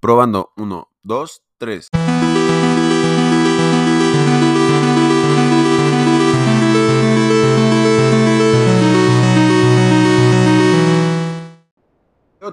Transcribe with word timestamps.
Probando. 0.00 0.52
Uno, 0.56 0.88
dos, 1.02 1.42
tres. 1.58 1.88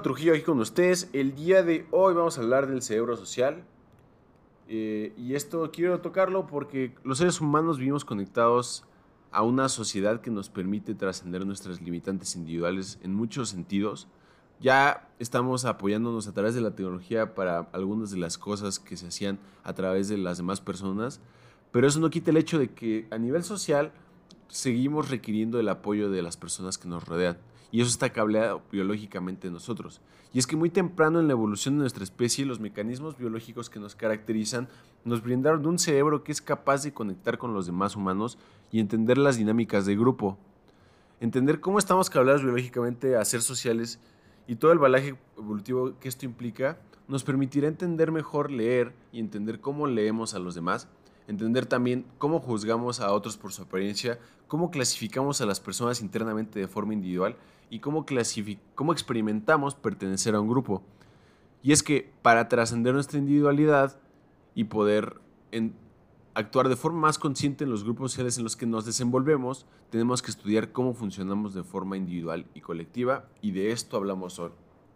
Trujillo 0.04 0.34
aquí 0.34 0.42
con 0.42 0.60
ustedes. 0.60 1.10
El 1.14 1.34
día 1.34 1.64
de 1.64 1.88
hoy 1.92 2.14
vamos 2.14 2.38
a 2.38 2.42
hablar 2.42 2.68
del 2.68 2.82
cerebro 2.82 3.16
social. 3.16 3.64
Eh, 4.68 5.14
y 5.18 5.36
esto 5.36 5.72
quiero 5.72 6.02
tocarlo 6.02 6.46
porque 6.46 6.94
los 7.04 7.20
seres 7.20 7.40
humanos 7.40 7.78
vivimos 7.78 8.04
conectados 8.04 8.86
a 9.32 9.44
una 9.44 9.70
sociedad 9.70 10.20
que 10.20 10.30
nos 10.30 10.50
permite 10.50 10.94
trascender 10.94 11.46
nuestras 11.46 11.82
limitantes 11.82 12.36
individuales 12.36 13.00
en 13.02 13.14
muchos 13.14 13.50
sentidos. 13.50 14.08
Ya 14.60 15.10
estamos 15.20 15.66
apoyándonos 15.66 16.28
a 16.28 16.34
través 16.34 16.56
de 16.56 16.62
la 16.62 16.72
tecnología 16.72 17.36
para 17.36 17.68
algunas 17.74 18.12
de 18.12 18.18
las 18.18 18.38
cosas 18.38 18.80
que 18.80 18.98
se 18.98 19.08
hacían 19.08 19.40
a 19.64 19.74
través 19.74 20.08
de 20.08 20.18
las 20.18 20.38
demás 20.38 20.62
personas, 20.62 21.20
pero 21.72 21.88
eso 21.88 22.00
no 22.00 22.10
quita 22.10 22.32
el 22.32 22.38
hecho 22.38 22.60
de 22.60 22.70
que 22.70 23.08
a 23.12 23.18
nivel 23.18 23.44
social 23.44 23.92
seguimos 24.48 25.10
requiriendo 25.10 25.60
el 25.60 25.68
apoyo 25.70 26.10
de 26.10 26.22
las 26.22 26.38
personas 26.38 26.78
que 26.78 26.88
nos 26.88 27.06
rodean. 27.08 27.38
Y 27.72 27.82
eso 27.82 27.90
está 27.90 28.12
cableado 28.12 28.62
biológicamente 28.72 29.48
en 29.48 29.54
nosotros. 29.54 30.00
Y 30.32 30.38
es 30.38 30.46
que 30.46 30.56
muy 30.56 30.70
temprano 30.70 31.20
en 31.20 31.26
la 31.26 31.34
evolución 31.34 31.74
de 31.76 31.82
nuestra 31.82 32.04
especie, 32.04 32.46
los 32.46 32.60
mecanismos 32.60 33.18
biológicos 33.18 33.70
que 33.70 33.80
nos 33.80 33.96
caracterizan 33.96 34.68
nos 35.06 35.24
brindaron 35.24 35.66
un 35.66 35.80
cerebro 35.80 36.24
que 36.24 36.32
es 36.32 36.42
capaz 36.42 36.84
de 36.84 36.94
conectar 36.94 37.40
con 37.40 37.54
los 37.56 37.66
demás 37.66 37.96
humanos 37.96 38.38
y 38.72 38.80
entender 38.80 39.18
las 39.18 39.38
dinámicas 39.38 39.88
de 39.88 39.96
grupo. 39.96 40.38
Entender 41.20 41.60
cómo 41.60 41.80
estamos 41.80 42.12
cableados 42.12 42.44
biológicamente 42.44 43.16
a 43.16 43.26
ser 43.26 43.42
sociales 43.42 44.00
y 44.48 44.56
todo 44.56 44.72
el 44.72 44.80
balaje 44.80 45.16
evolutivo 45.38 45.98
que 46.00 46.10
esto 46.10 46.26
implica 46.26 46.78
nos 47.08 47.24
permitirá 47.24 47.68
entender 47.68 48.12
mejor 48.12 48.52
leer 48.52 48.94
y 49.12 49.20
entender 49.20 49.60
cómo 49.60 49.88
leemos 49.88 50.34
a 50.34 50.40
los 50.40 50.56
demás, 50.56 50.88
entender 51.28 51.66
también 51.66 52.06
cómo 52.18 52.40
juzgamos 52.40 53.00
a 53.00 53.12
otros 53.12 53.38
por 53.38 53.52
su 53.52 53.64
apariencia, 53.64 54.20
cómo 54.48 54.72
clasificamos 54.72 55.42
a 55.42 55.46
las 55.46 55.60
personas 55.60 56.02
internamente 56.02 56.60
de 56.60 56.68
forma 56.68 56.94
individual 56.94 57.36
y 57.70 57.80
cómo, 57.80 58.06
cómo 58.76 58.94
experimentamos 58.94 59.76
pertenecer 59.76 60.36
a 60.36 60.40
un 60.40 60.48
grupo. 60.48 60.84
Y 61.62 61.72
es 61.72 61.84
que 61.84 62.12
para 62.22 62.50
trascender 62.50 62.94
nuestra 62.94 63.20
individualidad 63.20 63.98
y 64.56 64.66
poder 64.66 65.20
actuar 66.36 66.70
de 66.70 66.76
forma 66.76 67.02
más 67.02 67.20
consciente 67.20 67.64
en 67.64 67.70
los 67.70 67.84
grupos 67.84 68.12
sociales 68.12 68.38
en 68.38 68.44
los 68.44 68.56
que 68.56 68.66
nos 68.66 68.86
desenvolvemos, 68.86 69.66
tenemos 69.90 70.22
que 70.22 70.32
estudiar 70.32 70.72
cómo 70.72 70.94
funcionamos 70.94 71.54
de 71.54 71.64
forma 71.64 71.98
individual 71.98 72.46
y 72.54 72.62
colectiva 72.62 73.28
y 73.42 73.52
de 73.52 73.72
esto 73.72 73.98
hablamos 73.98 74.40
hoy, 74.40 74.52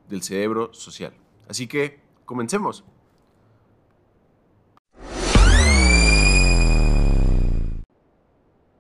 del 0.10 0.24
cerebro 0.24 0.74
social. 0.74 1.14
Así 1.48 1.68
que, 1.68 2.00
comencemos. 2.26 2.84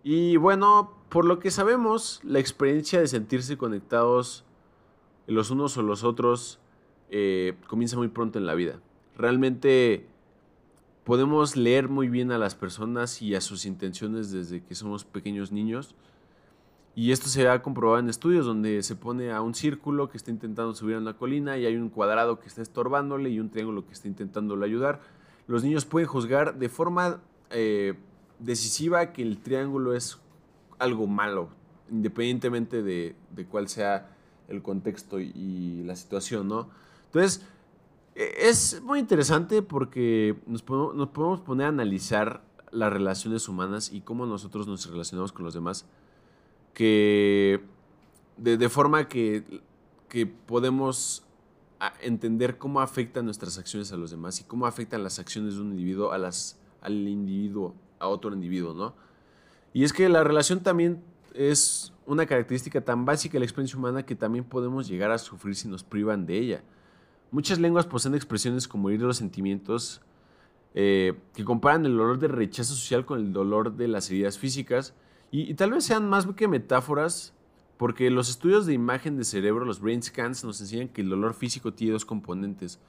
Y 0.03 0.37
bueno, 0.37 0.93
por 1.09 1.25
lo 1.25 1.39
que 1.39 1.51
sabemos, 1.51 2.21
la 2.23 2.39
experiencia 2.39 2.99
de 2.99 3.07
sentirse 3.07 3.57
conectados 3.57 4.45
los 5.27 5.51
unos 5.51 5.77
o 5.77 5.81
los 5.81 6.03
otros 6.05 6.59
eh, 7.09 7.57
comienza 7.67 7.97
muy 7.97 8.07
pronto 8.07 8.39
en 8.39 8.45
la 8.45 8.55
vida. 8.55 8.79
Realmente 9.17 10.07
podemos 11.07 11.55
leer 11.55 11.87
muy 11.87 12.09
bien 12.09 12.33
a 12.33 12.37
las 12.37 12.53
personas 12.53 13.21
y 13.21 13.33
a 13.33 13.39
sus 13.39 13.65
intenciones 13.65 14.29
desde 14.29 14.61
que 14.61 14.75
somos 14.75 15.05
pequeños 15.05 15.53
niños. 15.53 15.95
Y 16.95 17.13
esto 17.13 17.29
se 17.29 17.47
ha 17.47 17.61
comprobado 17.61 17.99
en 17.99 18.09
estudios 18.09 18.45
donde 18.45 18.83
se 18.83 18.97
pone 18.97 19.31
a 19.31 19.41
un 19.41 19.55
círculo 19.55 20.09
que 20.09 20.17
está 20.17 20.31
intentando 20.31 20.75
subir 20.75 20.95
a 20.95 20.99
una 20.99 21.15
colina 21.15 21.57
y 21.57 21.65
hay 21.65 21.77
un 21.77 21.87
cuadrado 21.87 22.41
que 22.41 22.47
está 22.49 22.61
estorbándole 22.61 23.29
y 23.29 23.39
un 23.39 23.49
triángulo 23.49 23.87
que 23.87 23.93
está 23.93 24.09
intentándole 24.09 24.65
ayudar. 24.65 24.99
Los 25.47 25.63
niños 25.63 25.85
pueden 25.85 26.09
juzgar 26.09 26.59
de 26.59 26.67
forma 26.67 27.21
eh, 27.51 27.93
decisiva 28.39 29.13
que 29.13 29.21
el 29.21 29.37
triángulo 29.37 29.93
es 29.93 30.19
algo 30.77 31.07
malo, 31.07 31.47
independientemente 31.89 32.83
de, 32.83 33.15
de 33.33 33.45
cuál 33.45 33.69
sea 33.69 34.09
el 34.49 34.61
contexto 34.61 35.21
y 35.21 35.83
la 35.85 35.95
situación, 35.95 36.49
¿no? 36.49 36.67
Entonces, 37.05 37.47
es 38.17 38.81
muy 38.81 38.99
interesante 38.99 39.61
porque 39.61 40.35
nos 40.47 40.63
podemos, 40.63 41.41
poner 41.41 41.67
a 41.67 41.69
analizar 41.69 42.43
las 42.71 42.91
relaciones 42.91 43.47
humanas 43.47 43.91
y 43.93 44.01
cómo 44.01 44.25
nosotros 44.25 44.67
nos 44.67 44.89
relacionamos 44.89 45.31
con 45.31 45.45
los 45.45 45.53
demás, 45.53 45.85
que 46.73 47.61
de, 48.37 48.69
forma 48.69 49.07
que, 49.07 49.61
que 50.09 50.25
podemos 50.25 51.23
entender 52.01 52.57
cómo 52.57 52.81
afectan 52.81 53.25
nuestras 53.25 53.57
acciones 53.59 53.91
a 53.91 53.97
los 53.97 54.09
demás 54.09 54.41
y 54.41 54.43
cómo 54.45 54.65
afectan 54.65 55.03
las 55.03 55.19
acciones 55.19 55.55
de 55.55 55.61
un 55.61 55.71
individuo 55.71 56.11
a 56.11 56.17
las, 56.17 56.59
al 56.81 57.07
individuo, 57.07 57.75
a 57.99 58.07
otro 58.07 58.33
individuo, 58.33 58.73
¿no? 58.73 58.95
Y 59.73 59.83
es 59.83 59.93
que 59.93 60.09
la 60.09 60.23
relación 60.23 60.61
también 60.61 61.03
es 61.35 61.93
una 62.07 62.25
característica 62.25 62.81
tan 62.81 63.05
básica 63.05 63.33
de 63.33 63.39
la 63.39 63.45
experiencia 63.45 63.77
humana 63.77 64.03
que 64.03 64.15
también 64.15 64.43
podemos 64.43 64.87
llegar 64.87 65.11
a 65.11 65.19
sufrir 65.19 65.55
si 65.55 65.67
nos 65.67 65.83
privan 65.83 66.25
de 66.25 66.37
ella. 66.39 66.63
Muchas 67.31 67.59
lenguas 67.59 67.85
poseen 67.85 68.15
expresiones 68.15 68.67
como 68.67 68.89
ir 68.89 69.01
los 69.01 69.17
sentimientos 69.17 70.01
eh, 70.73 71.13
que 71.33 71.43
comparan 71.43 71.85
el 71.85 71.97
dolor 71.97 72.19
de 72.19 72.27
rechazo 72.27 72.73
social 72.73 73.05
con 73.05 73.19
el 73.19 73.33
dolor 73.33 73.75
de 73.75 73.87
las 73.87 74.09
heridas 74.09 74.37
físicas 74.37 74.93
y, 75.31 75.53
tal 75.55 75.71
vez 75.71 75.83
sean 75.83 76.07
más 76.07 76.25
que 76.27 76.47
metáforas 76.47 77.33
porque 77.77 78.09
los 78.09 78.29
estudios 78.29 78.65
de 78.65 78.73
imagen 78.73 79.17
de 79.17 79.23
cerebro, 79.23 79.65
los 79.65 79.81
brain 79.81 80.01
scans, 80.01 80.43
nos 80.43 80.61
enseñan 80.61 80.87
que 80.87 81.01
el 81.01 81.09
dolor 81.09 81.33
físico 81.33 81.73
tiene 81.73 81.93
dos 81.93 82.05
componentes, 82.05 82.79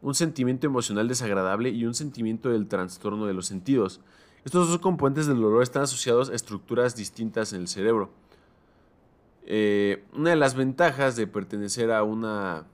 un 0.00 0.14
sentimiento 0.14 0.66
emocional 0.66 1.08
desagradable 1.08 1.70
y 1.70 1.84
un 1.84 1.94
sentimiento 1.94 2.50
del 2.50 2.66
trastorno 2.66 3.26
de 3.26 3.34
los 3.34 3.46
sentidos. 3.46 4.00
Estos 4.44 4.68
dos 4.68 4.78
componentes 4.78 5.26
del 5.26 5.40
dolor 5.40 5.62
están 5.62 5.82
asociados 5.82 6.30
a 6.30 6.34
estructuras 6.34 6.96
distintas 6.96 7.52
en 7.52 7.62
el 7.62 7.68
cerebro. 7.68 8.10
Eh, 9.44 10.04
una 10.14 10.30
de 10.30 10.36
las 10.36 10.54
ventajas 10.54 11.16
de 11.16 11.26
pertenecer 11.26 11.92
a 11.92 12.02
una 12.02 12.66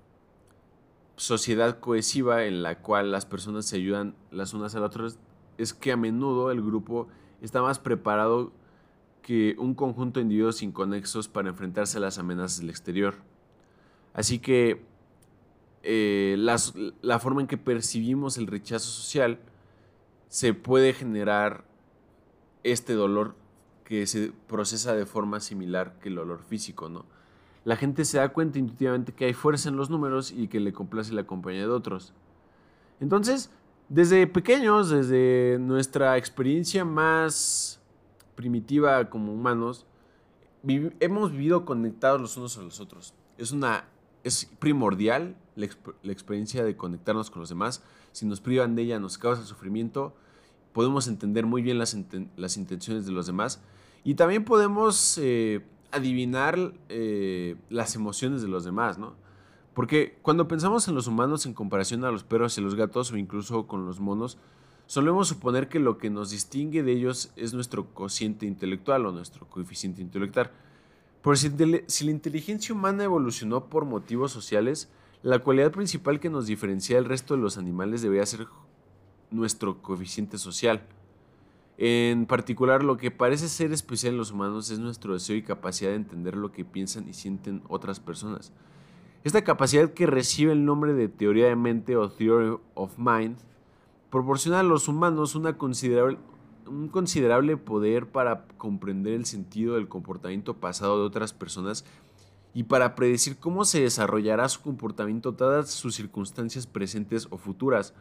sociedad 1.18 1.80
cohesiva 1.80 2.44
en 2.44 2.62
la 2.62 2.78
cual 2.78 3.10
las 3.10 3.26
personas 3.26 3.66
se 3.66 3.76
ayudan 3.76 4.14
las 4.30 4.54
unas 4.54 4.74
a 4.74 4.80
las 4.80 4.90
otras 4.90 5.18
es 5.58 5.74
que 5.74 5.92
a 5.92 5.96
menudo 5.96 6.52
el 6.52 6.62
grupo 6.62 7.08
está 7.42 7.60
más 7.60 7.80
preparado 7.80 8.52
que 9.20 9.56
un 9.58 9.74
conjunto 9.74 10.20
de 10.20 10.24
individuos 10.24 10.62
inconexos 10.62 11.28
para 11.28 11.48
enfrentarse 11.48 11.98
a 11.98 12.00
las 12.00 12.18
amenazas 12.18 12.60
del 12.60 12.70
exterior. 12.70 13.16
Así 14.14 14.38
que 14.38 14.84
eh, 15.82 16.36
la 16.38 17.18
forma 17.18 17.40
en 17.40 17.48
que 17.48 17.58
percibimos 17.58 18.38
el 18.38 18.46
rechazo 18.46 18.88
social 18.88 19.40
se 20.28 20.54
puede 20.54 20.92
generar 20.92 21.64
este 22.62 22.92
dolor 22.92 23.34
que 23.84 24.06
se 24.06 24.32
procesa 24.46 24.94
de 24.94 25.04
forma 25.04 25.40
similar 25.40 25.98
que 25.98 26.10
el 26.10 26.14
dolor 26.14 26.42
físico, 26.44 26.88
¿no? 26.88 27.06
La 27.68 27.76
gente 27.76 28.06
se 28.06 28.16
da 28.16 28.30
cuenta 28.30 28.58
intuitivamente 28.58 29.12
que 29.12 29.26
hay 29.26 29.34
fuerza 29.34 29.68
en 29.68 29.76
los 29.76 29.90
números 29.90 30.32
y 30.32 30.48
que 30.48 30.58
le 30.58 30.72
complace 30.72 31.12
la 31.12 31.26
compañía 31.26 31.60
de 31.60 31.68
otros. 31.68 32.14
Entonces, 32.98 33.50
desde 33.90 34.26
pequeños, 34.26 34.88
desde 34.88 35.58
nuestra 35.60 36.16
experiencia 36.16 36.86
más 36.86 37.78
primitiva 38.36 39.10
como 39.10 39.34
humanos, 39.34 39.84
hemos 40.98 41.30
vivido 41.30 41.66
conectados 41.66 42.22
los 42.22 42.38
unos 42.38 42.56
a 42.56 42.62
los 42.62 42.80
otros. 42.80 43.12
Es, 43.36 43.52
una, 43.52 43.84
es 44.24 44.46
primordial 44.58 45.36
la, 45.54 45.66
experiencia 46.10 46.64
de 46.64 46.74
conectarnos 46.74 47.30
con 47.30 47.40
los 47.40 47.50
demás. 47.50 47.82
Si 48.12 48.24
nos 48.24 48.40
privan 48.40 48.76
de 48.76 48.82
ella, 48.84 48.98
nos 48.98 49.18
causa 49.18 49.44
sufrimiento. 49.44 50.16
Podemos 50.72 51.06
entender 51.06 51.44
muy 51.44 51.60
bien 51.60 51.76
las, 51.76 51.94
las 52.34 52.56
intenciones 52.56 53.04
de 53.04 53.12
los 53.12 53.26
demás. 53.26 53.60
Y 54.04 54.14
también 54.14 54.46
podemos 54.46 55.18
eh, 55.20 55.66
adivinar 55.90 56.72
eh, 56.88 57.56
las 57.70 57.94
emociones 57.94 58.42
de 58.42 58.48
los 58.48 58.64
demás, 58.64 58.98
¿no? 58.98 59.14
Porque 59.74 60.18
cuando 60.22 60.48
pensamos 60.48 60.88
en 60.88 60.94
los 60.94 61.06
humanos 61.06 61.46
en 61.46 61.54
comparación 61.54 62.04
a 62.04 62.10
los 62.10 62.24
perros 62.24 62.58
y 62.58 62.60
los 62.60 62.74
gatos 62.74 63.12
o 63.12 63.16
incluso 63.16 63.66
con 63.66 63.86
los 63.86 64.00
monos, 64.00 64.38
solemos 64.86 65.28
suponer 65.28 65.68
que 65.68 65.78
lo 65.78 65.98
que 65.98 66.10
nos 66.10 66.30
distingue 66.30 66.82
de 66.82 66.92
ellos 66.92 67.30
es 67.36 67.54
nuestro 67.54 67.86
cociente 67.94 68.44
intelectual 68.44 69.06
o 69.06 69.12
nuestro 69.12 69.46
coeficiente 69.48 70.02
intelectual. 70.02 70.50
Pero 71.22 71.36
si, 71.36 71.50
si 71.86 72.04
la 72.04 72.10
inteligencia 72.10 72.74
humana 72.74 73.04
evolucionó 73.04 73.66
por 73.66 73.84
motivos 73.84 74.32
sociales, 74.32 74.88
la 75.22 75.40
cualidad 75.40 75.70
principal 75.72 76.20
que 76.20 76.30
nos 76.30 76.46
diferencia 76.46 76.96
del 76.96 77.04
resto 77.04 77.34
de 77.34 77.42
los 77.42 77.58
animales 77.58 78.02
debería 78.02 78.26
ser 78.26 78.46
nuestro 79.30 79.82
coeficiente 79.82 80.38
social. 80.38 80.82
En 81.80 82.26
particular, 82.26 82.82
lo 82.82 82.96
que 82.96 83.12
parece 83.12 83.48
ser 83.48 83.72
especial 83.72 84.14
en 84.14 84.18
los 84.18 84.32
humanos 84.32 84.68
es 84.70 84.80
nuestro 84.80 85.14
deseo 85.14 85.36
y 85.36 85.42
capacidad 85.42 85.90
de 85.90 85.96
entender 85.96 86.36
lo 86.36 86.50
que 86.50 86.64
piensan 86.64 87.08
y 87.08 87.14
sienten 87.14 87.62
otras 87.68 88.00
personas. 88.00 88.52
Esta 89.22 89.44
capacidad 89.44 89.92
que 89.92 90.06
recibe 90.06 90.50
el 90.50 90.64
nombre 90.64 90.92
de 90.92 91.08
teoría 91.08 91.46
de 91.46 91.54
mente 91.54 91.96
o 91.96 92.10
theory 92.10 92.56
of 92.74 92.98
mind 92.98 93.36
proporciona 94.10 94.60
a 94.60 94.64
los 94.64 94.88
humanos 94.88 95.36
un 95.36 96.88
considerable 96.88 97.56
poder 97.56 98.10
para 98.10 98.48
comprender 98.56 99.14
el 99.14 99.24
sentido 99.24 99.76
del 99.76 99.86
comportamiento 99.86 100.54
pasado 100.54 100.98
de 100.98 101.06
otras 101.06 101.32
personas 101.32 101.84
y 102.54 102.64
para 102.64 102.96
predecir 102.96 103.38
cómo 103.38 103.64
se 103.64 103.82
desarrollará 103.82 104.48
su 104.48 104.62
comportamiento 104.62 105.30
dadas 105.30 105.70
sus 105.70 105.94
circunstancias 105.94 106.66
presentes 106.66 107.28
o 107.30 107.38
futuras. 107.38 107.94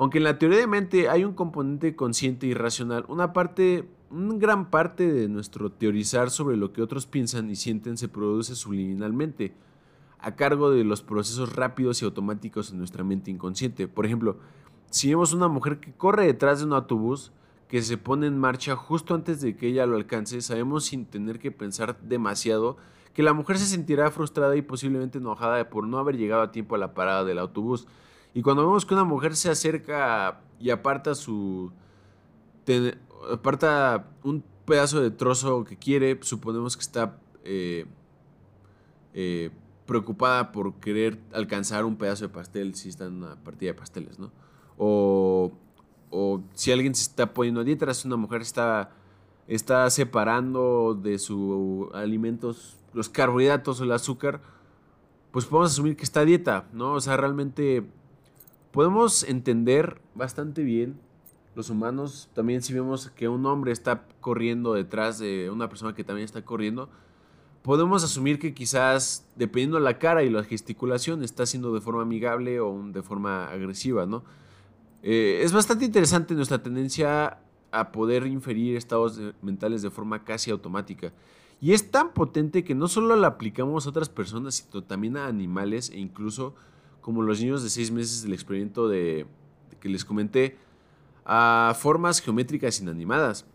Aunque 0.00 0.16
en 0.16 0.24
la 0.24 0.38
teoría 0.38 0.60
de 0.60 0.66
mente 0.66 1.10
hay 1.10 1.26
un 1.26 1.34
componente 1.34 1.94
consciente 1.94 2.46
y 2.46 2.54
racional, 2.54 3.04
una 3.08 3.34
parte, 3.34 3.86
una 4.10 4.34
gran 4.36 4.70
parte 4.70 5.12
de 5.12 5.28
nuestro 5.28 5.70
teorizar 5.70 6.30
sobre 6.30 6.56
lo 6.56 6.72
que 6.72 6.80
otros 6.80 7.04
piensan 7.04 7.50
y 7.50 7.54
sienten 7.54 7.98
se 7.98 8.08
produce 8.08 8.54
subliminalmente, 8.54 9.52
a 10.18 10.36
cargo 10.36 10.70
de 10.70 10.84
los 10.84 11.02
procesos 11.02 11.54
rápidos 11.54 12.00
y 12.00 12.06
automáticos 12.06 12.70
en 12.70 12.78
nuestra 12.78 13.04
mente 13.04 13.30
inconsciente. 13.30 13.88
Por 13.88 14.06
ejemplo, 14.06 14.38
si 14.88 15.10
vemos 15.10 15.34
una 15.34 15.48
mujer 15.48 15.80
que 15.80 15.92
corre 15.92 16.24
detrás 16.24 16.60
de 16.60 16.64
un 16.64 16.72
autobús, 16.72 17.30
que 17.68 17.82
se 17.82 17.98
pone 17.98 18.26
en 18.26 18.38
marcha 18.38 18.76
justo 18.76 19.14
antes 19.14 19.42
de 19.42 19.54
que 19.54 19.66
ella 19.66 19.84
lo 19.84 19.96
alcance, 19.96 20.40
sabemos 20.40 20.86
sin 20.86 21.04
tener 21.04 21.38
que 21.38 21.50
pensar 21.50 22.00
demasiado 22.00 22.78
que 23.12 23.22
la 23.22 23.34
mujer 23.34 23.58
se 23.58 23.66
sentirá 23.66 24.10
frustrada 24.10 24.56
y 24.56 24.62
posiblemente 24.62 25.18
enojada 25.18 25.68
por 25.68 25.86
no 25.86 25.98
haber 25.98 26.16
llegado 26.16 26.40
a 26.40 26.52
tiempo 26.52 26.74
a 26.74 26.78
la 26.78 26.94
parada 26.94 27.22
del 27.22 27.38
autobús. 27.38 27.86
Y 28.34 28.42
cuando 28.42 28.62
vemos 28.66 28.86
que 28.86 28.94
una 28.94 29.04
mujer 29.04 29.36
se 29.36 29.50
acerca 29.50 30.40
y 30.58 30.70
aparta 30.70 31.14
su 31.14 31.72
aparta 33.32 34.06
un 34.22 34.44
pedazo 34.64 35.00
de 35.00 35.10
trozo 35.10 35.64
que 35.64 35.76
quiere, 35.76 36.18
suponemos 36.22 36.76
que 36.76 36.82
está 36.82 37.18
eh, 37.44 37.86
eh, 39.14 39.50
preocupada 39.86 40.52
por 40.52 40.74
querer 40.74 41.18
alcanzar 41.32 41.84
un 41.84 41.96
pedazo 41.96 42.28
de 42.28 42.32
pastel 42.32 42.74
si 42.74 42.88
está 42.88 43.06
en 43.06 43.14
una 43.14 43.36
partida 43.36 43.72
de 43.72 43.74
pasteles, 43.74 44.18
¿no? 44.18 44.30
O, 44.78 45.52
o 46.10 46.42
si 46.54 46.70
alguien 46.70 46.94
se 46.94 47.02
está 47.02 47.34
poniendo 47.34 47.60
a 47.60 47.64
dieta, 47.64 47.92
si 47.92 48.06
una 48.06 48.16
mujer 48.16 48.42
está, 48.42 48.92
está 49.48 49.90
separando 49.90 50.94
de 50.94 51.18
sus 51.18 51.92
alimentos 51.92 52.76
los 52.92 53.08
carbohidratos 53.08 53.80
o 53.80 53.84
el 53.84 53.92
azúcar, 53.92 54.40
pues 55.32 55.44
podemos 55.44 55.72
asumir 55.72 55.96
que 55.96 56.04
está 56.04 56.20
a 56.20 56.24
dieta, 56.24 56.68
¿no? 56.72 56.94
O 56.94 57.00
sea, 57.00 57.16
realmente 57.16 57.88
podemos 58.72 59.22
entender 59.24 60.00
bastante 60.14 60.62
bien 60.62 60.98
los 61.54 61.70
humanos, 61.70 62.30
también 62.34 62.62
si 62.62 62.72
vemos 62.72 63.10
que 63.10 63.28
un 63.28 63.44
hombre 63.46 63.72
está 63.72 64.06
corriendo 64.20 64.74
detrás 64.74 65.18
de 65.18 65.50
una 65.50 65.68
persona 65.68 65.94
que 65.94 66.04
también 66.04 66.24
está 66.24 66.44
corriendo, 66.44 66.88
podemos 67.62 68.04
asumir 68.04 68.38
que 68.38 68.54
quizás, 68.54 69.26
dependiendo 69.36 69.76
de 69.76 69.82
la 69.82 69.98
cara 69.98 70.22
y 70.22 70.30
la 70.30 70.44
gesticulación, 70.44 71.22
está 71.22 71.42
haciendo 71.42 71.74
de 71.74 71.80
forma 71.80 72.02
amigable 72.02 72.60
o 72.60 72.80
de 72.92 73.02
forma 73.02 73.46
agresiva, 73.50 74.06
¿no? 74.06 74.22
Eh, 75.02 75.40
es 75.42 75.52
bastante 75.52 75.84
interesante 75.84 76.34
nuestra 76.34 76.62
tendencia 76.62 77.38
a 77.72 77.92
poder 77.92 78.26
inferir 78.26 78.76
estados 78.76 79.20
mentales 79.42 79.82
de 79.82 79.90
forma 79.90 80.24
casi 80.24 80.50
automática. 80.50 81.12
Y 81.60 81.72
es 81.72 81.90
tan 81.90 82.12
potente 82.12 82.64
que 82.64 82.74
no 82.74 82.88
solo 82.88 83.16
la 83.16 83.28
aplicamos 83.28 83.86
a 83.86 83.90
otras 83.90 84.08
personas, 84.08 84.54
sino 84.56 84.82
también 84.82 85.16
a 85.16 85.26
animales 85.26 85.90
e 85.90 85.98
incluso 85.98 86.54
como 87.00 87.22
los 87.22 87.40
niños 87.40 87.62
de 87.62 87.70
seis 87.70 87.90
meses 87.90 88.22
del 88.22 88.32
experimento 88.32 88.88
de, 88.88 89.26
que 89.80 89.88
les 89.88 90.04
comenté, 90.04 90.56
a 91.24 91.74
formas 91.78 92.20
geométricas 92.20 92.80
inanimadas. 92.80 93.46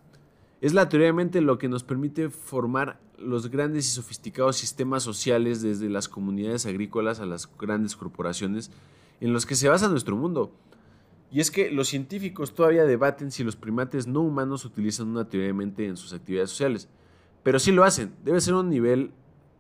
Es 0.62 0.74
la 0.74 0.90
teoría 0.90 1.08
de 1.08 1.14
mente 1.14 1.42
lo 1.42 1.58
que 1.58 1.68
nos 1.68 1.84
permite 1.84 2.30
formar 2.30 3.00
los 3.18 3.50
grandes 3.50 3.88
y 3.88 3.92
sofisticados 3.92 4.58
sistemas 4.58 5.04
sociales 5.04 5.62
desde 5.62 5.90
las 5.90 6.10
comunidades 6.10 6.66
agrícolas 6.66 7.20
a 7.20 7.26
las 7.26 7.50
grandes 7.58 7.96
corporaciones 7.96 8.72
en 9.22 9.34
los 9.34 9.46
que 9.46 9.56
se 9.56 9.70
basa 9.70 9.88
nuestro 9.88 10.16
mundo. 10.16 10.52
Y 11.32 11.40
es 11.40 11.52
que 11.52 11.72
los 11.72 11.88
científicos 11.88 12.54
todavía 12.54 12.86
debaten 12.86 13.32
si 13.32 13.44
los 13.44 13.56
primates 13.56 14.08
no 14.08 14.22
humanos 14.22 14.64
utilizan 14.64 15.08
una 15.08 15.28
teoría 15.28 15.48
de 15.48 15.54
mente 15.54 15.86
en 15.86 15.98
sus 15.98 16.14
actividades 16.14 16.52
sociales. 16.52 16.88
Pero 17.44 17.60
sí 17.60 17.72
lo 17.72 17.84
hacen. 17.84 18.14
Debe 18.24 18.42
ser 18.42 18.54
un 18.54 18.70
nivel 18.70 19.12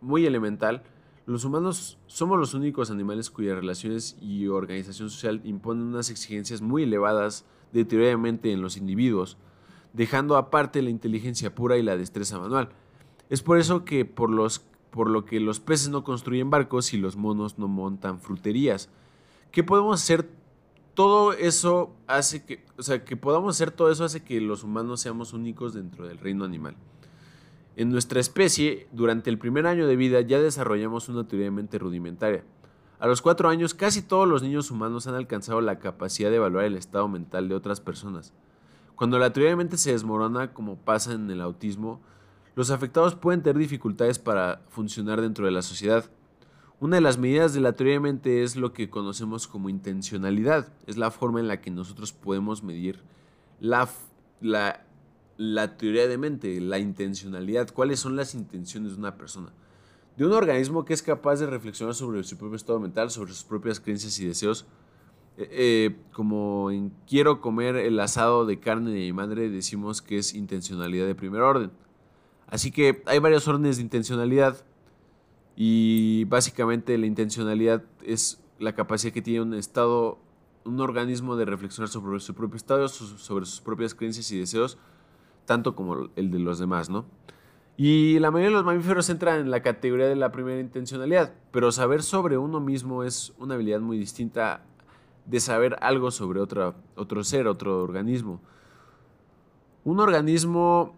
muy 0.01 0.25
elemental. 0.25 0.83
Los 1.25 1.43
humanos 1.43 1.97
somos 2.05 2.37
los 2.37 2.53
únicos 2.53 2.91
animales 2.91 3.31
cuyas 3.31 3.55
relaciones 3.55 4.15
y 4.21 4.45
organización 4.45 5.09
social 5.09 5.41
imponen 5.43 5.87
unas 5.87 6.11
exigencias 6.11 6.61
muy 6.61 6.83
elevadas 6.83 7.45
de 7.73 7.83
teoría 7.83 8.09
de 8.09 8.17
mente 8.17 8.51
en 8.51 8.61
los 8.61 8.77
individuos, 8.77 9.37
dejando 9.93 10.37
aparte 10.37 10.83
la 10.83 10.91
inteligencia 10.91 11.55
pura 11.55 11.77
y 11.77 11.81
la 11.81 11.97
destreza 11.97 12.37
manual. 12.37 12.69
Es 13.31 13.41
por 13.41 13.57
eso 13.57 13.85
que 13.85 14.05
por, 14.05 14.29
los, 14.29 14.59
por 14.91 15.09
lo 15.09 15.25
que 15.25 15.39
los 15.39 15.59
peces 15.59 15.89
no 15.89 16.03
construyen 16.03 16.51
barcos 16.51 16.93
y 16.93 16.97
los 16.97 17.15
monos 17.15 17.57
no 17.57 17.67
montan 17.67 18.19
fruterías. 18.19 18.89
¿Qué 19.51 19.63
podemos 19.63 19.99
hacer? 19.99 20.29
Todo 20.93 21.33
eso 21.33 21.95
hace 22.05 22.45
que, 22.45 22.63
o 22.77 22.83
sea, 22.83 23.03
que 23.03 23.17
podamos 23.17 23.55
hacer 23.55 23.71
todo 23.71 23.91
eso 23.91 24.03
hace 24.03 24.23
que 24.23 24.39
los 24.39 24.63
humanos 24.63 25.01
seamos 25.01 25.33
únicos 25.33 25.73
dentro 25.73 26.07
del 26.07 26.19
reino 26.19 26.45
animal. 26.45 26.77
En 27.77 27.91
nuestra 27.91 28.21
especie, 28.21 28.87
durante 28.93 29.29
el 29.29 29.37
primer 29.37 29.67
año 29.67 29.85
de 29.85 29.97
vida 29.97 30.21
ya 30.21 30.39
desarrollamos 30.39 31.09
una 31.09 31.27
teoría 31.27 31.47
de 31.47 31.51
mente 31.51 31.77
rudimentaria. 31.77 32.43
A 32.99 33.07
los 33.07 33.21
cuatro 33.21 33.49
años, 33.49 33.73
casi 33.73 34.01
todos 34.01 34.27
los 34.27 34.41
niños 34.41 34.71
humanos 34.71 35.07
han 35.07 35.15
alcanzado 35.15 35.59
la 35.59 35.79
capacidad 35.79 36.29
de 36.29 36.37
evaluar 36.37 36.63
el 36.63 36.77
estado 36.77 37.09
mental 37.09 37.49
de 37.49 37.55
otras 37.55 37.81
personas. 37.81 38.33
Cuando 38.95 39.19
la 39.19 39.33
teoría 39.33 39.49
de 39.49 39.57
mente 39.57 39.75
se 39.75 39.91
desmorona, 39.91 40.53
como 40.53 40.77
pasa 40.77 41.11
en 41.11 41.29
el 41.29 41.41
autismo, 41.41 41.99
los 42.55 42.71
afectados 42.71 43.15
pueden 43.15 43.43
tener 43.43 43.57
dificultades 43.57 44.19
para 44.19 44.61
funcionar 44.69 45.19
dentro 45.19 45.45
de 45.45 45.51
la 45.51 45.61
sociedad. 45.61 46.09
Una 46.79 46.95
de 46.95 47.01
las 47.01 47.17
medidas 47.17 47.53
de 47.53 47.59
la 47.59 47.73
teoría 47.73 47.95
de 47.95 47.99
mente 47.99 48.43
es 48.43 48.55
lo 48.55 48.71
que 48.71 48.89
conocemos 48.89 49.47
como 49.47 49.67
intencionalidad. 49.67 50.71
Es 50.87 50.95
la 50.95 51.11
forma 51.11 51.41
en 51.41 51.49
la 51.49 51.59
que 51.59 51.71
nosotros 51.71 52.13
podemos 52.13 52.63
medir 52.63 53.01
la, 53.59 53.89
la 54.39 54.84
la 55.37 55.77
teoría 55.77 56.07
de 56.07 56.17
mente, 56.17 56.59
la 56.61 56.79
intencionalidad, 56.79 57.69
cuáles 57.69 57.99
son 57.99 58.15
las 58.15 58.35
intenciones 58.35 58.93
de 58.93 58.99
una 58.99 59.17
persona. 59.17 59.51
De 60.17 60.25
un 60.25 60.31
organismo 60.31 60.85
que 60.85 60.93
es 60.93 61.01
capaz 61.01 61.39
de 61.39 61.47
reflexionar 61.47 61.93
sobre 61.93 62.23
su 62.23 62.37
propio 62.37 62.55
estado 62.55 62.79
mental, 62.79 63.11
sobre 63.11 63.33
sus 63.33 63.43
propias 63.43 63.79
creencias 63.79 64.17
y 64.19 64.25
deseos, 64.25 64.65
eh, 65.37 65.49
eh, 65.51 65.95
como 66.13 66.71
en 66.71 66.93
quiero 67.05 67.41
comer 67.41 67.75
el 67.75 67.99
asado 67.99 68.45
de 68.45 68.59
carne 68.59 68.91
de 68.91 68.99
mi 68.99 69.13
madre, 69.13 69.49
decimos 69.49 70.01
que 70.01 70.17
es 70.17 70.33
intencionalidad 70.33 71.05
de 71.05 71.15
primer 71.15 71.41
orden. 71.41 71.71
Así 72.47 72.71
que 72.71 73.03
hay 73.05 73.19
varios 73.19 73.47
órdenes 73.47 73.77
de 73.77 73.83
intencionalidad 73.83 74.63
y 75.57 76.25
básicamente 76.25 76.97
la 76.97 77.05
intencionalidad 77.05 77.83
es 78.03 78.41
la 78.59 78.73
capacidad 78.75 79.13
que 79.13 79.21
tiene 79.21 79.41
un 79.41 79.53
estado, 79.53 80.19
un 80.63 80.79
organismo 80.79 81.35
de 81.35 81.45
reflexionar 81.45 81.89
sobre 81.89 82.19
su 82.21 82.33
propio 82.33 82.55
estado, 82.55 82.87
sobre 82.87 83.45
sus 83.45 83.59
propias 83.59 83.93
creencias 83.93 84.31
y 84.31 84.39
deseos, 84.39 84.77
tanto 85.45 85.75
como 85.75 86.09
el 86.15 86.31
de 86.31 86.39
los 86.39 86.59
demás, 86.59 86.89
¿no? 86.89 87.05
Y 87.77 88.19
la 88.19 88.31
mayoría 88.31 88.49
de 88.51 88.55
los 88.55 88.65
mamíferos 88.65 89.09
entran 89.09 89.41
en 89.41 89.51
la 89.51 89.61
categoría 89.61 90.07
de 90.07 90.15
la 90.15 90.31
primera 90.31 90.61
intencionalidad, 90.61 91.33
pero 91.51 91.71
saber 91.71 92.03
sobre 92.03 92.37
uno 92.37 92.59
mismo 92.59 93.03
es 93.03 93.33
una 93.37 93.55
habilidad 93.55 93.81
muy 93.81 93.97
distinta 93.97 94.63
de 95.25 95.39
saber 95.39 95.77
algo 95.81 96.11
sobre 96.11 96.39
otro 96.39 96.75
ser, 97.23 97.47
otro 97.47 97.83
organismo. 97.83 98.39
Un 99.83 99.99
organismo 99.99 100.95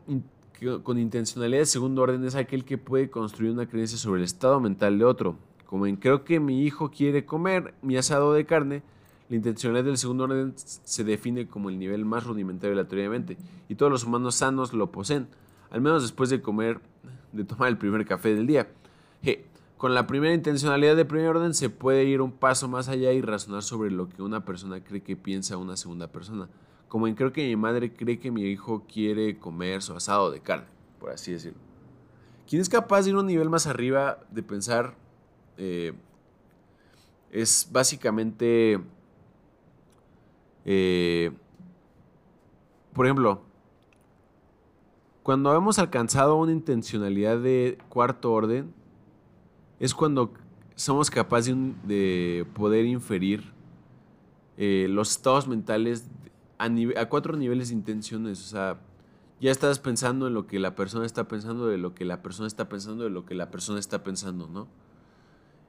con 0.84 1.00
intencionalidad 1.00 1.62
de 1.62 1.66
segundo 1.66 2.04
orden 2.04 2.24
es 2.26 2.36
aquel 2.36 2.64
que 2.64 2.78
puede 2.78 3.10
construir 3.10 3.52
una 3.52 3.68
creencia 3.68 3.98
sobre 3.98 4.20
el 4.20 4.26
estado 4.26 4.60
mental 4.60 5.00
de 5.00 5.06
otro, 5.06 5.36
como 5.66 5.88
en 5.88 5.96
creo 5.96 6.24
que 6.24 6.40
mi 6.40 6.62
hijo 6.64 6.92
quiere 6.92 7.26
comer 7.26 7.74
mi 7.82 7.98
asado 7.98 8.34
de 8.34 8.46
carne, 8.46 8.84
la 9.30 9.36
intencionalidad 9.36 9.86
del 9.86 9.98
segundo 9.98 10.24
orden 10.24 10.54
se 10.56 11.04
define 11.04 11.48
como 11.48 11.70
el 11.70 11.78
nivel 11.78 12.06
más 12.06 12.24
rudimentario 12.24 12.76
de 12.76 12.82
la 12.82 12.88
teoría 12.88 13.06
de 13.06 13.10
mente, 13.10 13.38
y 13.68 13.76
todos 13.76 13.92
los 13.92 14.04
humanos 14.06 14.36
sanos 14.36 14.74
lo 14.74 14.92
poseen, 14.92 15.28
al 15.70 15.82
menos 15.82 16.02
después 16.02 16.30
de 16.30 16.42
comer, 16.42 16.80
de 17.34 17.44
tomar 17.44 17.68
el 17.68 17.78
primer 17.78 18.06
café 18.06 18.34
del 18.34 18.48
día. 18.48 18.68
con 19.78 19.94
la 19.94 20.08
primera 20.08 20.34
intencionalidad 20.34 20.96
de 20.96 21.06
primer 21.06 21.28
orden 21.28 21.54
se 21.54 21.70
puede 21.70 22.06
ir 22.06 22.22
un 22.22 22.32
paso 22.32 22.68
más 22.68 22.88
allá 22.88 23.12
y 23.12 23.22
razonar 23.22 23.62
sobre 23.62 23.92
lo 23.92 24.10
que 24.10 24.24
una 24.24 24.44
persona 24.44 24.84
cree 24.84 25.04
que 25.04 25.16
piensa 25.16 25.58
una 25.58 25.78
segunda 25.78 26.08
persona, 26.08 26.50
como 26.88 27.08
en 27.08 27.16
creo 27.16 27.34
que 27.34 27.46
mi 27.46 27.56
madre 27.56 27.94
cree 27.94 28.18
que 28.20 28.32
mi 28.32 28.44
hijo 28.44 28.86
quiere 28.92 29.38
comer 29.38 29.82
su 29.82 29.94
asado 29.94 30.32
de 30.32 30.40
carne, 30.40 30.68
por 31.00 31.12
así 31.12 31.34
decirlo. 31.34 31.60
Quien 32.48 32.62
es 32.62 32.70
capaz 32.70 33.04
de 33.04 33.10
ir 33.10 33.18
un 33.18 33.28
nivel 33.28 33.50
más 33.50 33.68
arriba 33.68 34.20
de 34.32 34.42
pensar 34.42 34.96
eh, 35.58 35.94
es 37.30 37.68
básicamente 37.72 38.80
eh, 40.68 41.32
por 42.94 43.06
ejemplo, 43.06 43.42
cuando 45.24 45.56
hemos 45.56 45.80
alcanzado 45.80 46.36
una 46.36 46.52
intencionalidad 46.52 47.40
de 47.40 47.78
cuarto 47.90 48.32
orden, 48.32 48.74
es 49.80 49.94
cuando 49.94 50.34
somos 50.76 51.10
capaces 51.10 51.56
de, 51.86 52.46
poder 52.54 52.86
inferir 52.86 53.54
eh, 54.58 54.88
los 54.90 55.12
estados 55.12 55.48
mentales 55.48 56.08
a, 56.58 56.70
cuatro 57.08 57.38
niveles 57.38 57.70
de 57.70 57.76
intenciones. 57.76 58.46
O 58.46 58.50
sea, 58.50 58.80
ya 59.40 59.52
estás 59.52 59.80
pensando 59.80 60.28
en 60.28 60.34
lo 60.34 60.48
que 60.48 60.60
la 60.60 60.76
persona 60.76 61.06
está 61.06 61.28
pensando, 61.28 61.68
de 61.68 61.78
lo 61.78 61.96
que 61.96 62.04
la 62.04 62.22
persona 62.22 62.48
está 62.48 62.68
pensando, 62.68 63.06
de 63.06 63.10
lo 63.10 63.26
que 63.26 63.36
la 63.36 63.52
persona 63.52 63.80
está 63.80 64.04
pensando, 64.04 64.48
¿no? 64.48 64.68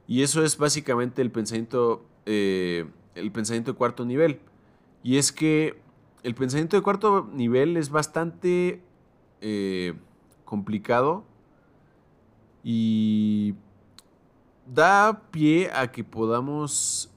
Y 0.08 0.22
eso 0.22 0.42
es 0.42 0.56
básicamente 0.56 1.22
el 1.22 1.30
pensamiento, 1.30 2.04
eh, 2.26 2.86
el 3.14 3.30
pensamiento 3.30 3.72
de 3.72 3.78
cuarto 3.78 4.04
nivel. 4.04 4.40
Y 5.08 5.16
es 5.16 5.32
que 5.32 5.80
el 6.22 6.34
pensamiento 6.34 6.76
de 6.76 6.82
cuarto 6.82 7.30
nivel 7.32 7.78
es 7.78 7.88
bastante 7.88 8.82
eh, 9.40 9.94
complicado 10.44 11.24
y 12.62 13.54
da 14.66 15.22
pie 15.30 15.70
a 15.72 15.90
que 15.92 16.04
podamos 16.04 17.10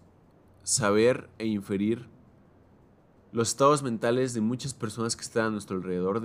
saber 0.63 1.29
e 1.37 1.47
inferir 1.47 2.07
los 3.33 3.49
estados 3.49 3.83
mentales 3.83 4.33
de 4.33 4.39
muchas 4.39 4.73
personas 4.73 5.17
que 5.17 5.23
están 5.23 5.47
a 5.47 5.49
nuestro 5.49 5.75
alrededor, 5.75 6.21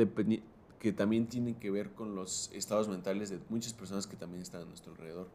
que 0.78 0.92
también 0.92 1.26
tienen 1.26 1.56
que 1.56 1.72
ver 1.72 1.90
con 1.94 2.14
los 2.14 2.48
estados 2.54 2.88
mentales 2.88 3.28
de 3.28 3.40
muchas 3.48 3.72
personas 3.72 4.06
que 4.06 4.14
también 4.14 4.40
están 4.40 4.62
a 4.62 4.66
nuestro 4.66 4.92
alrededor. 4.92 5.26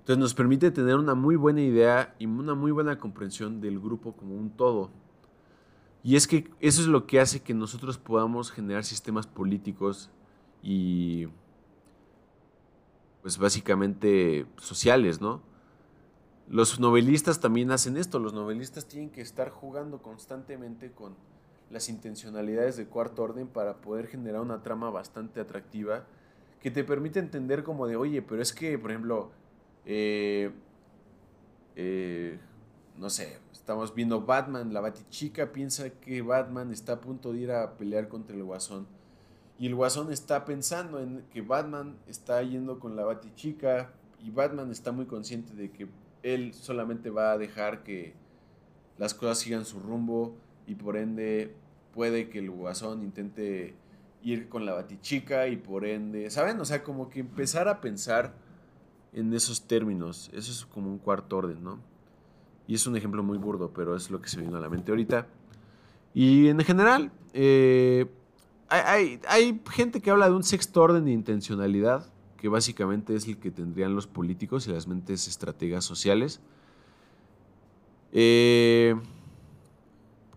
Entonces 0.00 0.18
nos 0.18 0.34
permite 0.34 0.70
tener 0.70 0.96
una 0.96 1.14
muy 1.14 1.36
buena 1.36 1.62
idea 1.62 2.14
y 2.18 2.26
una 2.26 2.54
muy 2.54 2.72
buena 2.72 2.98
comprensión 2.98 3.62
del 3.62 3.80
grupo 3.80 4.12
como 4.12 4.34
un 4.34 4.50
todo. 4.50 4.90
Y 6.02 6.16
es 6.16 6.26
que 6.26 6.50
eso 6.60 6.80
es 6.80 6.86
lo 6.86 7.06
que 7.06 7.20
hace 7.20 7.40
que 7.40 7.54
nosotros 7.54 7.98
podamos 7.98 8.52
generar 8.52 8.84
sistemas 8.84 9.26
políticos 9.26 10.10
y 10.62 11.28
pues 13.22 13.38
básicamente 13.38 14.46
sociales, 14.56 15.20
¿no? 15.20 15.42
Los 16.48 16.78
novelistas 16.78 17.40
también 17.40 17.72
hacen 17.72 17.96
esto, 17.96 18.20
los 18.20 18.32
novelistas 18.32 18.86
tienen 18.86 19.10
que 19.10 19.20
estar 19.20 19.50
jugando 19.50 20.00
constantemente 20.00 20.92
con 20.92 21.16
las 21.70 21.88
intencionalidades 21.88 22.76
de 22.76 22.86
cuarto 22.86 23.24
orden 23.24 23.48
para 23.48 23.78
poder 23.78 24.06
generar 24.06 24.40
una 24.40 24.62
trama 24.62 24.90
bastante 24.90 25.40
atractiva 25.40 26.04
que 26.60 26.70
te 26.70 26.84
permite 26.84 27.18
entender 27.18 27.64
como 27.64 27.86
de, 27.86 27.96
oye, 27.96 28.22
pero 28.22 28.42
es 28.42 28.52
que, 28.52 28.78
por 28.78 28.90
ejemplo, 28.90 29.30
eh, 29.84 30.52
eh, 31.74 32.38
no 32.98 33.10
sé, 33.10 33.38
estamos 33.52 33.94
viendo 33.94 34.22
Batman, 34.22 34.72
la 34.72 34.80
Batichica 34.80 35.52
piensa 35.52 35.90
que 35.90 36.22
Batman 36.22 36.72
está 36.72 36.94
a 36.94 37.00
punto 37.00 37.32
de 37.32 37.40
ir 37.40 37.52
a 37.52 37.76
pelear 37.76 38.08
contra 38.08 38.36
el 38.36 38.44
Guasón. 38.44 38.86
Y 39.58 39.66
el 39.66 39.74
Guasón 39.74 40.12
está 40.12 40.44
pensando 40.44 41.00
en 41.00 41.24
que 41.30 41.40
Batman 41.40 41.96
está 42.06 42.42
yendo 42.42 42.78
con 42.78 42.96
la 42.96 43.04
Batichica 43.04 43.90
y 44.22 44.30
Batman 44.30 44.70
está 44.70 44.92
muy 44.92 45.06
consciente 45.06 45.54
de 45.54 45.70
que 45.70 45.88
él 46.22 46.52
solamente 46.54 47.10
va 47.10 47.32
a 47.32 47.38
dejar 47.38 47.82
que 47.82 48.14
las 48.98 49.14
cosas 49.14 49.38
sigan 49.38 49.64
su 49.64 49.78
rumbo 49.78 50.34
y 50.66 50.74
por 50.74 50.96
ende 50.96 51.54
puede 51.94 52.28
que 52.28 52.40
el 52.40 52.50
guasón 52.50 53.02
intente 53.02 53.74
ir 54.22 54.48
con 54.48 54.66
la 54.66 54.72
batichica 54.72 55.48
y 55.48 55.56
por 55.56 55.84
ende, 55.84 56.30
¿saben? 56.30 56.60
O 56.60 56.64
sea, 56.64 56.82
como 56.82 57.08
que 57.08 57.20
empezar 57.20 57.68
a 57.68 57.80
pensar 57.80 58.34
en 59.12 59.32
esos 59.32 59.66
términos, 59.66 60.30
eso 60.32 60.50
es 60.50 60.66
como 60.66 60.90
un 60.90 60.98
cuarto 60.98 61.36
orden, 61.38 61.62
¿no? 61.62 61.78
Y 62.66 62.74
es 62.74 62.86
un 62.86 62.96
ejemplo 62.96 63.22
muy 63.22 63.38
burdo, 63.38 63.70
pero 63.72 63.94
es 63.94 64.10
lo 64.10 64.20
que 64.20 64.28
se 64.28 64.40
vino 64.40 64.56
a 64.56 64.60
la 64.60 64.68
mente 64.68 64.90
ahorita. 64.90 65.26
Y 66.14 66.48
en 66.48 66.58
general, 66.60 67.12
eh, 67.32 68.06
hay, 68.68 69.20
hay 69.28 69.60
gente 69.70 70.00
que 70.00 70.10
habla 70.10 70.28
de 70.28 70.34
un 70.34 70.42
sexto 70.42 70.82
orden 70.82 71.04
de 71.04 71.12
intencionalidad, 71.12 72.10
que 72.36 72.48
básicamente 72.48 73.14
es 73.14 73.26
el 73.26 73.38
que 73.38 73.50
tendrían 73.50 73.94
los 73.94 74.06
políticos 74.06 74.66
y 74.66 74.72
las 74.72 74.86
mentes 74.86 75.28
estrategas 75.28 75.84
sociales. 75.84 76.40
Eh, 78.12 78.94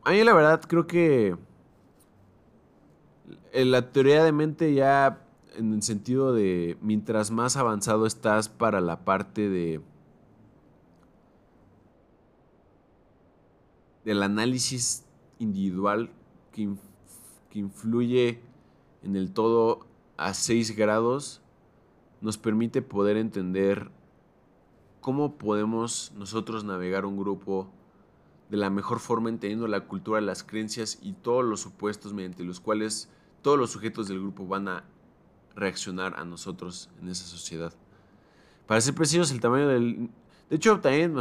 a 0.03 0.11
mí 0.11 0.23
la 0.23 0.33
verdad 0.33 0.61
creo 0.67 0.87
que 0.87 1.35
la 3.53 3.91
teoría 3.91 4.23
de 4.23 4.31
mente 4.31 4.73
ya 4.73 5.21
en 5.55 5.73
el 5.73 5.83
sentido 5.83 6.33
de 6.33 6.77
mientras 6.81 7.31
más 7.31 7.57
avanzado 7.57 8.05
estás 8.05 8.49
para 8.49 8.81
la 8.81 9.05
parte 9.05 9.49
de 9.49 9.81
del 14.09 14.23
análisis 14.23 15.05
individual 15.37 16.09
que, 16.51 16.67
que 17.51 17.59
influye 17.59 18.41
en 19.03 19.15
el 19.15 19.31
todo 19.31 19.85
a 20.17 20.33
6 20.33 20.75
grados, 20.75 21.43
nos 22.19 22.39
permite 22.39 22.81
poder 22.81 23.17
entender 23.17 23.91
cómo 24.99 25.37
podemos 25.37 26.11
nosotros 26.15 26.63
navegar 26.63 27.05
un 27.05 27.19
grupo 27.19 27.69
de 28.49 28.57
la 28.57 28.71
mejor 28.71 28.97
forma 28.97 29.29
entendiendo 29.29 29.67
la 29.67 29.81
cultura, 29.81 30.21
las 30.21 30.43
creencias 30.43 30.97
y 31.03 31.13
todos 31.13 31.45
los 31.45 31.59
supuestos 31.61 32.11
mediante 32.11 32.43
los 32.43 32.59
cuales 32.59 33.11
todos 33.43 33.59
los 33.59 33.69
sujetos 33.69 34.07
del 34.07 34.21
grupo 34.21 34.47
van 34.47 34.69
a 34.69 34.85
reaccionar 35.55 36.15
a 36.17 36.25
nosotros 36.25 36.89
en 36.99 37.09
esa 37.09 37.25
sociedad. 37.25 37.73
Para 38.65 38.81
ser 38.81 38.95
precisos, 38.95 39.29
el 39.29 39.39
tamaño 39.39 39.67
del... 39.67 40.09
De 40.49 40.55
hecho, 40.55 40.79
también, 40.79 41.13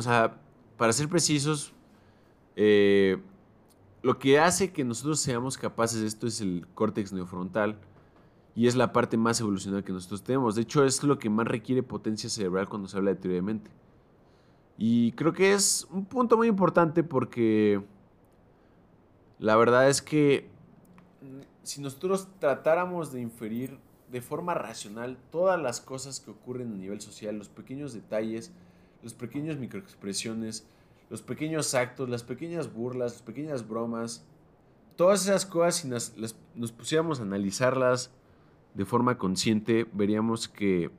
para 0.79 0.93
ser 0.95 1.11
precisos, 1.11 1.75
eh, 2.61 3.19
lo 4.03 4.19
que 4.19 4.41
hace 4.41 4.73
que 4.73 4.85
nosotros 4.85 5.21
seamos 5.21 5.57
capaces 5.57 6.01
de 6.01 6.09
esto 6.09 6.27
es 6.27 6.41
el 6.41 6.67
córtex 6.75 7.13
neofrontal, 7.13 7.79
y 8.57 8.67
es 8.67 8.75
la 8.75 8.93
parte 8.93 9.17
más 9.17 9.41
evolucionada 9.41 9.85
que 9.85 9.93
nosotros 9.93 10.25
tenemos. 10.25 10.57
De 10.57 10.63
hecho, 10.63 10.85
es 10.85 11.05
lo 11.05 11.21
que 11.21 11.31
más 11.31 11.47
requiere 11.47 11.85
potencia 11.85 12.29
cerebral 12.29 12.69
cuando 12.69 12.89
se 12.89 12.97
habla 12.97 13.11
de 13.11 13.21
teoría 13.21 13.37
de 13.37 13.43
mente. 13.43 13.71
Y 14.77 15.13
creo 15.13 15.33
que 15.33 15.53
es 15.53 15.87
un 15.93 16.05
punto 16.05 16.37
muy 16.37 16.49
importante 16.49 17.05
porque 17.05 17.81
la 19.39 19.55
verdad 19.55 19.89
es 19.89 20.03
que 20.03 20.51
si 21.63 21.81
nosotros 21.81 22.27
tratáramos 22.41 23.13
de 23.13 23.21
inferir 23.21 23.79
de 24.11 24.21
forma 24.21 24.55
racional 24.55 25.19
todas 25.31 25.61
las 25.61 25.81
cosas 25.81 26.19
que 26.19 26.33
ocurren 26.33 26.73
a 26.73 26.77
nivel 26.77 27.01
social, 27.01 27.39
los 27.39 27.49
pequeños 27.49 27.93
detalles, 27.93 28.51
los 29.05 29.15
pequeños 29.15 29.57
microexpresiones, 29.59 30.67
los 31.11 31.23
pequeños 31.23 31.75
actos, 31.75 32.09
las 32.09 32.23
pequeñas 32.23 32.73
burlas, 32.73 33.13
las 33.13 33.23
pequeñas 33.23 33.67
bromas, 33.67 34.25
todas 34.97 35.23
esas 35.23 35.47
cosas, 35.47 35.77
si 35.77 35.89
nos, 35.89 36.15
nos 36.55 36.73
pusiéramos 36.73 37.21
a 37.21 37.23
analizarlas 37.23 38.11
de 38.75 38.85
forma 38.85 39.19
consciente, 39.19 39.87
veríamos 39.93 40.49
que, 40.49 40.91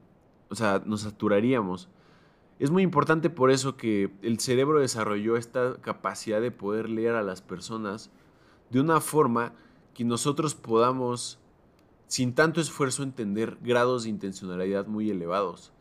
o 0.50 0.56
sea, 0.56 0.82
nos 0.86 1.02
saturaríamos. 1.02 1.90
Es 2.60 2.72
muy 2.72 2.84
importante 2.84 3.30
por 3.30 3.52
eso 3.52 3.78
que 3.78 4.12
el 4.22 4.40
cerebro 4.40 4.80
desarrolló 4.80 5.38
esta 5.38 5.76
capacidad 5.82 6.42
de 6.42 6.52
poder 6.52 6.90
leer 6.90 7.16
a 7.16 7.24
las 7.24 7.42
personas 7.42 8.12
de 8.70 8.82
una 8.82 9.00
forma 9.00 9.54
que 9.94 10.04
nosotros 10.04 10.56
podamos, 10.56 11.40
sin 12.08 12.34
tanto 12.34 12.60
esfuerzo, 12.60 13.04
entender 13.04 13.58
grados 13.62 14.04
de 14.04 14.10
intencionalidad 14.10 14.88
muy 14.88 15.10
elevados. 15.10 15.72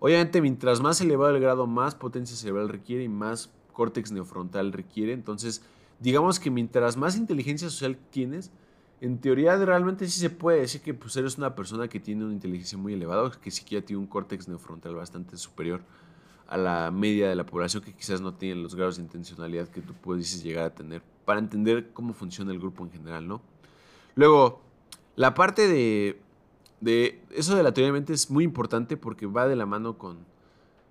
Obviamente, 0.00 0.42
mientras 0.42 0.80
más 0.80 1.00
elevado 1.00 1.34
el 1.34 1.40
grado, 1.40 1.66
más 1.66 1.94
potencia 1.94 2.36
cerebral 2.36 2.68
requiere 2.68 3.04
y 3.04 3.08
más 3.08 3.50
córtex 3.74 4.10
neofrontal 4.10 4.72
requiere. 4.72 5.12
Entonces, 5.12 5.62
digamos 6.00 6.40
que 6.40 6.50
mientras 6.50 6.96
más 6.96 7.16
inteligencia 7.16 7.68
social 7.68 7.98
tienes, 8.10 8.50
en 9.02 9.18
teoría 9.18 9.56
realmente 9.56 10.06
sí 10.08 10.18
se 10.18 10.30
puede 10.30 10.60
decir 10.60 10.80
que 10.80 10.94
pues, 10.94 11.14
eres 11.16 11.36
una 11.36 11.54
persona 11.54 11.88
que 11.88 12.00
tiene 12.00 12.24
una 12.24 12.32
inteligencia 12.32 12.78
muy 12.78 12.94
elevada, 12.94 13.30
que 13.30 13.50
siquiera 13.50 13.84
tiene 13.84 14.00
un 14.00 14.06
córtex 14.06 14.48
neofrontal 14.48 14.94
bastante 14.94 15.36
superior 15.36 15.82
a 16.48 16.56
la 16.56 16.90
media 16.90 17.28
de 17.28 17.34
la 17.34 17.44
población 17.44 17.82
que 17.82 17.92
quizás 17.92 18.20
no 18.20 18.34
tiene 18.34 18.62
los 18.62 18.74
grados 18.74 18.96
de 18.96 19.02
intencionalidad 19.02 19.68
que 19.68 19.80
tú 19.80 19.92
puedes 19.94 20.42
llegar 20.42 20.64
a 20.64 20.74
tener 20.74 21.02
para 21.24 21.40
entender 21.40 21.90
cómo 21.92 22.12
funciona 22.12 22.52
el 22.52 22.58
grupo 22.58 22.84
en 22.84 22.90
general, 22.90 23.26
¿no? 23.26 23.40
Luego, 24.14 24.60
la 25.16 25.34
parte 25.34 25.68
de, 25.68 26.20
de 26.80 27.22
eso 27.30 27.56
de 27.56 27.62
la 27.62 27.72
teoría 27.72 27.88
de 27.88 27.92
mente 27.92 28.12
es 28.12 28.30
muy 28.30 28.44
importante 28.44 28.96
porque 28.96 29.26
va 29.26 29.48
de 29.48 29.56
la 29.56 29.66
mano 29.66 29.96
con 29.96 30.18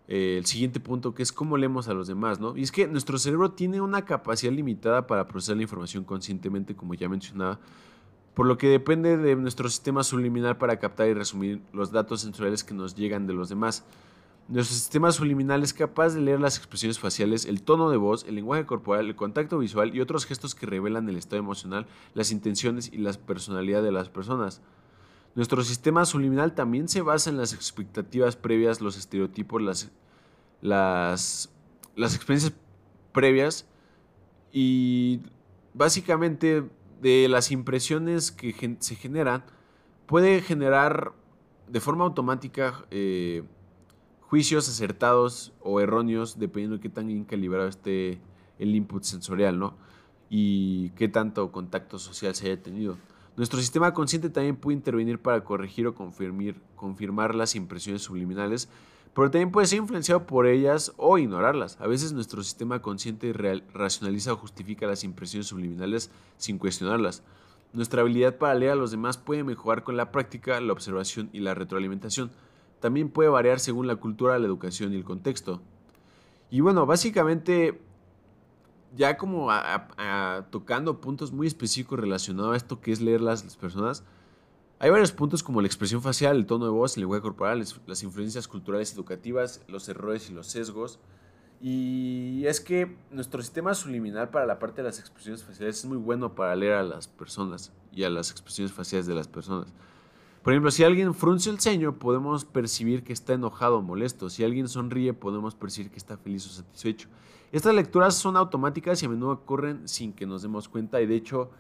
eh, 0.08 0.36
el 0.38 0.46
siguiente 0.46 0.80
punto, 0.80 1.14
que 1.14 1.24
es 1.24 1.32
cómo 1.32 1.58
leemos 1.58 1.88
a 1.88 1.94
los 1.94 2.08
demás, 2.08 2.40
¿no? 2.40 2.58
Y 2.58 2.64
es 2.64 2.72
que 2.72 2.88
nuestro 2.88 3.18
cerebro 3.18 3.52
tiene 3.52 3.80
una 3.80 4.04
capacidad 4.04 4.52
limitada 4.52 5.08
para 5.08 5.28
procesar 5.28 5.56
la 5.56 5.64
información 5.64 6.04
conscientemente, 6.04 6.76
como 6.76 6.94
ya 6.94 7.08
mencionaba, 7.08 7.60
por 8.34 8.46
lo 8.46 8.58
que 8.58 8.68
depende 8.68 9.18
de 9.18 9.36
nuestro 9.36 9.70
sistema 9.70 10.04
subliminal 10.04 10.58
para 10.58 10.78
captar 10.78 11.08
y 11.08 11.14
resumir 11.14 11.62
los 11.72 11.92
datos 11.92 12.22
sensoriales 12.22 12.64
que 12.64 12.74
nos 12.74 12.96
llegan 12.96 13.28
de 13.28 13.34
los 13.34 13.48
demás. 13.48 13.86
Nuestro 14.50 14.76
sistema 14.76 15.10
subliminal 15.14 15.64
es 15.64 15.74
capaz 15.74 16.16
de 16.16 16.20
leer 16.20 16.42
las 16.42 16.58
expresiones 16.58 17.00
faciales, 17.00 17.46
el 17.46 17.64
tono 17.64 17.90
de 17.90 17.96
voz, 17.96 18.26
el 18.28 18.36
lenguaje 18.36 18.66
corporal, 18.66 19.06
el 19.06 19.16
contacto 19.16 19.58
visual 19.58 19.96
y 19.96 20.02
otros 20.02 20.26
gestos 20.26 20.54
que 20.54 20.66
revelan 20.66 21.08
el 21.08 21.16
estado 21.16 21.40
emocional, 21.40 21.88
las 22.14 22.32
intenciones 22.32 22.92
y 22.92 22.98
la 22.98 23.14
personalidad 23.14 23.82
de 23.82 23.94
las 23.94 24.10
personas. 24.10 24.62
Nuestro 25.36 25.64
sistema 25.64 26.06
subliminal 26.06 26.54
también 26.54 26.88
se 26.88 27.02
basa 27.02 27.30
en 27.30 27.38
las 27.38 27.54
expectativas 27.54 28.36
previas, 28.36 28.82
los 28.82 28.98
estereotipos, 28.98 29.62
las, 29.62 31.50
las, 31.96 32.16
experiencias 32.16 32.54
previas 33.12 33.66
y 34.52 35.22
básicamente 35.74 36.64
de 37.02 37.28
las 37.30 37.52
impresiones 37.52 38.32
que 38.32 38.78
se 38.80 38.96
generan, 38.96 39.44
puede 40.06 40.42
generar 40.42 41.14
de 41.68 41.80
forma 41.80 42.04
automática 42.06 42.86
eh, 42.92 43.44
juicios 44.22 44.70
acertados 44.70 45.52
o 45.62 45.80
erróneos, 45.80 46.38
dependiendo 46.38 46.78
de 46.78 46.82
qué 46.82 46.90
tan 46.90 47.08
bien 47.08 47.24
calibrado 47.24 47.68
esté 47.68 48.20
el 48.60 48.76
input 48.76 49.04
sensorial, 49.04 49.58
¿no? 49.58 49.78
Y 50.30 50.92
qué 50.92 51.08
tanto 51.08 51.52
contacto 51.52 51.98
social 51.98 52.36
se 52.36 52.48
haya 52.48 52.62
tenido. 52.62 52.98
Nuestro 53.36 53.60
sistema 53.60 53.94
consciente 53.94 54.30
también 54.30 54.56
puede 54.56 54.78
intervenir 54.78 55.20
para 55.20 55.44
corregir 55.44 55.88
o 55.88 55.96
confirmar, 55.96 57.36
las 57.36 57.56
impresiones 57.56 58.04
subliminales 58.04 58.70
pero 59.14 59.30
también 59.30 59.52
puede 59.52 59.68
ser 59.68 59.80
influenciado 59.80 60.26
por 60.26 60.48
ellas 60.48 60.92
o 60.98 61.18
ignorarlas. 61.18 61.80
A 61.80 61.88
veces 61.88 62.14
nuestro 62.14 62.42
sistema 62.44 62.82
consciente 62.82 63.32
racionaliza 63.74 64.34
o 64.34 64.38
justifica 64.38 64.88
las 64.88 65.04
impresiones 65.04 65.48
subliminales 65.48 66.10
sin 66.38 66.58
cuestionarlas. 66.58 67.22
Nuestra 67.74 68.02
habilidad 68.02 68.38
para 68.38 68.56
leer 68.56 68.72
a 68.72 68.76
los 68.76 68.92
demás 68.92 69.18
puede 69.18 69.44
mejorar 69.44 69.84
con 69.84 69.98
la 69.98 70.12
práctica, 70.12 70.60
la 70.62 70.74
observación 70.74 71.30
y 71.32 71.40
la 71.40 71.54
retroalimentación. 71.54 72.32
también 72.80 73.10
puede 73.10 73.30
variar 73.30 73.62
según 73.62 73.88
la 73.88 73.96
cultura, 73.96 74.38
la 74.40 74.46
educación 74.46 74.92
y 74.92 74.98
el 74.98 75.06
contexto. 75.06 75.62
Y 76.52 76.60
bueno, 76.60 76.86
básicamente, 76.86 77.80
ya 78.96 79.18
como 79.18 79.50
tocando 80.50 81.02
puntos 81.02 81.32
muy 81.32 81.48
específicos 81.48 82.00
relacionados 82.00 82.54
a 82.54 82.58
esto 82.58 82.82
que 82.82 82.92
es 82.92 83.02
leer 83.02 83.22
las, 83.22 83.44
personas, 83.56 84.04
hay 84.80 84.90
varios 84.90 85.12
puntos 85.12 85.44
como 85.44 85.62
la 85.62 85.68
expresión 85.68 86.02
facial, 86.02 86.36
el 86.36 86.46
tono 86.46 86.66
de 86.66 86.72
voz, 86.72 86.96
el 86.96 87.02
lenguaje 87.02 87.22
corporal, 87.22 87.64
las 87.88 88.04
influencias 88.04 88.48
culturales 88.48 88.94
educativas, 88.94 89.62
los 89.68 89.88
errores 89.90 90.30
y 90.30 90.34
los 90.34 90.48
sesgos. 90.48 91.00
Y 91.62 92.44
es 92.46 92.60
que 92.60 92.98
nuestro 93.10 93.42
sistema 93.42 93.74
subliminal 93.74 94.30
para 94.30 94.46
la 94.46 94.60
parte 94.60 94.82
de 94.82 94.90
las 94.90 95.00
expresiones 95.00 95.44
faciales 95.44 95.80
es 95.80 95.86
muy 95.86 95.98
bueno 95.98 96.36
para 96.36 96.56
leer 96.58 96.74
a 96.74 96.84
las 96.84 97.08
personas 97.08 97.72
y 97.94 98.04
a 98.04 98.10
las 98.10 98.32
expresiones 98.32 98.74
faciales 98.74 99.08
de 99.08 99.16
las 99.16 99.30
personas. 99.30 99.74
Por 100.44 100.52
ejemplo, 100.52 100.72
si 100.72 100.84
alguien 100.84 101.14
frunce 101.14 101.50
el 101.50 101.62
ceño, 101.62 101.98
podemos 102.00 102.44
percibir 102.44 103.06
que 103.06 103.14
está 103.14 103.32
enojado 103.32 103.78
o 103.78 103.82
molesto. 103.82 104.30
Si 104.30 104.44
alguien 104.44 104.68
sonríe, 104.68 105.14
podemos 105.14 105.56
percibir 105.56 105.90
que 105.90 105.98
está 105.98 106.18
feliz 106.18 106.46
o 106.48 106.50
satisfecho. 106.50 107.08
Estas 107.54 107.76
lecturas 107.76 108.16
son 108.16 108.36
automáticas 108.36 109.04
y 109.04 109.06
a 109.06 109.10
menudo 109.10 109.30
ocurren 109.30 109.88
sin 109.88 110.12
que 110.12 110.26
nos 110.26 110.42
demos 110.42 110.68
cuenta 110.68 111.00
y 111.02 111.06
de 111.06 111.14
hecho 111.14 111.52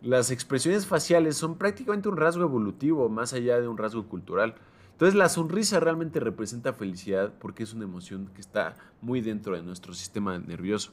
las 0.00 0.30
expresiones 0.30 0.86
faciales 0.86 1.36
son 1.36 1.58
prácticamente 1.58 2.08
un 2.08 2.16
rasgo 2.16 2.42
evolutivo 2.42 3.10
más 3.10 3.34
allá 3.34 3.60
de 3.60 3.68
un 3.68 3.76
rasgo 3.76 4.08
cultural. 4.08 4.54
Entonces 4.92 5.14
la 5.14 5.28
sonrisa 5.28 5.78
realmente 5.78 6.20
representa 6.20 6.72
felicidad 6.72 7.34
porque 7.38 7.64
es 7.64 7.74
una 7.74 7.84
emoción 7.84 8.30
que 8.32 8.40
está 8.40 8.76
muy 9.02 9.20
dentro 9.20 9.54
de 9.54 9.62
nuestro 9.62 9.92
sistema 9.92 10.38
nervioso. 10.38 10.92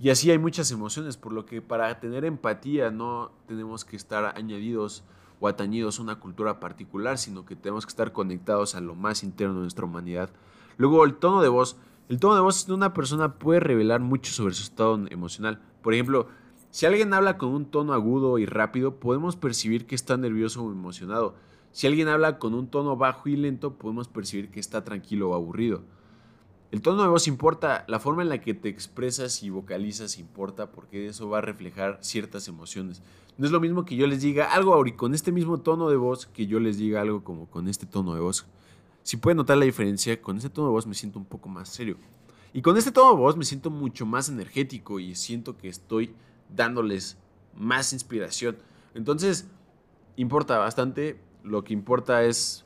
Y 0.00 0.08
así 0.08 0.30
hay 0.30 0.38
muchas 0.38 0.70
emociones, 0.70 1.18
por 1.18 1.34
lo 1.34 1.44
que 1.44 1.60
para 1.60 2.00
tener 2.00 2.24
empatía 2.24 2.90
no 2.90 3.30
tenemos 3.46 3.84
que 3.84 3.96
estar 3.96 4.24
añadidos 4.38 5.04
o 5.38 5.48
atañidos 5.48 5.98
a 5.98 6.02
una 6.02 6.18
cultura 6.18 6.60
particular, 6.60 7.18
sino 7.18 7.44
que 7.44 7.56
tenemos 7.56 7.84
que 7.84 7.90
estar 7.90 8.12
conectados 8.12 8.74
a 8.74 8.80
lo 8.80 8.94
más 8.94 9.22
interno 9.22 9.56
de 9.56 9.60
nuestra 9.60 9.84
humanidad. 9.84 10.30
Luego 10.78 11.04
el 11.04 11.16
tono 11.16 11.42
de 11.42 11.50
voz. 11.50 11.76
El 12.08 12.18
tono 12.18 12.34
de 12.34 12.40
voz 12.40 12.66
de 12.66 12.74
una 12.74 12.92
persona 12.92 13.38
puede 13.38 13.60
revelar 13.60 14.00
mucho 14.00 14.32
sobre 14.32 14.54
su 14.54 14.64
estado 14.64 15.00
emocional. 15.08 15.60
Por 15.82 15.94
ejemplo, 15.94 16.28
si 16.70 16.86
alguien 16.86 17.14
habla 17.14 17.38
con 17.38 17.50
un 17.50 17.66
tono 17.66 17.92
agudo 17.92 18.38
y 18.38 18.46
rápido, 18.46 18.96
podemos 18.98 19.36
percibir 19.36 19.86
que 19.86 19.94
está 19.94 20.16
nervioso 20.16 20.64
o 20.64 20.72
emocionado. 20.72 21.34
Si 21.70 21.86
alguien 21.86 22.08
habla 22.08 22.38
con 22.38 22.54
un 22.54 22.68
tono 22.68 22.96
bajo 22.96 23.28
y 23.28 23.36
lento, 23.36 23.74
podemos 23.74 24.08
percibir 24.08 24.50
que 24.50 24.60
está 24.60 24.84
tranquilo 24.84 25.30
o 25.30 25.34
aburrido. 25.34 25.82
El 26.70 26.80
tono 26.80 27.02
de 27.02 27.08
voz 27.08 27.28
importa, 27.28 27.84
la 27.86 27.98
forma 28.00 28.22
en 28.22 28.30
la 28.30 28.40
que 28.40 28.54
te 28.54 28.70
expresas 28.70 29.42
y 29.42 29.50
vocalizas 29.50 30.18
importa 30.18 30.72
porque 30.72 31.06
eso 31.06 31.28
va 31.28 31.38
a 31.38 31.42
reflejar 31.42 31.98
ciertas 32.00 32.48
emociones. 32.48 33.02
No 33.36 33.44
es 33.44 33.52
lo 33.52 33.60
mismo 33.60 33.84
que 33.84 33.96
yo 33.96 34.06
les 34.06 34.22
diga 34.22 34.52
algo 34.52 34.72
ahorita 34.72 34.96
con 34.96 35.14
este 35.14 35.32
mismo 35.32 35.60
tono 35.60 35.90
de 35.90 35.96
voz 35.96 36.26
que 36.26 36.46
yo 36.46 36.60
les 36.60 36.78
diga 36.78 37.02
algo 37.02 37.22
como 37.24 37.46
con 37.50 37.68
este 37.68 37.84
tono 37.84 38.14
de 38.14 38.20
voz. 38.20 38.46
Si 39.02 39.16
pueden 39.16 39.38
notar 39.38 39.56
la 39.56 39.64
diferencia, 39.64 40.20
con 40.20 40.36
este 40.36 40.50
tono 40.50 40.68
de 40.68 40.72
voz 40.72 40.86
me 40.86 40.94
siento 40.94 41.18
un 41.18 41.24
poco 41.24 41.48
más 41.48 41.68
serio. 41.68 41.96
Y 42.52 42.62
con 42.62 42.76
este 42.76 42.92
tono 42.92 43.10
de 43.10 43.16
voz 43.16 43.36
me 43.36 43.44
siento 43.44 43.70
mucho 43.70 44.06
más 44.06 44.28
energético 44.28 45.00
y 45.00 45.14
siento 45.14 45.56
que 45.56 45.68
estoy 45.68 46.14
dándoles 46.54 47.16
más 47.54 47.92
inspiración. 47.92 48.56
Entonces, 48.94 49.48
importa 50.16 50.58
bastante 50.58 51.18
lo 51.42 51.64
que 51.64 51.72
importa 51.72 52.24
es 52.24 52.64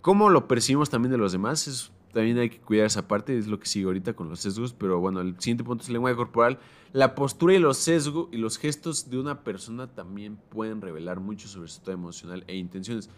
cómo 0.00 0.30
lo 0.30 0.48
percibimos 0.48 0.90
también 0.90 1.12
de 1.12 1.18
los 1.18 1.32
demás. 1.32 1.92
también 2.12 2.38
hay 2.38 2.50
que 2.50 2.60
cuidar 2.60 2.86
esa 2.86 3.08
parte, 3.08 3.38
es 3.38 3.46
lo 3.46 3.58
que 3.58 3.66
sigue 3.66 3.86
ahorita 3.86 4.14
con 4.14 4.28
los 4.28 4.40
sesgos. 4.40 4.72
Pero 4.72 4.98
bueno, 4.98 5.20
el 5.20 5.38
siguiente 5.38 5.64
punto 5.64 5.82
es 5.82 5.88
el 5.88 5.94
lenguaje 5.94 6.16
corporal. 6.16 6.58
La 6.92 7.14
postura 7.14 7.54
y 7.54 7.58
los 7.58 7.78
sesgos 7.78 8.28
y 8.32 8.36
los 8.36 8.58
gestos 8.58 9.08
de 9.08 9.18
una 9.18 9.44
persona 9.44 9.86
también 9.86 10.36
pueden 10.36 10.80
revelar 10.80 11.20
mucho 11.20 11.48
sobre 11.48 11.68
su 11.68 11.76
estado 11.76 11.92
emocional 11.92 12.44
e 12.48 12.56
intenciones. 12.56 13.08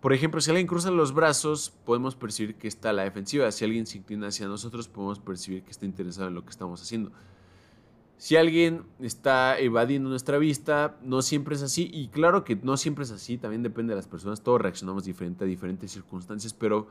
Por 0.00 0.14
ejemplo, 0.14 0.40
si 0.40 0.50
alguien 0.50 0.66
cruza 0.66 0.90
los 0.90 1.12
brazos, 1.12 1.74
podemos 1.84 2.16
percibir 2.16 2.54
que 2.54 2.68
está 2.68 2.90
a 2.90 2.92
la 2.94 3.04
defensiva. 3.04 3.50
Si 3.52 3.64
alguien 3.64 3.86
se 3.86 3.98
inclina 3.98 4.28
hacia 4.28 4.48
nosotros, 4.48 4.88
podemos 4.88 5.18
percibir 5.18 5.62
que 5.62 5.70
está 5.70 5.84
interesado 5.84 6.28
en 6.28 6.34
lo 6.34 6.42
que 6.42 6.50
estamos 6.50 6.80
haciendo. 6.80 7.12
Si 8.16 8.36
alguien 8.36 8.84
está 8.98 9.58
evadiendo 9.58 10.08
nuestra 10.08 10.38
vista, 10.38 10.98
no 11.02 11.20
siempre 11.20 11.54
es 11.54 11.62
así. 11.62 11.90
Y 11.92 12.08
claro 12.08 12.44
que 12.44 12.56
no 12.56 12.78
siempre 12.78 13.04
es 13.04 13.10
así, 13.10 13.36
también 13.36 13.62
depende 13.62 13.92
de 13.92 13.96
las 13.96 14.06
personas. 14.06 14.42
Todos 14.42 14.60
reaccionamos 14.60 15.04
diferente 15.04 15.44
a 15.44 15.46
diferentes 15.46 15.92
circunstancias, 15.92 16.54
pero 16.54 16.88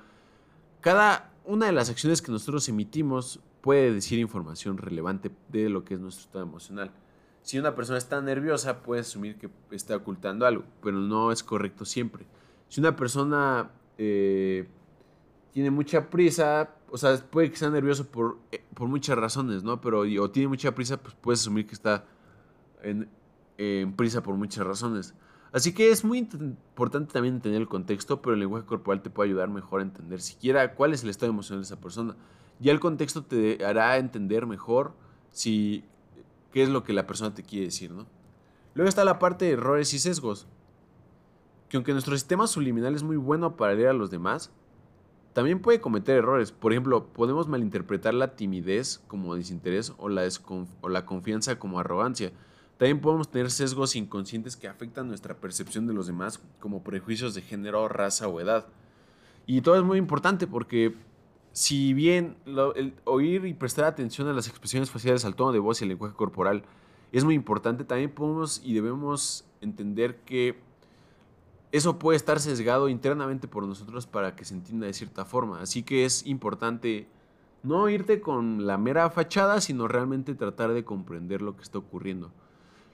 cada 0.81 1.33
una 1.45 1.65
de 1.65 1.71
las 1.71 1.89
acciones 1.89 2.21
que 2.21 2.31
nosotros 2.31 2.69
emitimos 2.69 3.39
puede 3.61 3.91
decir 3.91 4.19
información 4.19 4.77
relevante 4.77 5.31
de 5.49 5.69
lo 5.69 5.83
que 5.83 5.95
es 5.95 5.99
nuestro 5.99 6.25
estado 6.25 6.43
emocional. 6.43 6.91
Si 7.41 7.57
una 7.57 7.75
persona 7.75 7.97
está 7.97 8.21
nerviosa, 8.21 8.81
puede 8.83 9.01
asumir 9.01 9.37
que 9.37 9.49
está 9.71 9.95
ocultando 9.95 10.45
algo, 10.45 10.63
pero 10.83 10.97
no 10.99 11.31
es 11.31 11.43
correcto 11.43 11.85
siempre. 11.85 12.25
Si 12.69 12.79
una 12.79 12.95
persona 12.95 13.71
eh, 13.97 14.67
tiene 15.51 15.71
mucha 15.71 16.09
prisa, 16.09 16.69
o 16.89 16.97
sea, 16.97 17.17
puede 17.17 17.51
que 17.51 17.57
sea 17.57 17.69
nervioso 17.69 18.07
por, 18.07 18.37
eh, 18.51 18.63
por 18.73 18.87
muchas 18.87 19.17
razones, 19.17 19.63
¿no? 19.63 19.81
Pero, 19.81 20.01
o 20.01 20.31
tiene 20.31 20.47
mucha 20.47 20.73
prisa, 20.73 20.97
pues 20.97 21.15
puedes 21.19 21.41
asumir 21.41 21.65
que 21.65 21.73
está 21.73 22.05
en, 22.81 23.09
prisa 23.95 24.23
por 24.23 24.35
muchas 24.35 24.65
razones. 24.65 25.13
Así 25.51 25.73
que 25.73 25.89
es 25.89 26.05
muy 26.05 26.19
importante 26.19 27.11
también 27.11 27.35
entender 27.35 27.59
el 27.59 27.67
contexto, 27.67 28.21
pero 28.21 28.35
el 28.35 28.39
lenguaje 28.39 28.65
corporal 28.65 29.01
te 29.01 29.09
puede 29.09 29.29
ayudar 29.29 29.49
mejor 29.49 29.81
a 29.81 29.83
entender 29.83 30.21
siquiera 30.21 30.75
cuál 30.75 30.93
es 30.93 31.03
el 31.03 31.09
estado 31.09 31.31
emocional 31.31 31.63
de 31.63 31.65
esa 31.65 31.81
persona. 31.81 32.15
Ya 32.59 32.71
el 32.71 32.79
contexto 32.79 33.23
te 33.23 33.65
hará 33.65 33.97
entender 33.97 34.45
mejor 34.45 34.93
si 35.31 35.83
qué 36.53 36.63
es 36.63 36.69
lo 36.69 36.83
que 36.83 36.93
la 36.93 37.07
persona 37.07 37.33
te 37.33 37.43
quiere 37.43 37.65
decir, 37.65 37.91
¿no? 37.91 38.05
Luego 38.75 38.87
está 38.87 39.03
la 39.03 39.17
parte 39.17 39.45
de 39.45 39.51
errores 39.51 39.93
y 39.93 39.99
sesgos. 39.99 40.47
Que 41.69 41.77
aunque 41.77 41.93
nuestro 41.93 42.15
sistema 42.15 42.47
subliminal 42.47 42.95
es 42.95 43.03
muy 43.03 43.17
bueno 43.17 43.55
para 43.55 43.75
leer 43.75 43.89
a 43.89 43.93
los 43.93 44.09
demás, 44.09 44.51
también 45.33 45.61
puede 45.61 45.79
cometer 45.79 46.17
errores. 46.17 46.51
Por 46.51 46.73
ejemplo, 46.73 47.05
podemos 47.05 47.47
malinterpretar 47.47 48.13
la 48.13 48.35
timidez 48.35 49.01
como 49.07 49.35
desinterés 49.35 49.93
o 49.97 50.09
la, 50.09 51.05
confianza 51.05 51.59
como 51.59 51.79
arrogancia. 51.79 52.31
También 52.77 52.99
podemos 52.99 53.29
tener 53.29 53.51
sesgos 53.51 53.95
inconscientes 53.95 54.55
que 54.55 54.67
afectan 54.67 55.07
nuestra 55.07 55.35
percepción 55.35 55.85
de 55.85 55.93
los 55.93 56.07
demás, 56.07 56.41
como 56.59 56.83
prejuicios 56.83 57.35
de 57.35 57.41
género, 57.41 57.87
raza 57.87 58.27
o 58.27 58.39
edad. 58.39 58.67
Y 59.45 59.61
todo 59.61 59.75
es 59.75 59.83
muy 59.83 59.97
importante 59.97 60.47
porque 60.47 60.95
si 61.51 61.93
bien 61.93 62.37
oír 63.05 63.45
y 63.45 63.53
prestar 63.53 63.85
atención 63.85 64.27
a 64.27 64.33
las 64.33 64.47
expresiones 64.47 64.89
faciales, 64.89 65.25
al 65.25 65.35
tono 65.35 65.51
de 65.51 65.59
voz 65.59 65.81
y 65.81 65.85
al 65.85 65.89
lenguaje 65.89 66.15
corporal 66.15 66.63
es 67.11 67.23
muy 67.23 67.35
importante, 67.35 67.83
también 67.83 68.11
podemos 68.11 68.61
y 68.63 68.73
debemos 68.73 69.45
entender 69.61 70.17
que 70.25 70.59
eso 71.71 71.99
puede 71.99 72.17
estar 72.17 72.39
sesgado 72.39 72.89
internamente 72.89 73.47
por 73.47 73.63
nosotros 73.65 74.07
para 74.07 74.35
que 74.35 74.45
se 74.45 74.55
entienda 74.55 74.87
de 74.87 74.93
cierta 74.93 75.25
forma. 75.25 75.61
Así 75.61 75.83
que 75.83 76.05
es 76.05 76.25
importante 76.25 77.07
no 77.63 77.89
irte 77.89 78.21
con 78.21 78.65
la 78.65 78.77
mera 78.77 79.09
fachada, 79.09 79.61
sino 79.61 79.87
realmente 79.87 80.35
tratar 80.35 80.73
de 80.73 80.83
comprender 80.83 81.41
lo 81.41 81.55
que 81.55 81.63
está 81.63 81.77
ocurriendo. 81.77 82.31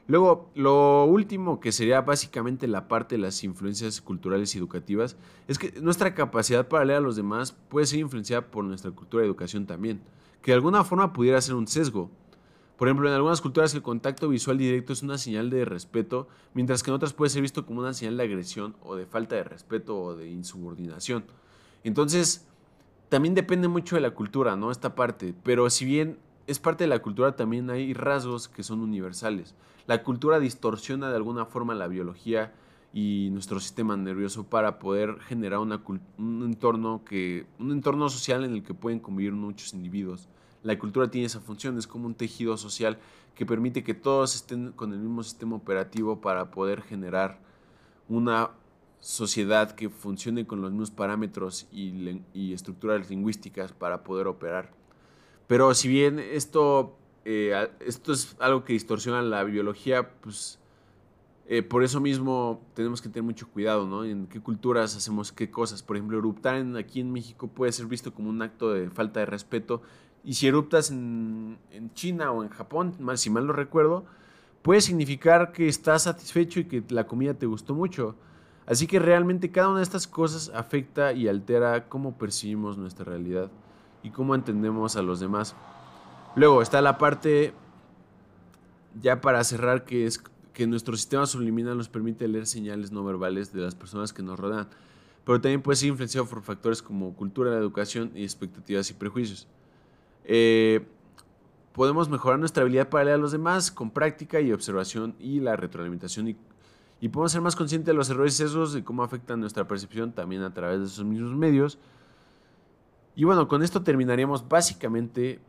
Luego, 0.07 0.51
lo 0.53 1.05
último 1.05 1.59
que 1.59 1.71
sería 1.71 2.01
básicamente 2.01 2.67
la 2.67 2.87
parte 2.87 3.15
de 3.15 3.21
las 3.21 3.43
influencias 3.43 4.01
culturales 4.01 4.53
y 4.53 4.59
educativas, 4.59 5.17
es 5.47 5.57
que 5.57 5.71
nuestra 5.81 6.13
capacidad 6.13 6.67
para 6.67 6.85
leer 6.85 6.99
a 6.99 7.01
los 7.01 7.15
demás 7.15 7.53
puede 7.69 7.87
ser 7.87 7.99
influenciada 7.99 8.45
por 8.45 8.63
nuestra 8.63 8.91
cultura 8.91 9.23
y 9.23 9.27
educación 9.27 9.65
también, 9.65 10.01
que 10.43 10.51
de 10.51 10.55
alguna 10.55 10.83
forma 10.83 11.11
pudiera 11.11 11.41
ser 11.41 11.55
un 11.55 11.67
sesgo. 11.67 12.11
Por 12.77 12.87
ejemplo, 12.87 13.07
en 13.07 13.15
algunas 13.15 13.41
culturas 13.41 13.73
el 13.73 13.81
contacto 13.81 14.27
visual 14.27 14.57
directo 14.57 14.91
es 14.91 15.01
una 15.01 15.17
señal 15.17 15.49
de 15.49 15.63
respeto, 15.63 16.27
mientras 16.53 16.83
que 16.83 16.91
en 16.91 16.95
otras 16.95 17.13
puede 17.13 17.29
ser 17.29 17.41
visto 17.41 17.65
como 17.65 17.79
una 17.79 17.93
señal 17.93 18.17
de 18.17 18.23
agresión 18.23 18.75
o 18.81 18.95
de 18.95 19.05
falta 19.05 19.35
de 19.35 19.45
respeto 19.45 19.97
o 19.97 20.15
de 20.15 20.29
insubordinación. 20.29 21.23
Entonces, 21.83 22.45
también 23.09 23.33
depende 23.33 23.67
mucho 23.67 23.95
de 23.95 24.01
la 24.01 24.11
cultura, 24.11 24.55
¿no? 24.55 24.71
Esta 24.71 24.95
parte. 24.95 25.33
Pero 25.43 25.69
si 25.69 25.85
bien 25.85 26.17
es 26.47 26.59
parte 26.59 26.83
de 26.83 26.89
la 26.89 26.99
cultura, 26.99 27.35
también 27.35 27.69
hay 27.69 27.93
rasgos 27.93 28.47
que 28.49 28.63
son 28.63 28.81
universales. 28.81 29.55
La 29.87 30.03
cultura 30.03 30.39
distorsiona 30.39 31.09
de 31.09 31.15
alguna 31.15 31.45
forma 31.45 31.75
la 31.75 31.87
biología 31.87 32.53
y 32.93 33.29
nuestro 33.31 33.59
sistema 33.59 33.95
nervioso 33.97 34.45
para 34.45 34.79
poder 34.79 35.19
generar 35.19 35.59
un, 35.59 35.71
entorno 36.43 37.03
que, 37.05 37.45
un 37.59 37.71
entorno 37.71 38.09
social 38.09 38.43
en 38.43 38.53
el 38.53 38.63
que 38.63 38.73
pueden 38.73 38.99
convivir 38.99 39.33
muchos 39.33 39.73
individuos. 39.73 40.27
La 40.65 40.79
cultura 40.79 41.11
tiene 41.11 41.27
esa 41.27 41.39
función, 41.39 41.77
es 41.77 41.85
como 41.85 42.07
un 42.07 42.15
tejido 42.15 42.57
social 42.57 42.97
que 43.35 43.45
permite 43.45 43.83
que 43.83 43.93
todos 43.93 44.33
estén 44.33 44.71
con 44.71 44.93
el 44.93 44.99
mismo 44.99 45.21
sistema 45.21 45.55
operativo 45.55 46.21
para 46.21 46.49
poder 46.49 46.81
generar 46.81 47.39
una 48.09 48.49
sociedad 48.99 49.73
que 49.73 49.91
funcione 49.91 50.47
con 50.47 50.61
los 50.63 50.71
mismos 50.71 50.89
parámetros 50.89 51.67
y, 51.71 52.51
estructuras 52.51 53.07
lingüísticas 53.11 53.73
para 53.73 54.03
poder 54.03 54.25
operar. 54.25 54.71
Pero 55.45 55.71
si 55.75 55.87
bien 55.87 56.17
esto, 56.17 56.97
eh, 57.25 57.69
esto 57.79 58.11
es 58.11 58.35
algo 58.39 58.63
que 58.63 58.73
distorsiona 58.73 59.21
la 59.21 59.43
biología, 59.43 60.19
pues 60.21 60.57
eh, 61.47 61.61
por 61.61 61.83
eso 61.83 62.01
mismo 62.01 62.59
tenemos 62.73 63.03
que 63.03 63.09
tener 63.09 63.21
mucho 63.23 63.47
cuidado, 63.47 63.85
¿no? 63.85 64.03
En 64.03 64.25
qué 64.25 64.41
culturas 64.41 64.95
hacemos 64.95 65.31
qué 65.31 65.51
cosas. 65.51 65.83
Por 65.83 65.95
ejemplo, 65.95 66.17
eruptar 66.17 66.55
aquí 66.75 67.01
en 67.01 67.11
México 67.11 67.47
puede 67.47 67.71
ser 67.71 67.85
visto 67.85 68.15
como 68.15 68.31
un 68.31 68.41
acto 68.41 68.73
de 68.73 68.89
falta 68.89 69.19
de 69.19 69.27
respeto 69.27 69.83
y 70.25 70.33
si 70.33 70.47
eruptas 70.47 70.89
en, 70.89 71.59
China 71.93 72.31
o 72.31 72.43
en 72.43 72.49
Japón, 72.49 72.95
mal, 72.99 73.17
si 73.17 73.29
mal 73.29 73.45
no 73.45 73.53
recuerdo, 73.53 74.05
puede 74.63 74.81
significar 74.81 75.51
que 75.51 75.67
estás 75.67 76.03
satisfecho 76.03 76.59
y 76.59 76.65
que 76.65 76.83
la 76.89 77.05
comida 77.05 77.35
te 77.35 77.45
gustó 77.45 77.75
mucho. 77.75 78.15
Así 78.65 78.87
que 78.87 78.97
realmente 78.97 79.51
cada 79.51 79.69
una 79.69 79.77
de 79.77 79.83
estas 79.83 80.07
cosas 80.07 80.51
afecta 80.55 81.13
y 81.13 81.27
altera 81.27 81.87
cómo 81.87 82.17
percibimos 82.17 82.75
nuestra 82.75 83.05
realidad 83.05 83.51
y 84.01 84.09
cómo 84.09 84.33
entendemos 84.33 84.95
a 84.95 85.03
los 85.03 85.19
demás. 85.19 85.55
Luego 86.35 86.63
está 86.63 86.81
la 86.81 86.97
parte, 86.97 87.53
ya 88.99 89.21
para 89.21 89.43
cerrar, 89.43 89.85
que 89.85 90.07
es 90.07 90.23
que 90.53 90.65
nuestro 90.65 90.97
sistema 90.97 91.27
subliminal 91.27 91.77
nos 91.77 91.87
permite 91.87 92.27
leer 92.27 92.47
señales 92.47 92.91
no 92.91 93.03
verbales 93.03 93.53
de 93.53 93.61
las 93.61 93.75
personas 93.75 94.11
que 94.11 94.23
nos 94.23 94.39
rodean, 94.39 94.67
pero 95.23 95.39
también 95.39 95.61
puede 95.61 95.75
ser 95.75 95.89
influenciado 95.89 96.25
por 96.25 96.41
factores 96.41 96.81
como 96.81 97.13
cultura, 97.13 97.55
educación 97.55 98.11
y 98.15 98.23
expectativas 98.23 98.89
y 98.89 98.93
prejuicios. 98.93 99.47
Eh, 100.25 100.85
podemos 101.71 102.09
mejorar 102.09 102.39
nuestra 102.39 102.61
habilidad 102.63 102.89
para 102.89 103.05
leer 103.05 103.15
a 103.15 103.19
los 103.19 103.31
demás 103.31 103.71
con 103.71 103.91
práctica 103.91 104.41
y 104.41 104.51
observación 104.51 105.15
y 105.19 105.39
la 105.39 105.55
retroalimentación 105.55 106.29
y, 106.29 106.37
podemos 107.09 107.33
ser 107.33 107.41
más 107.41 107.55
conscientes 107.55 107.87
de 107.87 107.93
los 107.93 108.09
errores 108.09 108.39
y 108.39 108.77
y 108.77 108.81
cómo 108.81 109.03
afectan 109.03 109.39
nuestra 109.39 109.67
percepción 109.67 110.13
también 110.13 110.41
a 110.41 110.53
través 110.53 110.79
de 110.79 110.85
esos 110.85 111.05
mismos 111.05 111.35
medios. 111.35 111.77
Y 113.15 113.25
bueno, 113.25 113.47
con 113.47 113.61
esto 113.61 113.83
terminaríamos 113.83 114.47
básicamente 114.49 115.39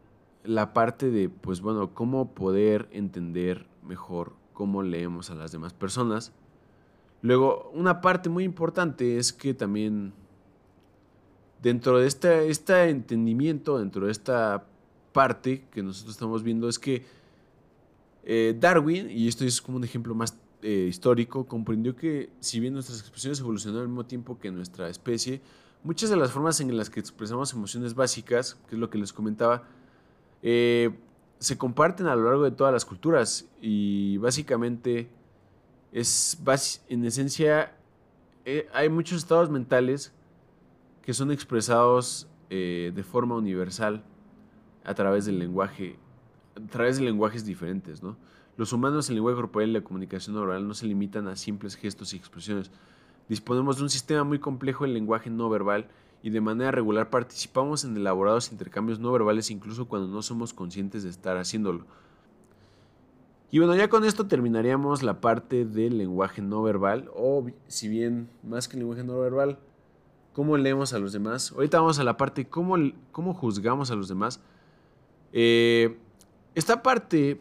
la 0.45 0.75
parte 0.75 1.11
de, 1.11 1.31
pues 1.31 1.63
bueno, 1.63 1.95
cómo 1.95 2.35
poder 2.35 2.89
entender 2.93 3.67
mejor 3.83 4.35
cómo 4.53 4.83
leemos 4.83 5.31
a 5.31 5.35
las 5.35 5.53
demás 5.53 5.73
personas. 5.73 6.33
Luego, 7.23 7.71
una 7.73 8.01
parte 8.01 8.29
muy 8.29 8.45
importante 8.45 9.19
es 9.19 9.33
que 9.33 9.55
también 9.55 10.13
dentro 11.67 11.99
de 11.99 12.07
este, 12.07 12.49
este 12.49 12.91
entendimiento, 12.91 13.81
dentro 13.81 14.07
de 14.07 14.13
esta 14.13 14.65
parte 15.13 15.65
que 15.73 15.83
nosotros 15.83 16.15
estamos 16.15 16.45
viendo, 16.45 16.69
es 16.69 16.79
que 16.79 17.05
eh, 18.23 18.57
Darwin, 18.57 19.11
y 19.11 19.27
esto 19.27 19.45
es 19.45 19.61
como 19.61 19.79
un 19.79 19.83
ejemplo 19.83 20.15
más 20.15 20.39
eh, 20.63 20.87
histórico, 20.89 21.45
comprendió 21.49 21.97
que 21.97 22.31
si 22.39 22.61
bien 22.61 22.73
nuestras 22.73 23.01
expresiones 23.01 23.41
evolucionaron 23.41 23.83
al 23.83 23.89
mismo 23.89 24.07
tiempo 24.07 24.39
que 24.39 24.53
nuestra 24.53 24.89
especie, 24.89 25.41
muchas 25.83 26.09
de 26.09 26.15
las 26.15 26.31
formas 26.31 26.61
en 26.61 26.77
las 26.77 26.89
que 26.89 27.01
expresamos 27.01 27.53
emociones 27.53 27.97
básicas, 27.97 28.57
que 28.69 28.77
es 28.77 28.79
lo 28.79 28.89
que 28.89 28.99
les 28.99 29.13
comentaba, 29.13 29.65
eh, 30.45 30.97
se 31.41 31.59
comparten 31.59 32.07
a 32.07 32.15
lo 32.15 32.27
largo 32.27 32.45
de 32.45 32.53
todas 32.53 32.73
las 32.73 32.85
culturas. 32.85 33.49
Y 33.61 34.19
básicamente 34.19 35.09
es 35.91 36.39
en 36.89 37.05
esencia 37.05 37.73
hay 38.73 38.89
muchos 38.89 39.19
estados 39.19 39.51
mentales 39.51 40.13
que 41.07 41.15
son 41.15 41.31
expresados 41.31 42.29
eh, 42.51 42.93
de 42.95 43.03
forma 43.03 43.37
universal 43.37 44.05
a 44.85 44.93
través 44.93 45.25
del 45.25 45.39
lenguaje 45.39 45.99
a 46.57 46.67
través 46.67 46.99
de 46.99 47.05
lenguajes 47.05 47.47
diferentes 47.47 48.03
los 48.57 48.73
humanos 48.73 49.09
el 49.09 49.15
lenguaje 49.15 49.37
corporal 49.37 49.71
y 49.71 49.73
la 49.73 49.85
comunicación 49.85 50.37
oral 50.37 50.67
no 50.69 50.75
se 50.75 50.87
limitan 50.87 51.29
a 51.29 51.37
simples 51.37 51.77
gestos 51.77 52.13
y 52.13 52.17
expresiones 52.17 52.71
disponemos 53.29 53.79
de 53.79 53.85
un 53.85 53.91
sistema 53.91 54.25
muy 54.25 54.41
complejo 54.41 54.85
de 54.85 54.91
lenguaje 54.91 55.31
no 55.31 55.49
verbal 55.49 55.89
y 56.23 56.31
de 56.31 56.41
manera 56.41 56.73
regular 56.73 57.09
participamos 57.09 57.85
en 57.85 57.97
elaborados 57.97 58.51
intercambios 58.51 58.99
no 58.99 59.13
verbales 59.13 59.51
incluso 59.51 59.87
cuando 59.87 60.09
no 60.09 60.23
somos 60.23 60.53
conscientes 60.53 61.05
de 61.05 61.11
estar 61.11 61.37
haciéndolo. 61.37 61.85
Y 63.53 63.61
bueno, 63.61 63.77
ya 63.77 63.89
con 63.89 64.05
esto 64.05 64.27
terminaríamos 64.27 65.05
la 65.05 65.21
parte 65.21 65.65
del 65.65 65.99
lenguaje 65.99 66.43
no 66.43 66.63
verbal, 66.63 67.11
o 67.15 67.47
si 67.69 67.89
bien 67.89 68.29
más 68.43 68.67
que 68.67 68.75
el 68.75 68.81
lenguaje 68.81 69.05
no 69.05 69.21
verbal, 69.21 69.61
cómo 70.37 70.59
leemos 70.59 70.93
a 70.93 70.99
los 70.99 71.15
demás. 71.15 71.51
Ahorita 71.53 71.81
vamos 71.81 71.99
a 71.99 72.05
la 72.05 72.19
parte 72.19 72.47
cómo, 72.47 72.77
cómo 73.11 73.33
juzgamos 73.33 73.91
a 73.91 73.95
los 73.95 74.07
demás. 74.07 74.39
Eh, 75.33 75.97
esta 76.55 76.83
parte 76.83 77.41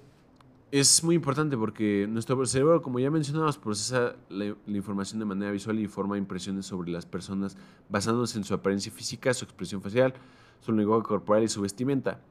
es 0.72 1.04
muy 1.04 1.16
importante 1.16 1.58
porque 1.58 2.08
nuestro 2.10 2.46
cerebro, 2.46 2.82
como 2.82 2.98
ya 3.02 3.12
mencionamos, 3.12 3.58
procesa 3.58 4.16
la, 4.30 4.56
información 4.68 5.20
de 5.20 5.26
manera 5.26 5.52
visual 5.52 5.78
y 5.78 5.88
forma 5.88 6.18
impresiones 6.18 6.68
sobre 6.68 6.90
las 6.90 7.06
personas 7.06 7.58
basándose 7.90 8.38
en 8.38 8.46
su 8.46 8.54
apariencia 8.54 8.94
física, 8.94 9.34
su 9.34 9.44
expresión 9.44 9.82
facial, 9.82 10.14
su 10.62 10.72
lenguaje 10.72 11.04
corporal 11.04 11.44
y 11.44 11.50
su 11.50 11.62
vestimenta. 11.64 12.22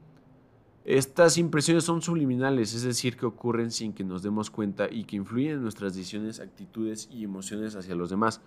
Estas 0.83 1.37
impresiones 1.37 1.83
son 1.83 2.01
subliminales, 2.01 2.73
es 2.73 2.81
decir, 2.81 3.17
que 3.17 3.27
ocurren 3.27 3.69
sin 3.69 3.93
que 3.93 4.03
nos 4.03 4.23
demos 4.23 4.49
cuenta 4.49 4.87
y 4.89 5.03
que 5.03 5.15
influyen 5.15 5.57
en 5.57 5.61
nuestras 5.61 5.93
decisiones, 5.93 6.39
actitudes 6.39 7.07
y 7.11 7.23
emociones 7.23 7.75
hacia 7.75 7.93
los 7.93 8.09
demás. 8.09 8.41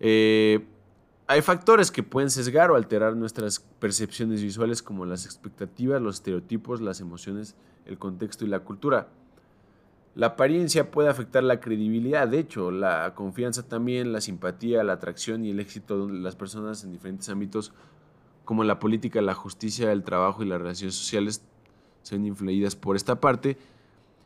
Eh, 0.00 0.66
hay 1.32 1.40
factores 1.40 1.90
que 1.90 2.02
pueden 2.02 2.28
sesgar 2.28 2.70
o 2.70 2.76
alterar 2.76 3.16
nuestras 3.16 3.60
percepciones 3.78 4.42
visuales 4.42 4.82
como 4.82 5.06
las 5.06 5.24
expectativas, 5.24 6.02
los 6.02 6.16
estereotipos, 6.16 6.82
las 6.82 7.00
emociones, 7.00 7.56
el 7.86 7.96
contexto 7.98 8.44
y 8.44 8.48
la 8.48 8.60
cultura. 8.60 9.08
La 10.14 10.26
apariencia 10.26 10.90
puede 10.90 11.08
afectar 11.08 11.42
la 11.42 11.58
credibilidad, 11.58 12.28
de 12.28 12.38
hecho, 12.38 12.70
la 12.70 13.14
confianza 13.14 13.66
también, 13.66 14.12
la 14.12 14.20
simpatía, 14.20 14.84
la 14.84 14.92
atracción 14.92 15.46
y 15.46 15.50
el 15.52 15.60
éxito 15.60 16.06
de 16.06 16.18
las 16.18 16.36
personas 16.36 16.84
en 16.84 16.92
diferentes 16.92 17.30
ámbitos 17.30 17.72
como 18.44 18.62
la 18.62 18.78
política, 18.78 19.22
la 19.22 19.34
justicia, 19.34 19.90
el 19.90 20.04
trabajo 20.04 20.42
y 20.42 20.46
las 20.46 20.60
relaciones 20.60 20.94
sociales 20.96 21.42
son 22.02 22.26
influidas 22.26 22.76
por 22.76 22.94
esta 22.94 23.20
parte. 23.22 23.56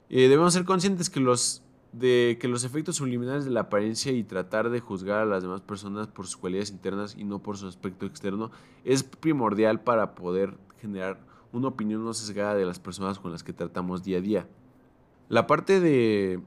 Eh, 0.08 0.22
debemos 0.28 0.54
ser 0.54 0.64
conscientes 0.64 1.08
que 1.08 1.20
los 1.20 1.62
de 1.98 2.36
que 2.38 2.48
los 2.48 2.64
efectos 2.64 2.96
subliminales 2.96 3.46
de 3.46 3.50
la 3.50 3.60
apariencia 3.60 4.12
y 4.12 4.22
tratar 4.22 4.68
de 4.68 4.80
juzgar 4.80 5.22
a 5.22 5.24
las 5.24 5.42
demás 5.42 5.62
personas 5.62 6.08
por 6.08 6.26
sus 6.26 6.36
cualidades 6.36 6.70
internas 6.70 7.16
y 7.16 7.24
no 7.24 7.38
por 7.38 7.56
su 7.56 7.66
aspecto 7.66 8.04
externo 8.04 8.50
es 8.84 9.02
primordial 9.02 9.80
para 9.80 10.14
poder 10.14 10.58
generar 10.78 11.18
una 11.52 11.68
opinión 11.68 12.04
no 12.04 12.12
sesgada 12.12 12.54
de 12.54 12.66
las 12.66 12.78
personas 12.78 13.18
con 13.18 13.32
las 13.32 13.42
que 13.42 13.54
tratamos 13.54 14.04
día 14.04 14.18
a 14.18 14.20
día. 14.20 14.48
La 15.30 15.46
parte 15.46 15.80
de, 15.80 16.40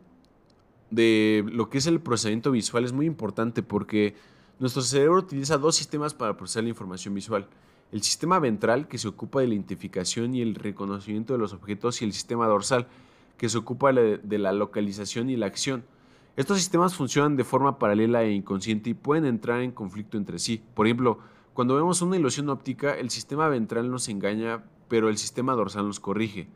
de 0.92 1.44
lo 1.52 1.70
que 1.70 1.80
es 1.80 1.88
el 1.88 2.00
procesamiento 2.00 2.52
visual 2.52 2.86
es 2.86 2.94
muy 2.94 3.08
importante 3.08 3.64
porque 3.64 4.16
nuestro 4.60 4.84
cerebro 4.84 5.18
utiliza 5.18 5.58
dos 5.58 5.76
sistemas 5.76 6.14
para 6.14 6.38
procesar 6.38 6.64
la 6.64 6.70
información 6.70 7.16
visual. 7.16 7.48
El 7.92 8.04
sistema 8.04 8.38
ventral, 8.38 8.88
que 8.88 9.00
se 9.00 9.08
ocupa 9.08 9.42
de 9.42 9.48
la 9.48 9.56
identificación 9.56 10.36
y 10.36 10.44
el 10.44 10.54
reconocimiento 10.54 11.34
de 11.34 11.40
los 11.40 11.54
objetos, 11.54 12.04
y 12.04 12.06
el 12.06 12.14
sistema 12.14 12.46
dorsal, 12.46 12.88
que 13.40 13.50
se 13.50 13.58
ocupa 13.58 13.94
de 13.94 14.38
la 14.38 14.52
localización 14.52 15.30
y 15.30 15.38
la 15.38 15.48
acción. 15.48 15.86
Estos 16.36 16.58
sistemas 16.58 16.94
funcionan 16.94 17.38
de 17.38 17.46
forma 17.46 17.80
paralela 17.80 18.24
e 18.24 18.34
inconsciente 18.34 18.92
y 18.92 18.94
pueden 18.94 19.26
entrar 19.26 19.62
en 19.62 19.72
conflicto 19.72 20.18
entre 20.18 20.40
sí. 20.40 20.62
Por 20.74 20.86
ejemplo, 20.86 21.20
cuando 21.54 21.76
vemos 21.76 22.02
una 22.02 22.18
ilusión 22.18 22.50
óptica, 22.50 22.94
el 22.94 23.10
sistema 23.10 23.48
ventral 23.48 23.90
nos 23.90 24.10
engaña, 24.10 24.64
pero 24.90 25.10
el 25.10 25.18
sistema 25.18 25.54
dorsal 25.54 25.88
nos 25.88 26.00
corrige. 26.00 26.48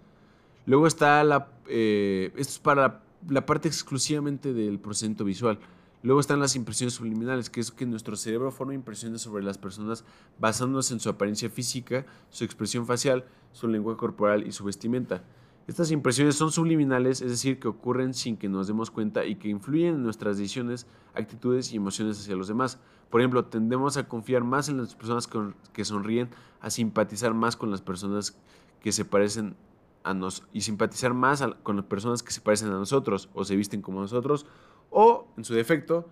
Luego 0.66 0.86
está 0.86 1.24
la... 1.24 1.48
Eh, 1.68 2.32
esto 2.36 2.52
es 2.52 2.60
para 2.60 3.02
la, 3.30 3.46
parte 3.46 3.70
exclusivamente 3.70 4.54
del 4.54 4.78
procesamiento 4.78 5.24
visual. 5.24 5.60
Luego 6.02 6.20
están 6.20 6.42
las 6.42 6.58
impresiones 6.58 6.96
subliminales, 6.96 7.50
que 7.50 7.62
es 7.62 7.72
que 7.72 7.86
nuestro 7.86 8.18
cerebro 8.18 8.52
forma 8.52 8.74
impresiones 8.74 9.22
sobre 9.22 9.42
las 9.42 9.58
personas 9.58 10.04
basándose 10.38 10.94
en 10.94 11.00
su 11.00 11.10
apariencia 11.10 11.50
física, 11.50 12.06
su 12.30 12.44
expresión 12.44 12.86
facial, 12.86 13.24
su 13.54 13.70
lenguaje 13.70 14.00
corporal 14.00 14.46
y 14.46 14.52
su 14.52 14.66
vestimenta. 14.66 15.24
Estas 15.66 15.92
impresiones 15.92 16.36
son 16.36 16.52
subliminales, 16.52 17.22
es 17.22 17.30
decir, 17.30 17.60
que 17.60 17.70
ocurren 17.70 18.14
sin 18.14 18.36
que 18.36 18.50
nos 18.50 18.68
demos 18.68 18.92
cuenta 18.92 19.26
y 19.26 19.36
que 19.36 19.48
influyen 19.48 19.96
en 19.96 20.04
nuestras 20.04 20.38
decisiones, 20.38 20.88
actitudes 21.14 21.72
y 21.72 21.78
emociones 21.78 22.20
hacia 22.20 22.36
los 22.36 22.50
demás. 22.50 22.80
Por 23.10 23.22
ejemplo, 23.22 23.46
tendemos 23.46 23.96
a 23.96 24.08
confiar 24.08 24.44
más 24.44 24.68
en 24.68 24.78
las 24.78 24.96
personas 24.96 25.30
que 25.72 25.86
sonríen, 25.86 26.30
a 26.60 26.70
simpatizar 26.70 27.34
más 27.34 27.56
con 27.56 27.72
las 27.72 27.82
personas 27.82 28.38
que 28.82 28.92
se 28.92 29.06
parecen 29.06 29.56
a 30.04 30.14
nosotros 30.14 30.50
y 30.52 30.62
simpatizar 30.62 31.14
más 31.14 31.42
con 31.64 31.78
las 31.78 31.86
personas 31.86 32.24
que 32.24 32.32
se 32.32 32.42
parecen 32.42 32.70
a 32.70 32.74
nosotros 32.74 33.30
o 33.34 33.46
se 33.46 33.56
visten 33.56 33.82
como 33.82 34.02
nosotros 34.02 34.46
o, 34.90 35.28
en 35.38 35.46
su 35.46 35.54
defecto, 35.54 36.10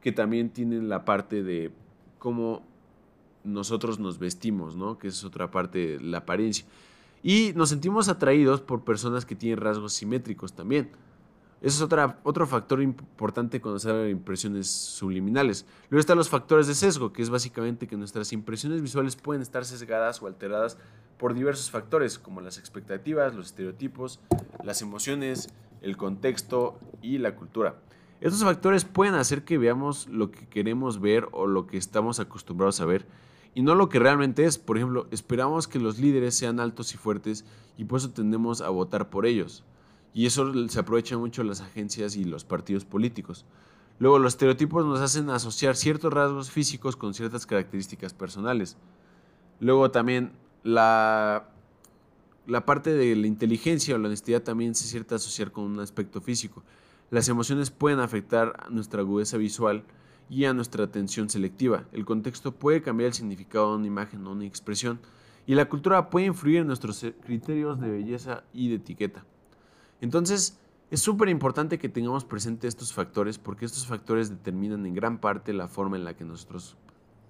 que 0.00 0.12
también 0.12 0.50
tienen 0.50 0.88
la 0.88 1.04
parte 1.04 1.42
de 1.42 1.72
cómo 2.18 2.62
nosotros 3.44 3.98
nos 3.98 4.18
vestimos, 4.18 4.76
¿no? 4.76 4.98
Que 4.98 5.08
es 5.08 5.24
otra 5.24 5.50
parte 5.50 5.78
de 5.78 6.00
la 6.00 6.18
apariencia. 6.18 6.66
Y 7.22 7.52
nos 7.54 7.68
sentimos 7.68 8.08
atraídos 8.08 8.60
por 8.60 8.82
personas 8.84 9.24
que 9.24 9.36
tienen 9.36 9.58
rasgos 9.58 9.92
simétricos 9.92 10.52
también. 10.52 10.90
Eso 11.60 11.76
es 11.76 11.82
otra, 11.82 12.18
otro 12.24 12.44
factor 12.44 12.82
importante 12.82 13.60
cuando 13.60 13.78
se 13.78 13.88
habla 13.88 14.02
de 14.02 14.10
impresiones 14.10 14.68
subliminales. 14.68 15.64
Luego 15.90 16.00
están 16.00 16.18
los 16.18 16.28
factores 16.28 16.66
de 16.66 16.74
sesgo, 16.74 17.12
que 17.12 17.22
es 17.22 17.30
básicamente 17.30 17.86
que 17.86 17.96
nuestras 17.96 18.32
impresiones 18.32 18.82
visuales 18.82 19.14
pueden 19.14 19.42
estar 19.42 19.64
sesgadas 19.64 20.20
o 20.20 20.26
alteradas 20.26 20.76
por 21.18 21.34
diversos 21.34 21.70
factores, 21.70 22.18
como 22.18 22.40
las 22.40 22.58
expectativas, 22.58 23.36
los 23.36 23.46
estereotipos, 23.46 24.18
las 24.64 24.82
emociones, 24.82 25.50
el 25.82 25.96
contexto 25.96 26.80
y 27.00 27.18
la 27.18 27.36
cultura. 27.36 27.76
Estos 28.20 28.42
factores 28.42 28.84
pueden 28.84 29.14
hacer 29.14 29.44
que 29.44 29.56
veamos 29.56 30.08
lo 30.08 30.32
que 30.32 30.48
queremos 30.48 31.00
ver 31.00 31.28
o 31.30 31.46
lo 31.46 31.68
que 31.68 31.76
estamos 31.76 32.18
acostumbrados 32.18 32.80
a 32.80 32.86
ver 32.86 33.06
y 33.54 33.62
no 33.62 33.74
lo 33.74 33.88
que 33.88 33.98
realmente 33.98 34.44
es. 34.44 34.58
Por 34.58 34.76
ejemplo, 34.76 35.06
esperamos 35.10 35.68
que 35.68 35.78
los 35.78 35.98
líderes 35.98 36.34
sean 36.34 36.60
altos 36.60 36.94
y 36.94 36.96
fuertes 36.96 37.44
y 37.76 37.84
por 37.84 37.98
eso 37.98 38.10
tendemos 38.10 38.60
a 38.60 38.70
votar 38.70 39.10
por 39.10 39.26
ellos. 39.26 39.64
Y 40.14 40.26
eso 40.26 40.52
se 40.68 40.78
aprovecha 40.78 41.16
mucho 41.16 41.42
las 41.42 41.60
agencias 41.60 42.16
y 42.16 42.24
los 42.24 42.44
partidos 42.44 42.84
políticos. 42.84 43.44
Luego, 43.98 44.18
los 44.18 44.34
estereotipos 44.34 44.84
nos 44.84 45.00
hacen 45.00 45.30
asociar 45.30 45.76
ciertos 45.76 46.12
rasgos 46.12 46.50
físicos 46.50 46.96
con 46.96 47.14
ciertas 47.14 47.46
características 47.46 48.12
personales. 48.12 48.76
Luego 49.60 49.90
también 49.90 50.32
la, 50.64 51.48
la 52.46 52.66
parte 52.66 52.92
de 52.92 53.14
la 53.16 53.26
inteligencia 53.26 53.94
o 53.94 53.98
la 53.98 54.08
honestidad 54.08 54.42
también 54.42 54.74
se 54.74 54.88
cierta 54.88 55.14
asociar 55.14 55.52
con 55.52 55.64
un 55.64 55.80
aspecto 55.80 56.20
físico. 56.20 56.62
Las 57.10 57.28
emociones 57.28 57.70
pueden 57.70 58.00
afectar 58.00 58.70
nuestra 58.70 59.00
agudeza 59.00 59.36
visual 59.36 59.84
y 60.28 60.44
a 60.44 60.54
nuestra 60.54 60.84
atención 60.84 61.28
selectiva. 61.28 61.84
El 61.92 62.04
contexto 62.04 62.52
puede 62.52 62.82
cambiar 62.82 63.08
el 63.08 63.14
significado 63.14 63.70
de 63.70 63.76
una 63.78 63.86
imagen 63.86 64.26
o 64.26 64.32
una 64.32 64.44
expresión 64.44 65.00
y 65.46 65.54
la 65.54 65.68
cultura 65.68 66.10
puede 66.10 66.26
influir 66.26 66.58
en 66.58 66.66
nuestros 66.66 67.04
criterios 67.24 67.80
de 67.80 67.90
belleza 67.90 68.44
y 68.52 68.68
de 68.68 68.76
etiqueta. 68.76 69.24
Entonces, 70.00 70.58
es 70.90 71.00
súper 71.00 71.28
importante 71.28 71.78
que 71.78 71.88
tengamos 71.88 72.24
presente 72.24 72.68
estos 72.68 72.92
factores 72.92 73.38
porque 73.38 73.64
estos 73.64 73.86
factores 73.86 74.30
determinan 74.30 74.84
en 74.86 74.94
gran 74.94 75.18
parte 75.18 75.52
la 75.52 75.68
forma 75.68 75.96
en 75.96 76.04
la 76.04 76.14
que 76.14 76.24
nosotros 76.24 76.76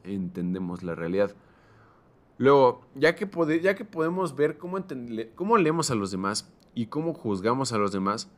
entendemos 0.05 0.83
la 0.83 0.95
realidad. 0.95 1.35
Luego, 2.39 2.83
ya 2.95 3.15
que, 3.15 3.29
ya 3.63 3.75
que 3.75 3.85
podemos 3.85 4.35
ver 4.35 4.59
cómo, 4.59 4.79
cómo 5.35 5.59
leemos 5.59 5.91
a 5.91 5.95
los 5.95 6.11
demás 6.11 6.53
y 6.75 6.87
cómo 6.87 7.15
juzgamos 7.15 7.73
a 7.73 7.79
los 7.79 7.93
demás, 7.93 8.29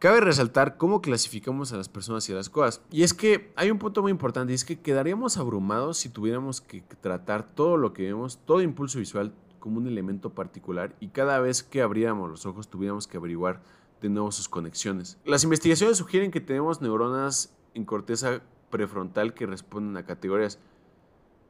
cabe 0.00 0.20
resaltar 0.20 0.76
cómo 0.76 1.00
clasificamos 1.00 1.72
a 1.72 1.76
las 1.76 1.88
personas 1.88 2.28
y 2.28 2.32
a 2.32 2.34
las 2.34 2.50
cosas. 2.50 2.82
Y 2.90 3.04
es 3.04 3.14
que 3.14 3.52
hay 3.54 3.70
un 3.70 3.78
punto 3.78 4.02
muy 4.02 4.10
importante, 4.10 4.52
y 4.52 4.56
es 4.56 4.64
que 4.64 4.80
quedaríamos 4.80 5.36
abrumados 5.36 5.98
si 5.98 6.08
tuviéramos 6.08 6.60
que 6.60 6.82
tratar 7.00 7.44
todo 7.54 7.76
lo 7.76 7.92
que 7.92 8.02
vemos, 8.02 8.40
todo 8.44 8.60
impulso 8.60 8.98
visual, 8.98 9.32
como 9.60 9.78
un 9.78 9.86
elemento 9.86 10.30
particular 10.30 10.96
y 11.00 11.08
cada 11.08 11.38
vez 11.38 11.62
que 11.62 11.82
abriéramos 11.82 12.30
los 12.30 12.46
ojos 12.46 12.68
tuviéramos 12.68 13.06
que 13.06 13.18
averiguar 13.18 13.60
de 14.00 14.08
nuevo 14.08 14.32
sus 14.32 14.48
conexiones. 14.48 15.18
Las 15.26 15.44
investigaciones 15.44 15.98
sugieren 15.98 16.30
que 16.30 16.40
tenemos 16.40 16.80
neuronas 16.80 17.54
en 17.74 17.84
corteza 17.84 18.40
prefrontal 18.70 19.34
que 19.34 19.44
responden 19.44 19.98
a 19.98 20.06
categorías 20.06 20.58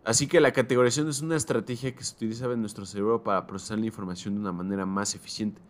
Así 0.03 0.27
que 0.27 0.41
la 0.41 0.53
categorización 0.53 1.09
es 1.09 1.21
una 1.21 1.37
estrategia 1.37 1.95
que 1.95 2.03
se 2.03 2.15
utiliza 2.15 2.51
en 2.51 2.61
nuestro 2.61 2.87
cerebro 2.87 3.23
para 3.23 3.47
procesar 3.47 3.79
la 3.79 3.87
información 3.87 4.35
de 4.35 4.41
una 4.41 4.53
manera 4.53 4.87
más 4.87 5.15
eficiente. 5.15 5.61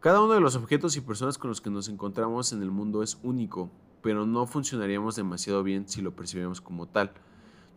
Cada 0.00 0.20
uno 0.20 0.34
de 0.34 0.40
los 0.40 0.54
objetos 0.54 0.96
y 0.96 1.00
personas 1.00 1.38
con 1.38 1.50
los 1.50 1.60
que 1.60 1.70
nos 1.70 1.88
encontramos 1.88 2.52
en 2.52 2.62
el 2.62 2.70
mundo 2.70 3.02
es 3.02 3.18
único, 3.24 3.68
pero 4.00 4.26
no 4.26 4.46
funcionaríamos 4.46 5.16
demasiado 5.16 5.64
bien 5.64 5.88
si 5.88 6.02
lo 6.02 6.14
percibimos 6.14 6.60
como 6.60 6.86
tal. 6.86 7.10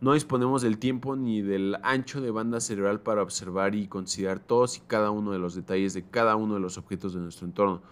No 0.00 0.12
disponemos 0.12 0.62
del 0.62 0.78
tiempo 0.78 1.16
ni 1.16 1.42
del 1.42 1.78
ancho 1.82 2.20
de 2.20 2.30
banda 2.30 2.60
cerebral 2.60 3.00
para 3.00 3.24
observar 3.24 3.74
y 3.74 3.88
considerar 3.88 4.38
todos 4.38 4.76
y 4.76 4.82
cada 4.82 5.10
uno 5.10 5.32
de 5.32 5.40
los 5.40 5.56
detalles 5.56 5.94
de 5.94 6.04
cada 6.04 6.36
uno 6.36 6.54
de 6.54 6.60
los 6.60 6.78
objetos 6.78 7.12
de 7.12 7.18
nuestro 7.18 7.44
entorno. 7.44 7.82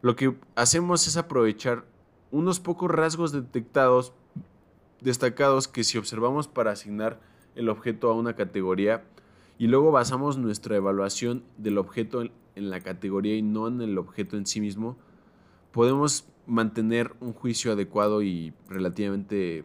Lo 0.00 0.14
que 0.14 0.36
hacemos 0.54 1.08
es 1.08 1.16
aprovechar 1.16 1.84
unos 2.30 2.60
pocos 2.60 2.88
rasgos 2.88 3.32
detectados, 3.32 4.12
destacados, 5.00 5.66
que 5.66 5.82
si 5.82 5.98
observamos 5.98 6.46
para 6.46 6.70
asignar 6.70 7.20
el 7.56 7.68
objeto 7.68 8.10
a 8.10 8.14
una 8.14 8.36
categoría 8.36 9.02
y 9.58 9.66
luego 9.66 9.90
basamos 9.90 10.38
nuestra 10.38 10.76
evaluación 10.76 11.42
del 11.58 11.78
objeto 11.78 12.22
en 12.54 12.70
la 12.70 12.80
categoría 12.80 13.36
y 13.36 13.42
no 13.42 13.68
en 13.68 13.80
el 13.80 13.98
objeto 13.98 14.36
en 14.36 14.46
sí 14.46 14.60
mismo, 14.60 14.96
podemos 15.72 16.26
mantener 16.46 17.14
un 17.20 17.32
juicio 17.32 17.72
adecuado 17.72 18.22
y 18.22 18.52
relativamente 18.68 19.64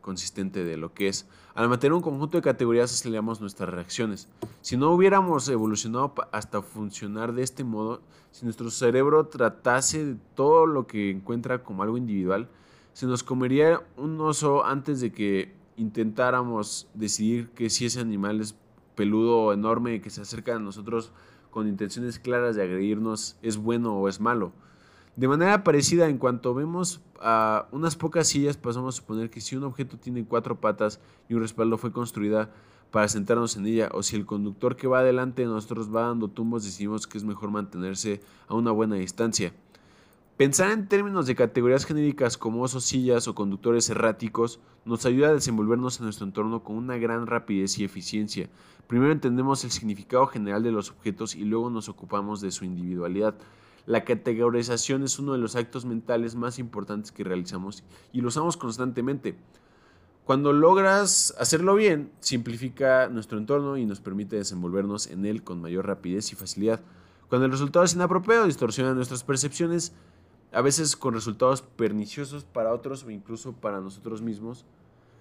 consistente 0.00 0.64
de 0.64 0.76
lo 0.76 0.92
que 0.92 1.08
es. 1.08 1.26
Al 1.54 1.68
mantener 1.68 1.94
un 1.94 2.02
conjunto 2.02 2.36
de 2.36 2.42
categorías 2.42 2.92
aceleramos 2.92 3.40
nuestras 3.40 3.70
reacciones. 3.70 4.28
Si 4.60 4.76
no 4.76 4.90
hubiéramos 4.90 5.48
evolucionado 5.48 6.14
hasta 6.30 6.60
funcionar 6.60 7.32
de 7.32 7.42
este 7.42 7.64
modo, 7.64 8.02
si 8.30 8.44
nuestro 8.44 8.70
cerebro 8.70 9.26
tratase 9.28 10.04
de 10.04 10.16
todo 10.34 10.66
lo 10.66 10.86
que 10.86 11.10
encuentra 11.10 11.62
como 11.62 11.82
algo 11.82 11.96
individual, 11.96 12.48
se 12.92 13.06
nos 13.06 13.22
comería 13.22 13.82
un 13.96 14.20
oso 14.20 14.64
antes 14.64 15.00
de 15.00 15.10
que 15.10 15.54
intentáramos 15.76 16.88
decidir 16.94 17.48
que 17.50 17.70
si 17.70 17.86
ese 17.86 18.00
animal 18.00 18.40
es 18.40 18.56
peludo 18.94 19.38
o 19.38 19.52
enorme 19.52 20.00
que 20.00 20.10
se 20.10 20.20
acerca 20.20 20.54
a 20.54 20.58
nosotros 20.58 21.12
con 21.54 21.68
intenciones 21.68 22.18
claras 22.18 22.56
de 22.56 22.64
agredirnos 22.64 23.36
es 23.40 23.56
bueno 23.58 23.94
o 23.94 24.08
es 24.08 24.20
malo. 24.20 24.52
De 25.14 25.28
manera 25.28 25.62
parecida, 25.62 26.08
en 26.08 26.18
cuanto 26.18 26.52
vemos 26.52 27.00
a 27.20 27.68
unas 27.70 27.94
pocas 27.94 28.26
sillas, 28.26 28.56
pasamos 28.56 28.96
a 28.96 28.98
suponer 29.00 29.30
que 29.30 29.40
si 29.40 29.54
un 29.54 29.62
objeto 29.62 29.96
tiene 29.96 30.24
cuatro 30.24 30.60
patas 30.60 30.98
y 31.28 31.34
un 31.34 31.42
respaldo 31.42 31.78
fue 31.78 31.92
construida 31.92 32.50
para 32.90 33.06
sentarnos 33.06 33.56
en 33.56 33.66
ella, 33.66 33.88
o 33.92 34.02
si 34.02 34.16
el 34.16 34.26
conductor 34.26 34.74
que 34.74 34.88
va 34.88 34.98
adelante 34.98 35.42
de 35.42 35.48
nosotros 35.48 35.94
va 35.94 36.08
dando 36.08 36.26
tumbos, 36.26 36.64
decidimos 36.64 37.06
que 37.06 37.18
es 37.18 37.24
mejor 37.24 37.52
mantenerse 37.52 38.20
a 38.48 38.54
una 38.54 38.72
buena 38.72 38.96
distancia. 38.96 39.52
Pensar 40.36 40.72
en 40.72 40.88
términos 40.88 41.28
de 41.28 41.36
categorías 41.36 41.86
genéricas 41.86 42.36
como 42.36 42.62
osos, 42.62 42.82
sillas 42.82 43.28
o 43.28 43.36
conductores 43.36 43.88
erráticos 43.88 44.58
nos 44.84 45.06
ayuda 45.06 45.28
a 45.28 45.34
desenvolvernos 45.34 46.00
en 46.00 46.06
nuestro 46.06 46.26
entorno 46.26 46.64
con 46.64 46.74
una 46.74 46.96
gran 46.96 47.28
rapidez 47.28 47.78
y 47.78 47.84
eficiencia. 47.84 48.50
Primero 48.88 49.12
entendemos 49.12 49.62
el 49.62 49.70
significado 49.70 50.26
general 50.26 50.64
de 50.64 50.72
los 50.72 50.90
objetos 50.90 51.36
y 51.36 51.44
luego 51.44 51.70
nos 51.70 51.88
ocupamos 51.88 52.40
de 52.40 52.50
su 52.50 52.64
individualidad. 52.64 53.36
La 53.86 54.02
categorización 54.02 55.04
es 55.04 55.20
uno 55.20 55.34
de 55.34 55.38
los 55.38 55.54
actos 55.54 55.84
mentales 55.84 56.34
más 56.34 56.58
importantes 56.58 57.12
que 57.12 57.22
realizamos 57.22 57.84
y 58.12 58.20
lo 58.20 58.26
usamos 58.26 58.56
constantemente. 58.56 59.36
Cuando 60.24 60.52
logras 60.52 61.32
hacerlo 61.38 61.76
bien, 61.76 62.10
simplifica 62.18 63.08
nuestro 63.08 63.38
entorno 63.38 63.76
y 63.76 63.84
nos 63.84 64.00
permite 64.00 64.34
desenvolvernos 64.34 65.06
en 65.06 65.26
él 65.26 65.44
con 65.44 65.60
mayor 65.60 65.86
rapidez 65.86 66.32
y 66.32 66.34
facilidad. 66.34 66.80
Cuando 67.28 67.46
el 67.46 67.52
resultado 67.52 67.84
es 67.84 67.94
inapropiado, 67.94 68.46
distorsiona 68.46 68.94
nuestras 68.94 69.22
percepciones 69.22 69.92
a 70.54 70.60
veces 70.62 70.96
con 70.96 71.14
resultados 71.14 71.62
perniciosos 71.62 72.44
para 72.44 72.72
otros 72.72 73.04
o 73.04 73.10
incluso 73.10 73.52
para 73.52 73.80
nosotros 73.80 74.22
mismos. 74.22 74.64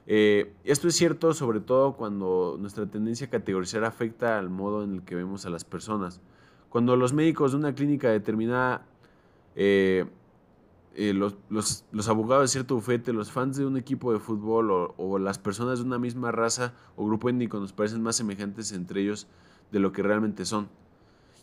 Eh, 0.05 0.53
esto 0.63 0.87
es 0.87 0.95
cierto 0.95 1.33
sobre 1.33 1.61
todo 1.61 1.93
cuando 1.93 2.57
nuestra 2.59 2.85
tendencia 2.85 3.27
a 3.27 3.29
categorizar 3.29 3.83
afecta 3.85 4.37
al 4.37 4.49
modo 4.49 4.83
en 4.83 4.95
el 4.95 5.01
que 5.03 5.15
vemos 5.15 5.45
a 5.45 5.49
las 5.49 5.63
personas. 5.63 6.21
Cuando 6.69 6.95
los 6.95 7.13
médicos 7.13 7.51
de 7.51 7.57
una 7.57 7.73
clínica 7.73 8.09
determinada, 8.09 8.85
eh, 9.55 10.05
eh, 10.95 11.13
los, 11.13 11.83
abogados 12.07 12.43
de 12.43 12.47
cierto 12.49 12.75
bufete, 12.75 13.13
los 13.13 13.31
fans 13.31 13.57
de 13.57 13.65
un 13.65 13.77
equipo 13.77 14.13
de 14.13 14.19
fútbol 14.19 14.71
o, 14.71 14.93
o, 14.97 15.17
las 15.17 15.39
personas 15.39 15.79
de 15.79 15.85
una 15.85 15.97
misma 15.97 16.31
raza 16.31 16.73
o 16.95 17.05
grupo 17.05 17.29
étnico 17.29 17.59
nos 17.59 17.73
parecen 17.73 18.01
más 18.03 18.15
semejantes 18.15 18.71
entre 18.71 19.01
ellos 19.01 19.27
de 19.71 19.79
lo 19.79 19.91
que 19.91 20.03
realmente 20.03 20.45
son. 20.45 20.69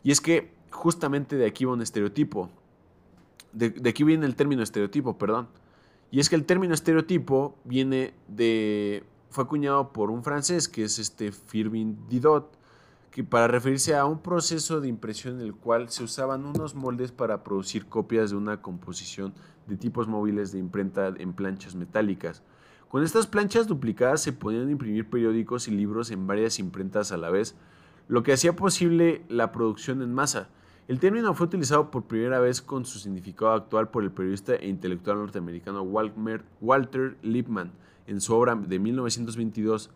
Y 0.05 0.13
es 0.13 0.21
que 0.21 0.53
justamente 0.71 1.37
de 1.37 1.47
aquí 1.47 1.65
va 1.65 1.73
un 1.73 1.83
estereotipo 1.83 2.51
de, 3.53 3.89
aquí 3.89 4.05
viene 4.05 4.27
el 4.27 4.37
término 4.37 4.63
estereotipo, 4.63 5.19
perdón. 5.19 5.49
Y 6.11 6.21
es 6.21 6.29
que 6.29 6.37
el 6.37 6.45
término 6.45 6.75
estereotipo 6.75 7.57
viene 7.65 8.15
de. 8.29 9.05
fue 9.31 9.45
acuñado 9.45 9.93
por 9.93 10.11
un 10.11 10.25
francés 10.25 10.69
que 10.69 10.85
es 10.85 10.99
este 10.99 11.33
Firmin 11.33 11.97
Didot, 12.09 12.57
que 13.11 13.25
para 13.25 13.49
referirse 13.49 13.97
a 13.97 14.05
un 14.05 14.21
proceso 14.21 14.81
de 14.81 14.89
impresión 14.89 15.37
en 15.37 15.47
el 15.47 15.55
cual 15.55 15.89
se 15.89 16.05
usaban 16.05 16.45
unos 16.45 16.75
moldes 16.75 17.13
para 17.13 17.45
producir 17.45 17.87
copias 17.87 18.31
de 18.31 18.37
una 18.37 18.61
composición 18.61 19.35
de 19.67 19.77
tipos 19.77 20.09
móviles 20.09 20.53
de 20.53 20.59
imprenta 20.59 21.09
en 21.17 21.33
planchas 21.33 21.75
metálicas. 21.75 22.43
Con 22.89 23.05
estas 23.05 23.29
planchas 23.29 23.69
duplicadas 23.69 24.21
se 24.21 24.33
podían 24.33 24.69
imprimir 24.69 25.09
periódicos 25.09 25.69
y 25.69 25.71
libros 25.71 26.11
en 26.11 26.27
varias 26.27 26.59
imprentas 26.59 27.13
a 27.13 27.17
la 27.17 27.31
vez, 27.31 27.55
lo 28.09 28.25
que 28.25 28.33
hacía 28.33 28.57
posible 28.57 29.23
la 29.29 29.53
producción 29.53 30.03
en 30.03 30.13
masa. 30.13 30.49
El 30.91 30.99
término 30.99 31.35
fue 31.35 31.47
utilizado 31.47 31.89
por 31.89 32.03
primera 32.03 32.41
vez 32.41 32.61
con 32.61 32.85
su 32.85 32.99
significado 32.99 33.53
actual 33.53 33.91
por 33.91 34.03
el 34.03 34.11
periodista 34.11 34.57
e 34.57 34.67
intelectual 34.67 35.19
norteamericano 35.19 35.83
Walter 35.83 37.17
Lippmann 37.23 37.71
en 38.09 38.21
su 38.21 38.35
obra 38.35 38.57
de 38.57 38.81
1922, 38.81 39.89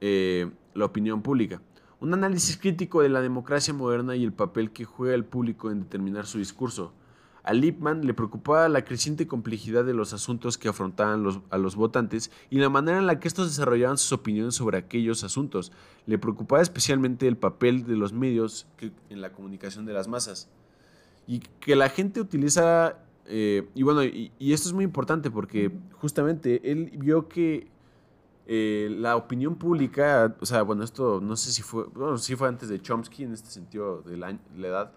eh, 0.00 0.50
La 0.74 0.86
opinión 0.86 1.22
pública. 1.22 1.62
Un 2.00 2.14
análisis 2.14 2.56
crítico 2.56 3.00
de 3.00 3.10
la 3.10 3.20
democracia 3.20 3.72
moderna 3.72 4.16
y 4.16 4.24
el 4.24 4.32
papel 4.32 4.72
que 4.72 4.84
juega 4.84 5.14
el 5.14 5.24
público 5.24 5.70
en 5.70 5.82
determinar 5.82 6.26
su 6.26 6.38
discurso. 6.38 6.92
A 7.48 7.54
Lippmann 7.54 8.04
le 8.04 8.12
preocupaba 8.12 8.68
la 8.68 8.84
creciente 8.84 9.26
complejidad 9.26 9.82
de 9.82 9.94
los 9.94 10.12
asuntos 10.12 10.58
que 10.58 10.68
afrontaban 10.68 11.24
a 11.48 11.56
los 11.56 11.76
votantes 11.76 12.30
y 12.50 12.58
la 12.58 12.68
manera 12.68 12.98
en 12.98 13.06
la 13.06 13.20
que 13.20 13.26
estos 13.26 13.48
desarrollaban 13.48 13.96
sus 13.96 14.12
opiniones 14.12 14.54
sobre 14.54 14.76
aquellos 14.76 15.24
asuntos. 15.24 15.72
Le 16.04 16.18
preocupaba 16.18 16.60
especialmente 16.60 17.26
el 17.26 17.38
papel 17.38 17.86
de 17.86 17.96
los 17.96 18.12
medios 18.12 18.66
en 19.08 19.22
la 19.22 19.32
comunicación 19.32 19.86
de 19.86 19.94
las 19.94 20.08
masas. 20.08 20.50
Y 21.26 21.38
que 21.38 21.74
la 21.74 21.88
gente 21.88 22.20
utiliza, 22.20 22.98
eh, 23.24 23.66
y 23.74 23.82
bueno, 23.82 24.04
y, 24.04 24.30
esto 24.38 24.68
es 24.68 24.74
muy 24.74 24.84
importante 24.84 25.30
porque 25.30 25.72
justamente 25.92 26.70
él 26.70 26.92
vio 26.98 27.28
que 27.28 27.66
eh, 28.46 28.88
la 28.90 29.16
opinión 29.16 29.56
pública, 29.56 30.36
o 30.38 30.44
sea, 30.44 30.60
bueno, 30.60 30.84
esto 30.84 31.22
no 31.22 31.34
sé 31.34 31.50
si 31.52 31.62
fue, 31.62 31.84
bueno, 31.84 32.18
sí 32.18 32.36
fue 32.36 32.46
antes 32.46 32.68
de 32.68 32.78
Chomsky 32.78 33.22
en 33.22 33.32
este 33.32 33.48
sentido 33.48 34.02
de 34.02 34.18
la 34.18 34.36
edad, 34.58 34.92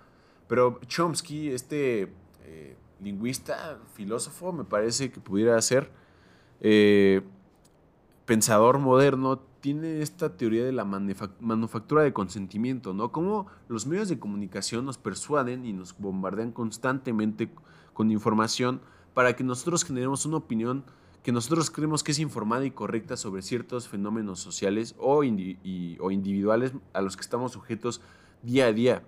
pero 0.49 0.81
Chomsky, 0.85 1.47
este 1.47 2.11
eh, 2.51 2.75
lingüista, 2.99 3.79
filósofo, 3.93 4.51
me 4.51 4.65
parece 4.65 5.09
que 5.09 5.21
pudiera 5.21 5.59
ser, 5.61 5.89
eh, 6.59 7.21
pensador 8.25 8.77
moderno, 8.77 9.39
tiene 9.61 10.01
esta 10.01 10.35
teoría 10.35 10.65
de 10.65 10.71
la 10.73 10.83
manufactura 10.83 12.03
de 12.03 12.11
consentimiento, 12.11 12.93
¿no? 12.93 13.11
Cómo 13.11 13.47
los 13.69 13.85
medios 13.85 14.09
de 14.09 14.19
comunicación 14.19 14.85
nos 14.85 14.97
persuaden 14.97 15.65
y 15.65 15.71
nos 15.71 15.97
bombardean 15.97 16.51
constantemente 16.51 17.49
con 17.93 18.11
información 18.11 18.81
para 19.13 19.35
que 19.35 19.43
nosotros 19.43 19.85
generemos 19.85 20.25
una 20.25 20.37
opinión 20.37 20.83
que 21.23 21.31
nosotros 21.31 21.69
creemos 21.69 22.03
que 22.03 22.11
es 22.11 22.19
informada 22.19 22.65
y 22.65 22.71
correcta 22.71 23.15
sobre 23.15 23.43
ciertos 23.43 23.87
fenómenos 23.87 24.39
sociales 24.39 24.95
o, 24.97 25.17
o 25.19 26.11
individuales 26.11 26.73
a 26.93 27.01
los 27.01 27.15
que 27.15 27.21
estamos 27.21 27.51
sujetos 27.51 28.01
día 28.41 28.65
a 28.65 28.73
día. 28.73 29.03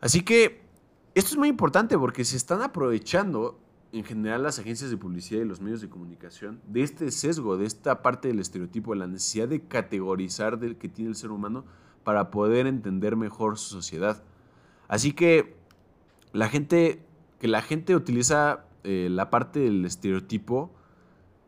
Así 0.00 0.22
que 0.22 0.69
esto 1.14 1.30
es 1.30 1.36
muy 1.36 1.48
importante 1.48 1.98
porque 1.98 2.24
se 2.24 2.36
están 2.36 2.62
aprovechando 2.62 3.58
en 3.92 4.04
general 4.04 4.44
las 4.44 4.58
agencias 4.58 4.90
de 4.90 4.96
publicidad 4.96 5.40
y 5.40 5.44
los 5.44 5.60
medios 5.60 5.80
de 5.80 5.88
comunicación 5.88 6.60
de 6.68 6.82
este 6.82 7.10
sesgo, 7.10 7.56
de 7.56 7.66
esta 7.66 8.02
parte 8.02 8.28
del 8.28 8.38
estereotipo, 8.38 8.92
de 8.92 9.00
la 9.00 9.06
necesidad 9.06 9.48
de 9.48 9.62
categorizar 9.62 10.58
del 10.58 10.76
que 10.76 10.88
tiene 10.88 11.10
el 11.10 11.16
ser 11.16 11.30
humano 11.30 11.64
para 12.04 12.30
poder 12.30 12.66
entender 12.66 13.16
mejor 13.16 13.58
su 13.58 13.70
sociedad. 13.70 14.22
Así 14.88 15.12
que 15.12 15.56
la 16.32 16.48
gente, 16.48 17.02
que 17.38 17.48
la 17.48 17.62
gente 17.62 17.96
utiliza 17.96 18.64
eh, 18.84 19.08
la 19.10 19.30
parte 19.30 19.60
del 19.60 19.84
estereotipo, 19.84 20.70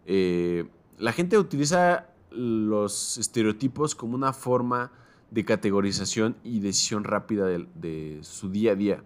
eh, 0.07 0.69
la 0.99 1.13
gente 1.13 1.39
utiliza 1.39 2.09
los 2.31 3.19
estereotipos 3.19 3.95
como 3.95 4.15
una 4.15 4.33
forma 4.33 4.91
de 5.31 5.45
categorización 5.45 6.37
y 6.45 6.61
decisión 6.61 7.05
rápida 7.05 7.47
de, 7.47 8.19
su 8.23 8.51
día 8.51 8.73
a 8.73 8.75
día. 8.75 9.05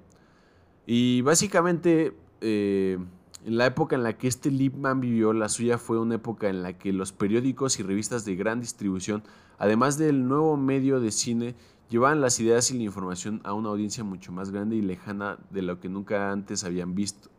Y 0.86 1.20
básicamente, 1.22 2.16
eh, 2.40 2.98
en 3.44 3.58
la 3.58 3.66
época 3.66 3.96
en 3.96 4.04
la 4.04 4.16
que 4.16 4.28
este 4.28 4.50
Liebman 4.50 5.00
vivió, 5.00 5.32
la 5.32 5.48
suya 5.48 5.78
fue 5.78 5.98
una 5.98 6.14
época 6.14 6.48
en 6.48 6.62
la 6.62 6.78
que 6.78 6.92
los 6.92 7.12
periódicos 7.12 7.78
y 7.80 7.82
revistas 7.82 8.24
de 8.24 8.36
gran 8.36 8.60
distribución, 8.60 9.24
además 9.58 9.98
del 9.98 10.28
nuevo 10.28 10.56
medio 10.56 11.00
de 11.00 11.10
cine, 11.10 11.56
llevaban 11.90 12.20
las 12.20 12.38
ideas 12.40 12.70
y 12.70 12.78
la 12.78 12.84
información 12.84 13.40
a 13.44 13.52
una 13.52 13.68
audiencia 13.68 14.04
mucho 14.04 14.32
más 14.32 14.50
grande 14.50 14.76
y 14.76 14.82
lejana 14.82 15.38
de 15.50 15.62
lo 15.62 15.80
que 15.80 15.88
nunca 15.88 16.30
antes 16.30 16.64
habían 16.64 16.94
visto 16.94 17.30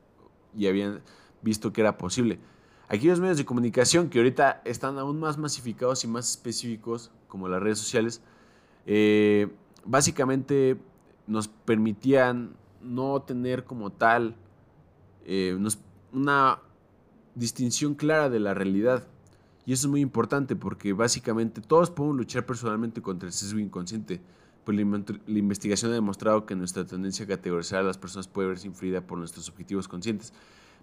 y 0.55 0.67
habían 0.67 1.01
visto 1.41 1.71
que 1.71 1.81
era 1.81 1.97
posible. 1.97 2.39
Aquellos 2.89 3.19
medios 3.19 3.37
de 3.37 3.45
comunicación 3.45 4.09
que 4.09 4.19
ahorita 4.19 4.61
están 4.63 4.97
aún 4.97 5.19
más 5.19 5.37
masificados 5.37 6.03
y 6.03 6.07
más 6.07 6.29
específicos, 6.31 7.11
como 7.27 7.49
las 7.49 7.61
redes 7.61 7.79
sociales, 7.79 8.21
eh, 8.85 9.49
básicamente 9.85 10.77
nos 11.27 11.49
permitían 11.49 12.55
no 12.81 13.21
tener 13.21 13.63
como 13.63 13.91
tal 13.91 14.35
eh, 15.25 15.57
una 16.11 16.59
distinción 17.35 17.95
clara 17.95 18.29
de 18.29 18.39
la 18.39 18.53
realidad. 18.53 19.07
Y 19.65 19.73
eso 19.73 19.87
es 19.87 19.91
muy 19.91 20.01
importante 20.01 20.55
porque 20.55 20.93
básicamente 20.93 21.61
todos 21.61 21.91
podemos 21.91 22.17
luchar 22.17 22.45
personalmente 22.45 23.01
contra 23.01 23.27
el 23.27 23.33
sesgo 23.33 23.59
inconsciente. 23.59 24.21
Pues 24.63 24.77
la, 24.77 25.39
investigación 25.39 25.91
ha 25.91 25.95
demostrado 25.95 26.45
que 26.45 26.55
nuestra 26.55 26.85
tendencia 26.85 27.25
a 27.25 27.27
categorizar 27.27 27.79
a 27.79 27.83
las 27.83 27.97
personas 27.97 28.27
puede 28.27 28.49
verse 28.49 28.67
influida 28.67 29.01
por 29.01 29.17
nuestros 29.17 29.49
objetivos 29.49 29.87
conscientes. 29.87 30.33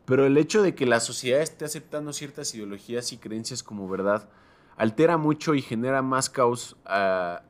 Pero 0.04 0.26
el 0.26 0.36
hecho 0.36 0.62
de 0.62 0.74
que 0.74 0.86
la 0.86 1.00
sociedad 1.00 1.40
esté 1.40 1.64
aceptando 1.64 2.12
ciertas 2.12 2.54
ideologías 2.54 3.12
y 3.12 3.16
creencias 3.16 3.62
como 3.62 3.88
verdad 3.88 4.28
altera 4.76 5.16
mucho 5.16 5.54
y 5.54 5.62
genera 5.62 6.02
más 6.02 6.28
caos 6.28 6.76
a, 6.84 7.42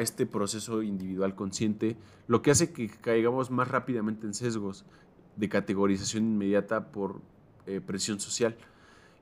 este 0.00 0.26
proceso 0.26 0.82
individual 0.82 1.34
consciente, 1.34 1.96
lo 2.26 2.42
que 2.42 2.50
hace 2.50 2.72
que 2.72 2.88
caigamos 2.88 3.50
más 3.50 3.68
rápidamente 3.68 4.26
en 4.26 4.34
sesgos 4.34 4.84
de 5.36 5.48
categorización 5.48 6.24
inmediata 6.24 6.90
por 6.90 7.20
eh, 7.66 7.80
presión 7.80 8.20
social. 8.20 8.56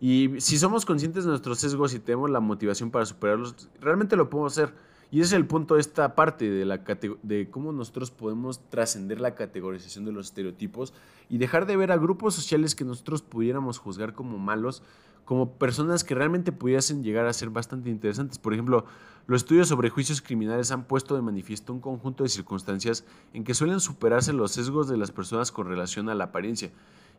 Y 0.00 0.40
si 0.40 0.58
somos 0.58 0.86
conscientes 0.86 1.24
de 1.24 1.30
nuestros 1.30 1.58
sesgos 1.58 1.92
y 1.94 1.98
tenemos 1.98 2.30
la 2.30 2.40
motivación 2.40 2.90
para 2.90 3.04
superarlos, 3.04 3.68
realmente 3.80 4.16
lo 4.16 4.30
podemos 4.30 4.52
hacer. 4.52 4.72
Y 5.10 5.20
ese 5.20 5.28
es 5.28 5.32
el 5.32 5.46
punto 5.46 5.74
de 5.74 5.80
esta 5.80 6.14
parte 6.14 6.50
de, 6.50 6.64
la 6.66 6.82
de 7.22 7.48
cómo 7.50 7.72
nosotros 7.72 8.10
podemos 8.10 8.60
trascender 8.68 9.20
la 9.20 9.34
categorización 9.34 10.04
de 10.04 10.12
los 10.12 10.26
estereotipos 10.26 10.92
y 11.30 11.38
dejar 11.38 11.66
de 11.66 11.76
ver 11.76 11.92
a 11.92 11.96
grupos 11.96 12.34
sociales 12.34 12.74
que 12.74 12.84
nosotros 12.84 13.22
pudiéramos 13.22 13.78
juzgar 13.78 14.12
como 14.12 14.38
malos, 14.38 14.82
como 15.24 15.52
personas 15.52 16.04
que 16.04 16.14
realmente 16.14 16.52
pudiesen 16.52 17.02
llegar 17.02 17.26
a 17.26 17.32
ser 17.32 17.48
bastante 17.48 17.88
interesantes. 17.88 18.38
Por 18.38 18.52
ejemplo, 18.52 18.84
los 19.26 19.42
estudios 19.42 19.68
sobre 19.68 19.90
juicios 19.90 20.20
criminales 20.20 20.72
han 20.72 20.84
puesto 20.84 21.14
de 21.14 21.22
manifiesto 21.22 21.72
un 21.72 21.80
conjunto 21.80 22.22
de 22.22 22.28
circunstancias 22.28 23.04
en 23.32 23.44
que 23.44 23.54
suelen 23.54 23.80
superarse 23.80 24.32
los 24.32 24.52
sesgos 24.52 24.88
de 24.88 24.96
las 24.98 25.10
personas 25.10 25.52
con 25.52 25.66
relación 25.68 26.10
a 26.10 26.14
la 26.14 26.24
apariencia. 26.24 26.70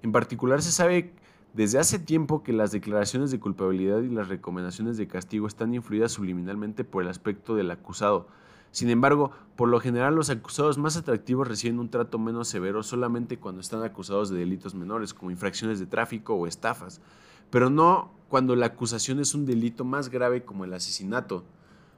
En 0.04 0.12
particular 0.12 0.62
se 0.62 0.71
sabe 0.71 1.13
desde 1.54 1.80
hace 1.80 1.98
tiempo 1.98 2.44
que 2.44 2.54
las 2.54 2.72
declaraciones 2.72 3.32
de 3.32 3.40
culpabilidad 3.40 4.02
y 4.02 4.10
las 4.10 4.28
recomendaciones 4.28 4.98
de 4.98 5.08
castigo 5.08 5.48
están 5.48 5.74
influidas 5.74 6.12
subliminalmente 6.12 6.84
por 6.84 7.04
el 7.04 7.10
aspecto 7.10 7.56
del 7.56 7.72
acusado. 7.72 8.28
Sin 8.72 8.90
embargo, 8.92 9.32
por 9.56 9.68
lo 9.68 9.80
general 9.80 10.14
los 10.16 10.30
acusados 10.30 10.78
más 10.78 10.96
atractivos 10.96 11.48
reciben 11.48 11.80
un 11.80 11.90
trato 11.90 12.20
menos 12.20 12.48
severo 12.48 12.84
solamente 12.84 13.40
cuando 13.40 13.62
están 13.62 13.84
acusados 13.84 14.30
de 14.30 14.38
delitos 14.38 14.76
menores, 14.76 15.14
como 15.14 15.32
infracciones 15.32 15.80
de 15.80 15.88
tráfico 15.88 16.36
o 16.36 16.46
estafas, 16.46 17.02
pero 17.50 17.72
no 17.72 18.12
cuando 18.28 18.56
la 18.56 18.68
acusación 18.68 19.20
es 19.20 19.34
un 19.34 19.48
delito 19.48 19.84
más 19.84 20.10
grave 20.10 20.44
como 20.46 20.66
el 20.66 20.74
asesinato. 20.74 21.44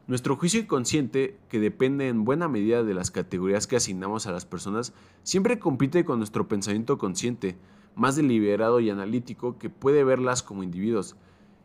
Nuestro 0.08 0.38
juicio 0.38 0.62
inconsciente, 0.62 1.38
que 1.50 1.60
depende 1.60 2.08
en 2.08 2.24
buena 2.24 2.48
medida 2.48 2.84
de 2.84 2.94
las 2.94 3.12
categorías 3.12 3.68
que 3.68 3.76
asignamos 3.76 4.28
a 4.28 4.32
las 4.32 4.46
personas, 4.46 4.94
siempre 5.24 5.60
compite 5.60 6.06
con 6.06 6.20
nuestro 6.20 6.48
pensamiento 6.48 6.98
consciente, 6.98 7.58
más 7.96 8.16
deliberado 8.16 8.80
y 8.80 8.90
analítico 8.90 9.58
que 9.58 9.70
puede 9.70 10.04
verlas 10.04 10.44
como 10.44 10.64
individuos. 10.64 11.16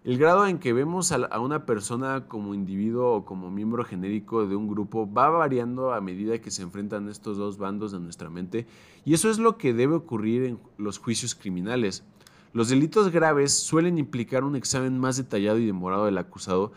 El 0.07 0.19
grado 0.19 0.47
en 0.47 0.61
que 0.61 0.73
vemos 0.73 1.11
a 1.11 1.41
una 1.41 1.67
persona 1.67 2.29
como 2.29 2.55
individuo 2.55 3.13
o 3.13 3.25
como 3.25 3.51
miembro 3.51 3.85
genérico 3.85 4.47
de 4.47 4.55
un 4.55 4.69
grupo 4.69 5.13
va 5.13 5.31
variando 5.31 5.93
a 5.93 6.01
medida 6.01 6.41
que 6.41 6.53
se 6.53 6.63
enfrentan 6.63 7.09
estos 7.09 7.39
dos 7.39 7.59
bandos 7.59 7.91
de 7.91 7.99
nuestra 7.99 8.31
mente 8.31 8.69
y 9.05 9.15
eso 9.15 9.29
es 9.29 9.41
lo 9.41 9.59
que 9.59 9.75
debe 9.75 9.95
ocurrir 9.95 10.45
en 10.45 10.61
los 10.79 10.99
juicios 10.99 11.35
criminales. 11.35 12.05
Los 12.53 12.69
delitos 12.69 13.11
graves 13.11 13.53
suelen 13.53 13.99
implicar 13.99 14.45
un 14.45 14.55
examen 14.55 14.97
más 14.97 15.17
detallado 15.17 15.59
y 15.59 15.67
demorado 15.67 16.05
del 16.05 16.19
acusado 16.19 16.71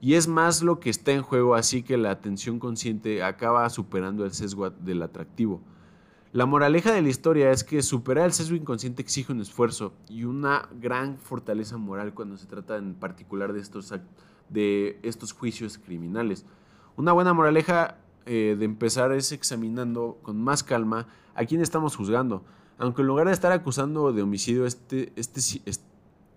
y 0.00 0.14
es 0.14 0.28
más 0.28 0.62
lo 0.62 0.78
que 0.78 0.88
está 0.88 1.10
en 1.10 1.22
juego 1.22 1.56
así 1.56 1.82
que 1.82 1.96
la 1.96 2.12
atención 2.12 2.60
consciente 2.60 3.24
acaba 3.24 3.68
superando 3.68 4.24
el 4.24 4.30
sesgo 4.30 4.70
del 4.70 5.02
atractivo. 5.02 5.60
La 6.36 6.44
moraleja 6.44 6.92
de 6.92 7.00
la 7.00 7.08
historia 7.08 7.50
es 7.50 7.64
que 7.64 7.80
superar 7.80 8.26
el 8.26 8.32
sesgo 8.34 8.56
inconsciente 8.56 9.00
exige 9.00 9.32
un 9.32 9.40
esfuerzo 9.40 9.94
y 10.06 10.24
una 10.24 10.68
gran 10.78 11.16
fortaleza 11.16 11.78
moral 11.78 12.12
cuando 12.12 12.36
se 12.36 12.44
trata 12.44 12.76
en 12.76 12.92
particular 12.92 13.54
de 13.54 13.60
estos, 13.60 13.94
de 14.50 15.00
estos 15.02 15.32
juicios 15.32 15.78
criminales. 15.78 16.44
Una 16.94 17.12
buena 17.12 17.32
moraleja 17.32 17.96
eh, 18.26 18.54
de 18.58 18.66
empezar 18.66 19.12
es 19.12 19.32
examinando 19.32 20.18
con 20.20 20.38
más 20.38 20.62
calma 20.62 21.06
a 21.34 21.46
quién 21.46 21.62
estamos 21.62 21.96
juzgando. 21.96 22.44
Aunque 22.76 23.00
en 23.00 23.08
lugar 23.08 23.28
de 23.28 23.32
estar 23.32 23.52
acusando 23.52 24.12
de 24.12 24.20
homicidio, 24.20 24.66
este, 24.66 25.14
este, 25.16 25.40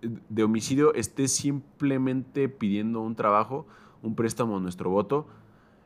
de 0.01 0.43
homicidio 0.43 0.93
esté 0.93 1.27
simplemente 1.27 2.47
pidiendo 2.47 3.01
un 3.01 3.15
trabajo, 3.15 3.67
un 4.01 4.15
préstamo 4.15 4.55
a 4.55 4.59
nuestro 4.61 4.91
voto, 4.91 5.27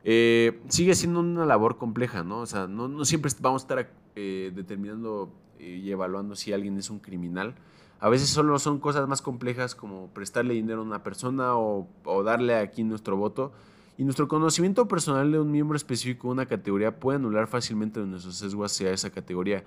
eh, 0.04 0.62
sigue 0.67 0.93
siendo 0.93 1.21
una 1.21 1.47
labor 1.47 1.78
compleja, 1.78 2.23
¿no? 2.23 2.41
O 2.41 2.45
sea, 2.45 2.67
no, 2.67 2.88
no 2.88 3.06
siempre 3.06 3.32
vamos 3.41 3.63
a 3.63 3.63
estar 3.63 4.02
eh, 4.15 4.52
determinando 4.56 5.32
eh, 5.60 5.82
y 5.84 5.91
evaluando 5.91 6.36
si 6.36 6.54
alguien 6.54 6.78
es 6.78 6.89
un 6.89 6.99
criminal. 6.99 7.56
A 7.99 8.10
veces 8.10 8.30
solo 8.30 8.60
son 8.60 8.80
cosas 8.80 9.08
más 9.08 9.21
complejas 9.21 9.76
como 9.76 10.08
prestarle 10.10 10.54
dinero 10.54 10.82
a 10.82 10.84
una 10.84 11.04
persona 11.04 11.56
o, 11.56 11.88
darle 12.23 12.56
aquí 12.56 12.84
nuestro 12.84 13.15
voto. 13.15 13.54
Y 13.97 14.04
nuestro 14.04 14.28
conocimiento 14.28 14.88
personal 14.88 15.32
de 15.32 15.39
un 15.39 15.52
miembro 15.52 15.78
específico 15.78 16.28
de 16.28 16.34
una 16.34 16.45
categoría 16.45 16.99
puede 16.99 17.17
anular 17.17 17.47
fácilmente 17.47 17.99
nuestros 18.02 18.36
sesgos 18.36 18.71
hacia 18.71 18.91
esa 18.91 19.10
categoría. 19.10 19.63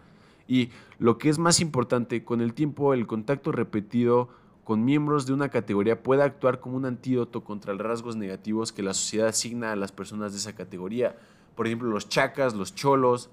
Y 0.47 0.71
lo 0.99 1.17
que 1.17 1.29
es 1.29 1.39
más 1.39 1.61
importante, 1.61 2.25
con 2.25 2.41
el 2.41 2.53
tiempo 2.53 2.93
el 2.93 3.07
contacto 3.07 3.53
repetido 3.53 4.29
con 4.65 4.85
miembros 4.85 5.27
de 5.27 5.33
una 5.33 5.49
categoría 5.49 6.03
puede 6.03 6.25
actuar 6.25 6.59
como 6.59 6.77
un 6.77 6.87
antídoto 6.87 7.45
contra 7.45 7.73
los 7.73 7.87
rasgos 7.87 8.17
negativos 8.17 8.73
que 8.73 8.83
la 8.83 8.95
sociedad 8.95 9.29
asigna 9.29 9.71
a 9.71 9.77
las 9.77 9.93
personas 9.93 10.33
de 10.33 10.39
esa 10.39 10.57
categoría. 10.57 11.17
Por 11.55 11.69
ejemplo, 11.69 11.89
los 11.89 12.09
chacas, 12.09 12.53
los 12.53 12.75
cholos, 12.75 13.31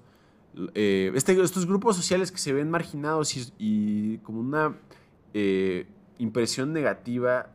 eh, 0.74 1.12
este, 1.14 1.40
estos 1.40 1.66
grupos 1.66 1.96
sociales 1.96 2.30
que 2.30 2.38
se 2.38 2.52
ven 2.52 2.70
marginados 2.70 3.52
y, 3.58 4.18
como 4.18 4.40
una 4.40 4.76
eh, 5.32 5.86
impresión 6.18 6.72
negativa 6.72 7.50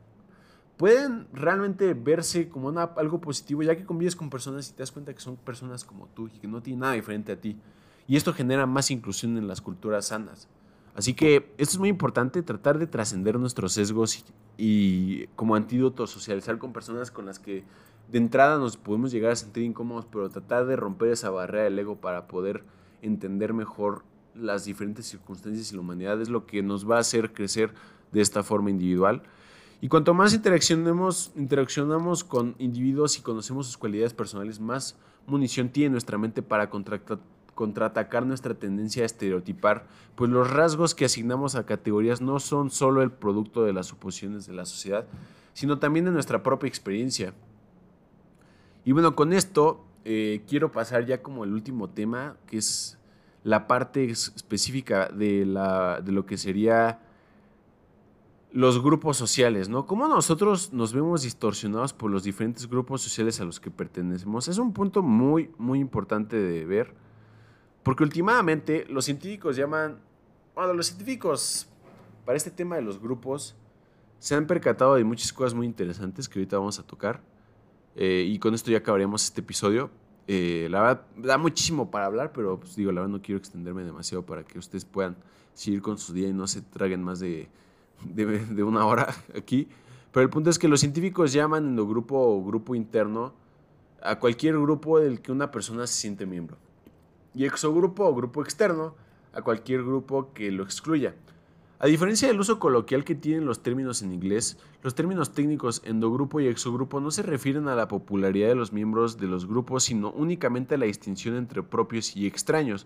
pueden 0.77 1.27
realmente 1.33 1.93
verse 1.93 2.47
como 2.47 2.69
algo 2.69 3.19
positivo 3.19 3.63
ya 3.63 3.75
que 3.75 3.83
convives 3.83 4.15
con 4.15 4.29
personas 4.29 4.69
y 4.69 4.73
te 4.73 4.79
das 4.79 4.91
cuenta 4.91 5.13
que 5.13 5.19
son 5.19 5.35
personas 5.35 5.83
como 5.83 6.07
tú 6.07 6.27
y 6.27 6.39
que 6.39 6.47
no 6.47 6.62
tienen 6.62 6.79
nada 6.79 6.93
diferente 6.93 7.33
a 7.33 7.35
ti. 7.39 7.57
Y 8.07 8.15
esto 8.15 8.33
genera 8.33 8.65
más 8.65 8.89
inclusión 8.89 9.38
en 9.38 9.47
las 9.47 9.62
culturas 9.62 10.07
sanas. 10.07 10.47
Así 10.95 11.13
que 11.13 11.53
esto 11.57 11.75
es 11.75 11.77
muy 11.79 11.89
importante, 11.89 12.41
tratar 12.43 12.79
de 12.79 12.88
trascender 12.88 13.38
nuestros 13.38 13.73
sesgos 13.73 14.23
y, 14.57 15.27
como 15.35 15.55
antídoto 15.55 16.07
socializar 16.07 16.57
con 16.57 16.73
personas 16.73 17.12
con 17.12 17.25
las 17.25 17.39
que 17.39 17.63
de 18.12 18.17
entrada 18.17 18.57
nos 18.57 18.78
podemos 18.78 19.11
llegar 19.11 19.32
a 19.32 19.36
sentir 19.36 19.63
incómodos, 19.63 20.05
pero 20.11 20.30
tratar 20.30 20.65
de 20.65 20.76
romper 20.76 21.11
esa 21.11 21.30
barrera 21.30 21.65
del 21.65 21.78
ego 21.78 21.97
para 21.97 22.28
poder 22.28 22.63
entender 23.02 23.54
mejor 23.54 24.04
las 24.36 24.66
diferentes 24.66 25.06
circunstancias 25.06 25.72
y 25.72 25.76
la 25.76 25.82
humanidad 25.82 26.22
es 26.22 26.30
lo 26.30 26.45
que 26.45 26.62
nos 26.64 26.89
va 26.89 26.97
a 26.97 27.00
hacer 27.00 27.34
crecer 27.34 27.74
de 28.12 28.22
esta 28.22 28.43
forma 28.43 28.70
individual. 28.70 29.24
Y 29.82 29.88
cuanto 29.88 30.14
más 30.14 30.34
interaccionemos, 30.34 31.32
interaccionamos 31.36 32.24
con 32.24 32.56
individuos 32.60 33.18
y 33.18 33.22
conocemos 33.22 33.66
sus 33.66 33.78
cualidades 33.78 34.14
personales, 34.14 34.60
más 34.60 34.97
munición 35.26 35.70
tiene 35.70 35.91
nuestra 35.91 36.18
mente 36.18 36.41
para 36.41 36.70
contraatacar 36.70 38.26
nuestra 38.26 38.56
tendencia 38.56 39.04
a 39.04 39.06
estereotipar, 39.06 39.88
pues 40.16 40.30
los 40.30 40.50
rasgos 40.50 40.95
que 40.95 41.06
asignamos 41.06 41.56
a 41.56 41.66
categorías 41.66 42.20
no 42.20 42.39
son 42.39 42.72
solo 42.72 43.02
el 43.02 43.12
producto 43.12 43.64
de 43.64 43.74
las 43.74 43.88
suposiciones 43.88 44.47
de 44.47 44.54
la 44.54 44.66
sociedad, 44.66 45.08
sino 45.54 45.80
también 45.80 46.06
de 46.06 46.12
nuestra 46.12 46.43
propia 46.43 46.68
experiencia. 46.68 47.34
Y 48.84 48.91
bueno, 48.91 49.16
con 49.16 49.34
esto 49.34 49.86
eh, 50.06 50.43
quiero 50.47 50.72
pasar 50.72 51.06
ya 51.06 51.22
como 51.22 51.43
el 51.43 51.54
último 51.54 51.89
tema, 51.89 52.38
que 52.47 52.58
es 52.58 52.97
la 53.43 53.68
parte 53.68 54.06
específica 54.10 55.08
de, 55.08 55.45
la, 55.45 56.02
de 56.02 56.12
lo 56.12 56.26
que 56.26 56.38
sería 56.38 57.00
los 58.52 58.82
grupos 58.82 59.18
sociales, 59.18 59.70
¿no? 59.70 59.86
Cómo 59.86 60.08
nosotros 60.08 60.74
nos 60.74 60.93
vemos 60.93 61.22
distorsionados 61.22 61.93
por 61.93 62.10
los 62.10 62.24
diferentes 62.24 62.68
grupos 62.68 63.02
sociales 63.02 63.39
a 63.39 63.45
los 63.45 63.60
que 63.60 63.70
pertenecemos. 63.70 64.47
Es 64.47 64.58
un 64.58 64.74
punto 64.74 65.04
muy, 65.04 65.52
muy 65.58 65.80
importante 65.80 66.36
de 66.36 66.66
ver. 66.66 66.95
Porque 67.84 68.04
últimamente 68.04 68.86
los 68.89 69.06
científicos 69.06 69.56
llaman, 69.56 70.00
bueno, 70.56 70.74
los 70.74 70.88
científicos 70.88 71.70
para 72.26 72.38
este 72.38 72.52
tema 72.52 72.76
de 72.76 72.82
los 72.82 73.00
grupos 73.00 73.56
se 74.18 74.36
han 74.36 74.47
percatado 74.47 74.95
de 74.95 75.04
muchas 75.04 75.32
cosas 75.32 75.54
muy 75.54 75.66
interesantes 75.66 76.28
que 76.28 76.39
ahorita 76.39 76.58
vamos 76.58 76.80
a 76.80 76.84
tocar. 76.84 77.22
Eh, 77.95 78.25
y 78.27 78.39
con 78.39 78.53
esto 78.53 78.71
ya 78.71 78.79
acabaríamos 78.79 79.23
este 79.25 79.41
episodio. 79.41 79.89
Eh, 80.27 80.67
la 80.69 80.81
verdad, 80.81 81.05
da 81.17 81.37
muchísimo 81.37 81.89
para 81.89 82.05
hablar, 82.05 82.31
pero 82.31 82.59
pues 82.59 82.75
digo, 82.75 82.91
la 82.91 83.01
verdad 83.01 83.15
no 83.15 83.21
quiero 83.21 83.39
extenderme 83.39 83.83
demasiado 83.83 84.25
para 84.25 84.43
que 84.43 84.59
ustedes 84.59 84.85
puedan 84.85 85.15
seguir 85.53 85.81
con 85.81 85.97
su 85.97 86.13
día 86.13 86.27
y 86.27 86.33
no 86.33 86.47
se 86.47 86.61
traguen 86.61 87.03
más 87.03 87.19
de, 87.19 87.49
de, 88.03 88.63
una 88.63 88.85
hora 88.85 89.13
aquí. 89.35 89.67
Pero 90.11 90.23
el 90.23 90.29
punto 90.29 90.49
es 90.49 90.59
que 90.59 90.67
los 90.67 90.79
científicos 90.79 91.33
llaman 91.33 91.65
en 91.65 91.75
grupo 91.75 92.17
o 92.17 92.43
grupo 92.43 92.75
interno 92.75 93.33
a 94.01 94.19
cualquier 94.19 94.53
grupo 94.59 94.99
del 94.99 95.21
que 95.21 95.31
una 95.31 95.51
persona 95.51 95.85
se 95.87 95.93
siente 95.93 96.25
miembro. 96.25 96.57
Y 97.33 97.45
exogrupo 97.45 98.05
o 98.05 98.15
grupo 98.15 98.41
externo 98.41 98.95
a 99.33 99.41
cualquier 99.41 99.83
grupo 99.83 100.33
que 100.33 100.51
lo 100.51 100.63
excluya. 100.63 101.15
A 101.82 101.88
diferencia 101.88 102.27
del 102.27 102.41
uso 102.41 102.59
coloquial 102.59 103.05
que 103.05 103.15
tienen 103.15 103.45
los 103.45 103.63
términos 103.63 104.01
en 104.01 104.11
inglés, 104.11 104.57
los 104.84 104.95
términos 104.95 105.34
técnicos 105.34 105.82
endogrupo 105.86 106.41
y 106.41 106.47
exogrupo 106.47 106.99
no 106.99 107.09
se 107.09 107.23
refieren 107.23 107.69
a 107.69 107.75
la 107.75 107.88
popularidad 107.88 108.49
de 108.49 108.55
los 108.55 108.73
miembros 108.73 109.17
de 109.17 109.27
los 109.27 109.47
grupos, 109.47 109.86
sino 109.86 110.11
únicamente 110.11 110.75
a 110.75 110.77
la 110.77 110.88
distinción 110.88 111.38
entre 111.38 111.63
propios 111.63 112.17
y 112.17 112.27
extraños, 112.27 112.86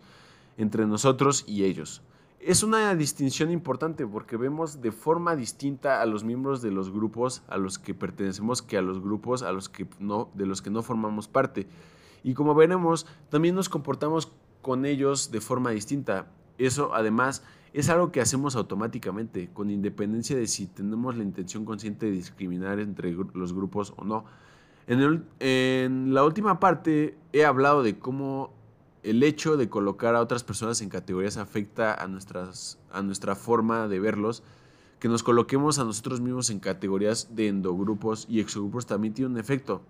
entre 0.57 0.85
nosotros 0.85 1.43
y 1.47 1.63
ellos. 1.63 2.03
Es 2.39 2.61
una 2.61 2.93
distinción 2.93 3.49
importante 3.49 4.05
porque 4.05 4.37
vemos 4.37 4.79
de 4.79 4.91
forma 4.91 5.35
distinta 5.35 5.99
a 5.99 6.05
los 6.05 6.23
miembros 6.23 6.61
de 6.61 6.69
los 6.69 6.91
grupos 6.91 7.41
a 7.47 7.57
los 7.57 7.79
que 7.79 7.95
pertenecemos 7.95 8.61
que 8.61 8.77
a 8.77 8.83
los 8.83 9.01
grupos 9.01 9.41
a 9.41 9.51
los 9.51 9.69
que 9.69 9.87
no, 9.97 10.29
de 10.35 10.45
los 10.45 10.61
que 10.61 10.69
no 10.69 10.83
formamos 10.83 11.27
parte. 11.27 11.65
Y 12.23 12.35
como 12.35 12.53
veremos, 12.53 13.07
también 13.31 13.55
nos 13.55 13.69
comportamos 13.69 14.31
con 14.61 14.85
ellos 14.85 15.31
de 15.31 15.41
forma 15.41 15.71
distinta. 15.71 16.27
Eso 16.59 16.93
además 16.93 17.43
es 17.73 17.89
algo 17.89 18.11
que 18.11 18.21
hacemos 18.21 18.55
automáticamente, 18.55 19.49
con 19.51 19.71
independencia 19.71 20.37
de 20.37 20.45
si 20.45 20.67
tenemos 20.67 21.17
la 21.17 21.23
intención 21.23 21.65
consciente 21.65 22.05
de 22.05 22.11
discriminar 22.11 22.79
entre 22.79 23.11
los 23.11 23.53
grupos 23.53 23.93
o 23.97 24.05
no. 24.05 24.25
En, 24.85 26.13
la 26.13 26.23
última 26.23 26.59
parte 26.59 27.17
he 27.31 27.45
hablado 27.45 27.81
de 27.81 27.97
cómo 27.97 28.53
el 29.01 29.23
hecho 29.23 29.57
de 29.57 29.69
colocar 29.69 30.15
a 30.15 30.21
otras 30.21 30.43
personas 30.43 30.81
en 30.81 30.89
categorías 30.89 31.37
afecta 31.37 31.93
a, 31.93 32.07
nuestras, 32.07 32.79
a 32.91 33.01
nuestra 33.01 33.35
forma 33.35 33.87
de 33.87 33.99
verlos. 33.99 34.43
Que 34.99 35.09
nos 35.09 35.23
coloquemos 35.23 35.79
a 35.79 35.83
nosotros 35.83 36.21
mismos 36.21 36.49
en 36.49 36.59
categorías 36.59 37.35
de 37.35 37.47
endogrupos 37.47 38.25
y 38.29 38.39
exogrupos 38.39 38.85
también 38.85 39.13
tiene 39.13 39.31
un 39.31 39.37
efecto 39.37 39.81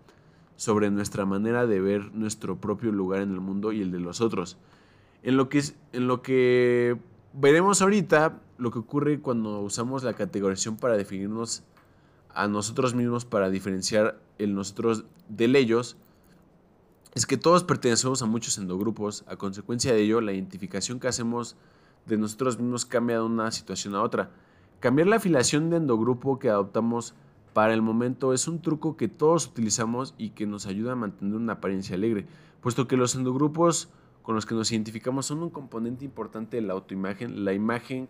sobre 0.56 0.90
nuestra 0.90 1.26
manera 1.26 1.68
de 1.68 1.82
ver 1.82 2.16
nuestro 2.16 2.60
propio 2.60 2.92
lugar 2.92 3.22
en 3.22 3.32
el 3.32 3.40
mundo 3.40 3.74
y 3.74 3.82
el 3.82 3.92
de 3.92 4.00
los 4.00 4.22
otros. 4.22 4.58
En 5.22 5.38
lo 5.38 5.50
que, 5.50 5.62
en 5.92 6.08
lo 6.08 6.22
que 6.22 6.98
veremos 7.34 7.82
ahorita 7.82 8.40
lo 8.58 8.72
que 8.72 8.80
ocurre 8.80 9.20
cuando 9.20 9.60
usamos 9.62 10.04
la 10.04 10.14
categorización 10.14 10.78
para 10.78 10.96
definirnos 10.96 11.64
a 12.34 12.48
nosotros 12.48 12.94
mismos, 12.94 13.26
para 13.26 13.50
diferenciar 13.50 14.20
el 14.38 14.56
nosotros 14.56 15.06
del 15.28 15.56
ellos, 15.56 15.98
es 17.14 17.26
que 17.26 17.38
todos 17.38 17.64
pertenecemos 17.64 18.22
a 18.22 18.26
muchos 18.26 18.58
endogrupos. 18.58 19.24
A 19.28 19.36
consecuencia 19.36 19.94
de 19.94 20.02
ello, 20.02 20.22
la 20.22 20.34
identificación 20.34 21.00
que 21.00 21.08
hacemos 21.08 21.56
de 22.06 22.18
nosotros 22.18 22.58
mismos 22.60 22.86
cambia 22.86 23.18
de 23.18 23.24
una 23.24 23.52
situación 23.52 23.96
a 23.96 24.02
otra. 24.02 24.32
Cambiar 24.80 25.08
la 25.08 25.18
afiliación 25.18 25.70
de 25.70 25.78
endogrupo 25.78 26.40
que 26.40 26.50
adoptamos 26.50 27.14
para 27.54 27.74
el 27.74 27.84
momento 27.84 28.34
es 28.34 28.48
un 28.48 28.62
truco 28.62 28.98
que 28.98 29.08
todos 29.08 29.48
utilizamos 29.48 30.16
y 30.18 30.32
que 30.32 30.48
nos 30.48 30.66
ayuda 30.66 30.94
a 30.94 30.96
mantener 30.96 31.36
una 31.36 31.54
apariencia 31.54 31.96
alegre, 31.96 32.26
puesto 32.62 32.88
que 32.88 32.98
los 32.98 33.14
endogrupos 33.14 33.90
con 34.24 34.36
los 34.36 34.46
que 34.46 34.56
nos 34.56 34.72
identificamos 34.72 35.28
son 35.28 35.44
un 35.44 35.50
componente 35.50 36.06
importante 36.06 36.58
de 36.58 36.64
la 36.64 36.74
autoimagen, 36.74 37.46
la 37.46 37.54
imagen 37.54 38.08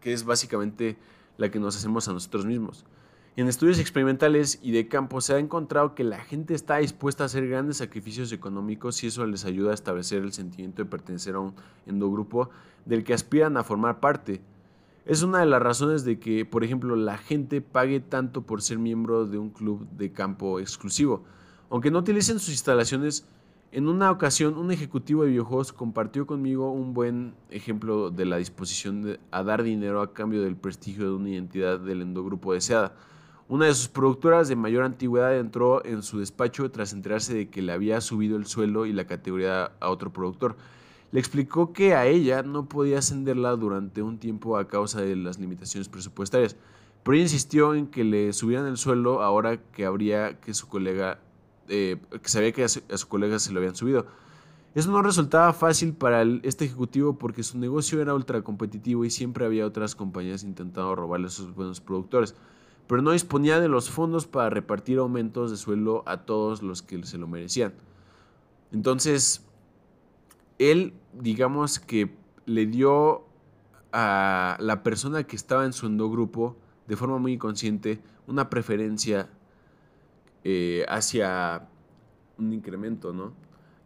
que 0.00 0.12
es 0.12 0.24
básicamente 0.24 0.98
la 1.38 1.50
que 1.50 1.60
nos 1.60 1.76
hacemos 1.76 2.08
a 2.08 2.12
nosotros 2.12 2.44
mismos. 2.44 2.84
En 3.34 3.48
estudios 3.48 3.78
experimentales 3.78 4.58
y 4.60 4.72
de 4.72 4.88
campo 4.88 5.22
se 5.22 5.32
ha 5.32 5.38
encontrado 5.38 5.94
que 5.94 6.04
la 6.04 6.18
gente 6.18 6.52
está 6.52 6.76
dispuesta 6.76 7.22
a 7.22 7.26
hacer 7.26 7.48
grandes 7.48 7.78
sacrificios 7.78 8.30
económicos 8.30 9.02
y 9.02 9.06
eso 9.06 9.24
les 9.24 9.46
ayuda 9.46 9.70
a 9.70 9.74
establecer 9.74 10.22
el 10.22 10.34
sentimiento 10.34 10.82
de 10.82 10.90
pertenecer 10.90 11.36
a 11.36 11.40
un 11.40 11.54
endogrupo 11.86 12.50
del 12.84 13.04
que 13.04 13.14
aspiran 13.14 13.56
a 13.56 13.64
formar 13.64 14.00
parte. 14.00 14.42
Es 15.06 15.22
una 15.22 15.38
de 15.38 15.46
las 15.46 15.62
razones 15.62 16.04
de 16.04 16.18
que, 16.18 16.44
por 16.44 16.62
ejemplo, 16.62 16.94
la 16.94 17.16
gente 17.16 17.62
pague 17.62 18.00
tanto 18.00 18.42
por 18.42 18.60
ser 18.60 18.78
miembro 18.78 19.24
de 19.24 19.38
un 19.38 19.48
club 19.48 19.88
de 19.92 20.12
campo 20.12 20.60
exclusivo. 20.60 21.24
Aunque 21.70 21.90
no 21.90 22.00
utilicen 22.00 22.38
sus 22.38 22.50
instalaciones, 22.50 23.26
en 23.72 23.88
una 23.88 24.10
ocasión, 24.10 24.58
un 24.58 24.70
ejecutivo 24.70 25.22
de 25.22 25.30
videojuegos 25.30 25.72
compartió 25.72 26.26
conmigo 26.26 26.70
un 26.70 26.92
buen 26.92 27.34
ejemplo 27.48 28.10
de 28.10 28.26
la 28.26 28.36
disposición 28.36 29.18
a 29.30 29.42
dar 29.42 29.62
dinero 29.62 30.02
a 30.02 30.12
cambio 30.12 30.42
del 30.42 30.56
prestigio 30.56 31.06
de 31.06 31.14
una 31.16 31.30
identidad 31.30 31.80
del 31.80 32.02
endogrupo 32.02 32.52
deseada. 32.52 32.94
Una 33.48 33.64
de 33.64 33.74
sus 33.74 33.88
productoras 33.88 34.48
de 34.48 34.56
mayor 34.56 34.84
antigüedad 34.84 35.38
entró 35.38 35.82
en 35.86 36.02
su 36.02 36.18
despacho 36.18 36.70
tras 36.70 36.92
enterarse 36.92 37.32
de 37.32 37.48
que 37.48 37.62
le 37.62 37.72
había 37.72 38.02
subido 38.02 38.36
el 38.36 38.44
suelo 38.44 38.84
y 38.84 38.92
la 38.92 39.06
categoría 39.06 39.72
a 39.80 39.88
otro 39.88 40.12
productor. 40.12 40.54
Le 41.10 41.18
explicó 41.18 41.72
que 41.72 41.94
a 41.94 42.04
ella 42.04 42.42
no 42.42 42.68
podía 42.68 42.98
ascenderla 42.98 43.56
durante 43.56 44.02
un 44.02 44.18
tiempo 44.18 44.58
a 44.58 44.68
causa 44.68 45.00
de 45.00 45.16
las 45.16 45.38
limitaciones 45.38 45.88
presupuestarias, 45.88 46.56
pero 47.02 47.16
insistió 47.16 47.74
en 47.74 47.86
que 47.86 48.04
le 48.04 48.34
subieran 48.34 48.66
el 48.66 48.76
suelo 48.76 49.22
ahora 49.22 49.56
que 49.56 49.86
habría 49.86 50.40
que 50.40 50.52
su 50.52 50.68
colega 50.68 51.20
eh, 51.68 51.98
que 52.22 52.28
sabía 52.28 52.52
que 52.52 52.64
a 52.64 52.68
su, 52.68 53.08
colega 53.08 53.38
se 53.38 53.52
lo 53.52 53.58
habían 53.58 53.76
subido. 53.76 54.06
Eso 54.74 54.90
no 54.90 55.02
resultaba 55.02 55.52
fácil 55.52 55.92
para 55.92 56.22
este 56.42 56.64
ejecutivo 56.64 57.18
porque 57.18 57.42
su 57.42 57.58
negocio 57.58 58.00
era 58.00 58.14
ultra 58.14 58.42
competitivo 58.42 59.04
y 59.04 59.10
siempre 59.10 59.44
había 59.44 59.66
otras 59.66 59.94
compañías 59.94 60.44
intentando 60.44 60.94
robarle 60.94 61.26
a 61.26 61.30
sus 61.30 61.54
buenos 61.54 61.80
productores, 61.80 62.34
pero 62.86 63.02
no 63.02 63.12
disponía 63.12 63.60
de 63.60 63.68
los 63.68 63.90
fondos 63.90 64.26
para 64.26 64.48
repartir 64.48 64.98
aumentos 64.98 65.50
de 65.50 65.58
sueldo 65.58 66.02
a 66.06 66.22
todos 66.24 66.62
los 66.62 66.82
que 66.82 67.04
se 67.04 67.18
lo 67.18 67.28
merecían. 67.28 67.74
Entonces, 68.72 69.44
él, 70.58 70.94
digamos 71.12 71.78
que 71.78 72.14
le 72.46 72.66
dio 72.66 73.24
a 73.92 74.56
la 74.58 74.82
persona 74.82 75.24
que 75.24 75.36
estaba 75.36 75.66
en 75.66 75.74
su 75.74 75.86
endogrupo, 75.86 76.56
de 76.86 76.96
forma 76.96 77.18
muy 77.18 77.34
inconsciente, 77.34 78.00
una 78.26 78.48
preferencia 78.48 79.28
eh, 80.44 80.84
hacia 80.88 81.68
un 82.38 82.52
incremento, 82.52 83.12
¿no? 83.12 83.32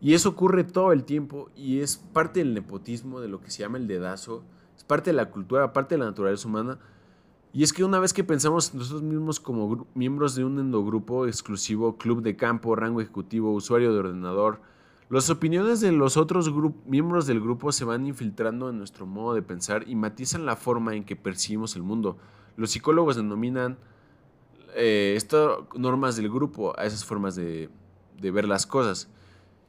Y 0.01 0.15
eso 0.15 0.31
ocurre 0.31 0.65
todo 0.65 0.93
el 0.93 1.05
tiempo 1.05 1.51
y 1.57 1.81
es 1.81 1.97
parte 1.97 2.41
del 2.41 2.55
nepotismo, 2.55 3.21
de 3.21 3.29
lo 3.29 3.41
que 3.41 3.51
se 3.51 3.63
llama 3.63 3.79
el 3.79 3.87
dedazo, 3.87 4.45
es 4.77 4.85
parte 4.85 5.11
de 5.11 5.17
la 5.17 5.31
cultura, 5.31 5.73
parte 5.73 5.95
de 5.95 6.01
la 6.01 6.07
naturaleza 6.07 6.47
humana. 6.47 6.79
Y 7.53 7.63
es 7.63 7.73
que 7.73 7.85
una 7.85 7.99
vez 7.99 8.13
que 8.13 8.23
pensamos 8.23 8.75
nosotros 8.75 9.03
mismos 9.03 9.41
como 9.41 9.87
miembros 9.95 10.35
de 10.35 10.45
un 10.45 10.59
endogrupo 10.59 11.27
exclusivo, 11.27 11.97
club 11.97 12.23
de 12.23 12.37
campo, 12.37 12.77
rango 12.77 13.01
ejecutivo, 13.01 13.53
usuario 13.53 13.93
de 13.95 14.01
ordenador, 14.01 14.61
las 15.09 15.31
opiniones 15.31 15.81
de 15.81 15.93
los 15.93 16.17
otros 16.17 16.53
miembros 16.85 17.27
del 17.27 17.41
grupo 17.41 17.71
se 17.71 17.85
van 17.85 18.07
infiltrando 18.07 18.69
en 18.69 18.79
nuestro 18.79 19.07
modo 19.07 19.35
de 19.35 19.43
pensar 19.43 19.89
y 19.89 19.95
matizan 19.95 20.45
la 20.45 20.57
forma 20.57 20.97
en 20.97 21.05
que 21.05 21.15
percibimos 21.15 21.77
el 21.77 21.85
mundo. 21.85 22.19
Los 22.57 22.73
psicólogos 22.73 23.15
denominan 23.15 23.79
eh, 24.77 25.15
estas 25.17 25.59
normas 25.75 26.17
del 26.17 26.29
grupo 26.29 26.79
a 26.79 26.85
esas 26.85 27.03
formas 27.03 27.35
de, 27.35 27.71
ver 28.21 28.47
las 28.47 28.67
cosas. 28.67 29.09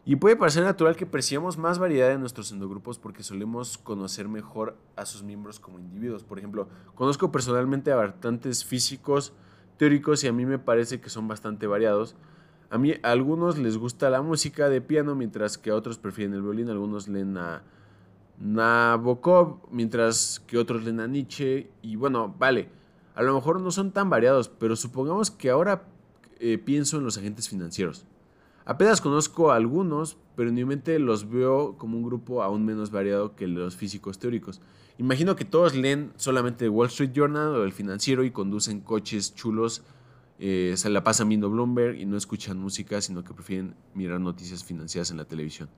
Y 0.03 0.17
puede 0.17 0.35
parecer 0.35 0.63
natural 0.63 0.95
que 0.95 1.05
percibamos 1.05 1.57
más 1.57 1.79
variedad 1.79 2.11
en 2.11 2.19
nuestros 2.19 2.51
endogrupos 2.51 2.99
porque 2.99 3.23
solemos 3.23 3.77
conocer 3.77 4.27
mejor 4.27 4.77
a 4.95 5.05
sus 5.05 5.23
miembros 5.23 5.59
como 5.59 5.79
individuos. 5.79 6.23
Por 6.23 6.39
ejemplo, 6.39 6.67
conozco 6.95 7.31
personalmente 7.31 7.91
a 7.91 7.95
bastantes 7.95 8.65
físicos 8.65 9.33
teóricos 9.77 10.23
y 10.23 10.27
a 10.27 10.33
mí 10.33 10.45
me 10.45 10.59
parece 10.59 10.99
que 10.99 11.09
son 11.09 11.27
bastante 11.27 11.67
variados. 11.67 12.15
A 12.69 12.77
mí 12.77 12.93
a 13.01 13.11
algunos 13.11 13.57
les 13.57 13.77
gusta 13.77 14.09
la 14.09 14.21
música 14.21 14.67
de 14.69 14.81
piano 14.81 15.15
mientras 15.15 15.57
que 15.57 15.69
a 15.69 15.75
otros 15.75 15.97
prefieren 15.97 16.33
el 16.33 16.41
violín. 16.41 16.69
Algunos 16.69 17.07
leen 17.07 17.37
a 17.37 17.63
Nabokov 18.39 19.69
mientras 19.71 20.41
que 20.47 20.57
otros 20.57 20.83
leen 20.83 20.99
a 20.99 21.07
Nietzsche. 21.07 21.69
Y 21.81 21.95
bueno, 21.95 22.33
vale 22.37 22.76
a 23.17 23.23
lo 23.23 23.33
mejor 23.33 23.59
no 23.59 23.71
son 23.71 23.91
tan 23.91 24.11
variados, 24.11 24.47
pero 24.47 24.75
supongamos 24.75 25.31
que 25.31 25.49
ahora 25.49 25.87
eh, 26.39 26.59
pienso 26.59 26.97
en 26.97 27.03
los 27.03 27.17
agentes 27.17 27.49
financieros. 27.49 28.05
Apenas 28.63 29.01
conozco 29.01 29.49
a 29.49 29.55
algunos, 29.55 30.17
pero 30.35 30.49
en 30.49 30.55
mi 30.55 30.65
mente 30.65 30.99
los 30.99 31.27
veo 31.27 31.79
como 31.79 31.97
un 31.97 32.03
grupo 32.03 32.43
aún 32.43 32.63
menos 32.63 32.91
variado 32.91 33.35
que 33.35 33.47
los 33.47 33.75
físicos 33.75 34.19
teóricos. 34.19 34.61
Imagino 34.99 35.35
que 35.35 35.45
todos 35.45 35.73
leen 35.73 36.13
solamente 36.17 36.69
Wall 36.69 36.89
Street 36.89 37.11
Journal 37.11 37.55
o 37.55 37.63
el 37.63 37.71
financiero 37.71 38.23
y 38.23 38.29
conducen 38.29 38.81
coches 38.81 39.33
chulos, 39.33 39.81
eh, 40.37 40.73
se 40.77 40.91
la 40.91 41.03
pasan 41.03 41.27
viendo 41.27 41.49
Bloomberg 41.49 41.95
y 41.99 42.05
no 42.05 42.17
escuchan 42.17 42.59
música, 42.59 43.01
sino 43.01 43.23
que 43.23 43.33
prefieren 43.33 43.73
mirar 43.95 44.19
noticias 44.19 44.63
financieras 44.63 45.09
en 45.09 45.17
la 45.17 45.25
televisión. 45.25 45.69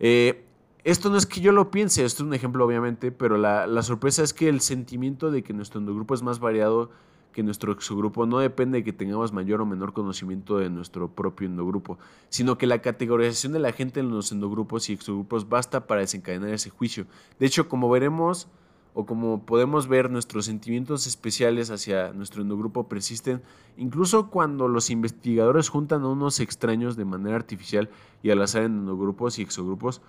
Eh, 0.00 0.44
esto 0.86 1.10
no 1.10 1.16
es 1.16 1.26
que 1.26 1.40
yo 1.40 1.50
lo 1.50 1.72
piense, 1.72 2.04
esto 2.04 2.22
es 2.22 2.28
un 2.28 2.34
ejemplo 2.34 2.64
obviamente, 2.64 3.10
pero 3.10 3.36
la, 3.36 3.66
la 3.66 3.82
sorpresa 3.82 4.22
es 4.22 4.32
que 4.32 4.48
el 4.48 4.60
sentimiento 4.60 5.32
de 5.32 5.42
que 5.42 5.52
nuestro 5.52 5.80
endogrupo 5.80 6.14
es 6.14 6.22
más 6.22 6.38
variado 6.38 6.90
que 7.32 7.42
nuestro 7.42 7.72
exogrupo 7.72 8.24
no 8.24 8.38
depende 8.38 8.78
de 8.78 8.84
que 8.84 8.92
tengamos 8.92 9.32
mayor 9.32 9.60
o 9.60 9.66
menor 9.66 9.92
conocimiento 9.92 10.58
de 10.58 10.70
nuestro 10.70 11.08
propio 11.08 11.48
endogrupo, 11.48 11.98
sino 12.28 12.56
que 12.56 12.68
la 12.68 12.80
categorización 12.82 13.52
de 13.52 13.58
la 13.58 13.72
gente 13.72 13.98
en 13.98 14.10
los 14.10 14.30
endogrupos 14.30 14.88
y 14.88 14.92
exogrupos 14.92 15.48
basta 15.48 15.88
para 15.88 16.02
desencadenar 16.02 16.50
ese 16.50 16.70
juicio. 16.70 17.06
De 17.40 17.46
hecho, 17.46 17.68
como 17.68 17.90
veremos 17.90 18.48
o 18.94 19.04
como 19.04 19.44
podemos 19.44 19.88
ver, 19.88 20.08
nuestros 20.08 20.46
sentimientos 20.46 21.08
especiales 21.08 21.70
hacia 21.70 22.12
nuestro 22.12 22.42
endogrupo 22.42 22.88
persisten 22.88 23.42
incluso 23.76 24.30
cuando 24.30 24.68
los 24.68 24.88
investigadores 24.88 25.68
juntan 25.68 26.04
a 26.04 26.08
unos 26.08 26.38
extraños 26.38 26.96
de 26.96 27.04
manera 27.04 27.34
artificial 27.34 27.90
y 28.22 28.30
al 28.30 28.40
azar 28.40 28.62
en 28.62 28.78
endogrupos 28.78 29.38
y 29.38 29.42
exogrupos. 29.42 30.00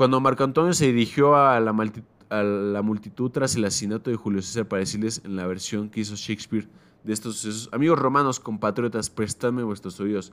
Cuando 0.00 0.18
Marco 0.18 0.44
Antonio 0.44 0.72
se 0.72 0.86
dirigió 0.86 1.36
a 1.36 1.60
la 1.60 2.82
multitud 2.82 3.30
tras 3.30 3.54
el 3.56 3.66
asesinato 3.66 4.08
de 4.08 4.16
Julio 4.16 4.40
César 4.40 4.66
para 4.66 4.80
decirles 4.80 5.20
en 5.26 5.36
la 5.36 5.46
versión 5.46 5.90
que 5.90 6.00
hizo 6.00 6.14
Shakespeare 6.16 6.66
de 7.04 7.12
estos 7.12 7.36
sucesos, 7.36 7.68
amigos 7.70 7.98
romanos, 7.98 8.40
compatriotas, 8.40 9.10
prestadme 9.10 9.62
vuestros 9.62 10.00
oídos. 10.00 10.32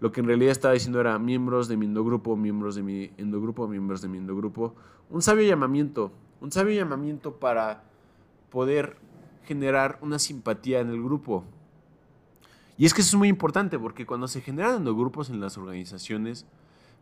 Lo 0.00 0.10
que 0.10 0.22
en 0.22 0.26
realidad 0.26 0.52
estaba 0.52 0.72
diciendo 0.72 1.02
era 1.02 1.18
miembros 1.18 1.68
de 1.68 1.76
mi 1.76 1.84
endogrupo, 1.84 2.34
miembros 2.34 2.76
de 2.76 2.82
mi 2.82 3.10
endogrupo, 3.18 3.68
miembros 3.68 4.00
de 4.00 4.08
mi 4.08 4.16
endogrupo. 4.16 4.74
Un 5.10 5.20
sabio 5.20 5.46
llamamiento, 5.46 6.10
un 6.40 6.50
sabio 6.50 6.74
llamamiento 6.74 7.34
para 7.34 7.84
poder 8.48 8.96
generar 9.44 9.98
una 10.00 10.18
simpatía 10.18 10.80
en 10.80 10.88
el 10.88 11.02
grupo. 11.02 11.44
Y 12.78 12.86
es 12.86 12.94
que 12.94 13.02
eso 13.02 13.10
es 13.10 13.18
muy 13.18 13.28
importante 13.28 13.78
porque 13.78 14.06
cuando 14.06 14.28
se 14.28 14.40
generan 14.40 14.76
endogrupos 14.76 15.28
en 15.28 15.40
las 15.40 15.58
organizaciones, 15.58 16.46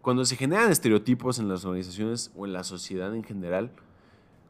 cuando 0.02 0.24
se 0.24 0.36
generan 0.36 0.70
estereotipos 0.70 1.38
en 1.38 1.48
las 1.48 1.64
organizaciones 1.64 2.32
o 2.36 2.44
en 2.44 2.52
la 2.52 2.64
sociedad 2.64 3.14
en 3.14 3.22
general, 3.22 3.70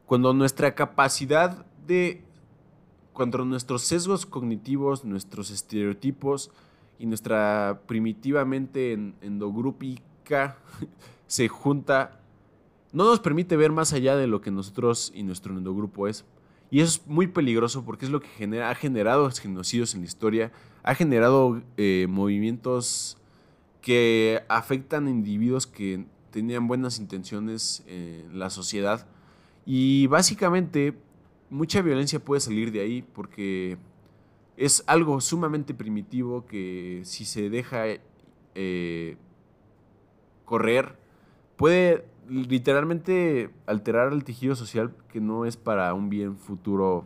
cuando 0.07 0.33
nuestra 0.33 0.73
capacidad 0.73 1.65
de, 1.85 2.23
cuando 3.13 3.45
nuestros 3.45 3.83
sesgos 3.83 4.25
cognitivos, 4.25 5.05
nuestros 5.05 5.51
estereotipos 5.51 6.51
y 6.97 7.05
nuestra 7.05 7.81
primitivamente 7.85 8.93
endogrúpica 9.21 10.57
se 11.27 11.47
junta, 11.47 12.19
no 12.91 13.05
nos 13.05 13.19
permite 13.19 13.55
ver 13.55 13.71
más 13.71 13.93
allá 13.93 14.15
de 14.15 14.25
lo 14.25 14.41
que 14.41 14.49
nosotros 14.49 15.11
y 15.15 15.21
nuestro 15.21 15.55
endogrupo 15.55 16.07
es. 16.07 16.25
Y 16.71 16.79
eso 16.79 17.01
es 17.01 17.07
muy 17.07 17.27
peligroso 17.27 17.85
porque 17.85 18.05
es 18.05 18.11
lo 18.11 18.21
que 18.21 18.27
genera, 18.29 18.71
ha 18.71 18.75
generado 18.75 19.29
genocidios 19.29 19.93
en 19.93 20.01
la 20.01 20.07
historia, 20.07 20.51
ha 20.81 20.95
generado 20.95 21.61
eh, 21.77 22.07
movimientos 22.09 23.17
que 23.83 24.43
afectan 24.47 25.07
a 25.07 25.09
individuos 25.11 25.67
que 25.67 26.05
tenían 26.31 26.67
buenas 26.67 26.99
intenciones 26.99 27.83
en 27.85 28.39
la 28.39 28.49
sociedad 28.49 29.05
y 29.65 30.07
básicamente 30.07 30.97
mucha 31.49 31.81
violencia 31.81 32.23
puede 32.23 32.39
salir 32.39 32.71
de 32.71 32.79
ahí 32.79 33.01
porque 33.01 33.77
es 34.55 34.83
algo 34.87 35.19
sumamente 35.19 35.73
primitivo 35.73 36.45
que 36.45 37.01
si 37.03 37.25
se 37.25 37.49
deja 37.49 37.83
eh, 38.55 39.17
correr 40.45 40.97
puede 41.57 42.05
literalmente 42.29 43.49
alterar 43.65 44.13
el 44.13 44.23
tejido 44.23 44.55
social 44.55 44.95
que 45.11 45.19
no 45.19 45.45
es 45.45 45.57
para 45.57 45.93
un 45.93 46.09
bien 46.09 46.37
futuro 46.37 47.03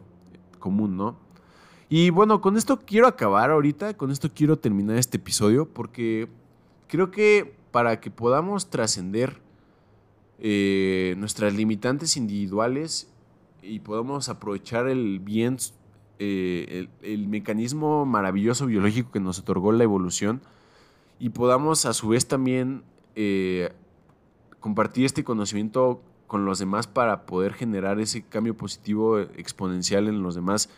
común, 0.60 0.96
¿no? 0.96 1.18
Y 1.90 2.12
bueno, 2.12 2.40
con 2.40 2.56
esto 2.56 2.82
quiero 2.86 3.08
acabar 3.08 3.50
ahorita, 3.50 3.96
con 3.96 4.12
esto 4.12 4.30
quiero 4.34 4.60
terminar 4.60 4.98
este 4.98 5.18
episodio 5.18 5.68
porque 5.68 6.28
creo 6.88 7.12
que 7.12 7.56
para 7.72 8.00
que 8.00 8.10
podamos 8.12 8.70
trascender 8.70 9.40
eh, 10.40 11.16
nuestras 11.18 11.54
limitantes 11.54 12.18
individuales 12.18 13.10
y 13.62 13.80
podamos 13.80 14.30
aprovechar 14.30 14.88
el 14.88 15.20
bien, 15.20 15.58
eh, 16.20 16.88
el, 17.02 17.28
mecanismo 17.28 18.06
maravilloso 18.06 18.66
biológico 18.66 19.12
que 19.12 19.20
nos 19.20 19.40
otorgó 19.40 19.72
la 19.72 19.84
evolución 19.84 20.42
y 21.20 21.30
podamos 21.30 21.86
a 21.86 21.94
su 21.94 22.10
vez 22.10 22.28
también 22.28 22.84
eh, 23.16 23.72
compartir 24.60 25.06
este 25.06 25.24
conocimiento 25.24 26.02
con 26.28 26.46
los 26.46 26.60
demás 26.60 26.88
para 26.88 27.26
poder 27.26 27.54
generar 27.54 28.00
ese 28.00 28.22
cambio 28.22 28.56
positivo 28.56 29.20
exponencial 29.20 30.08
en 30.08 30.22
los 30.22 30.36
demás 30.36 30.70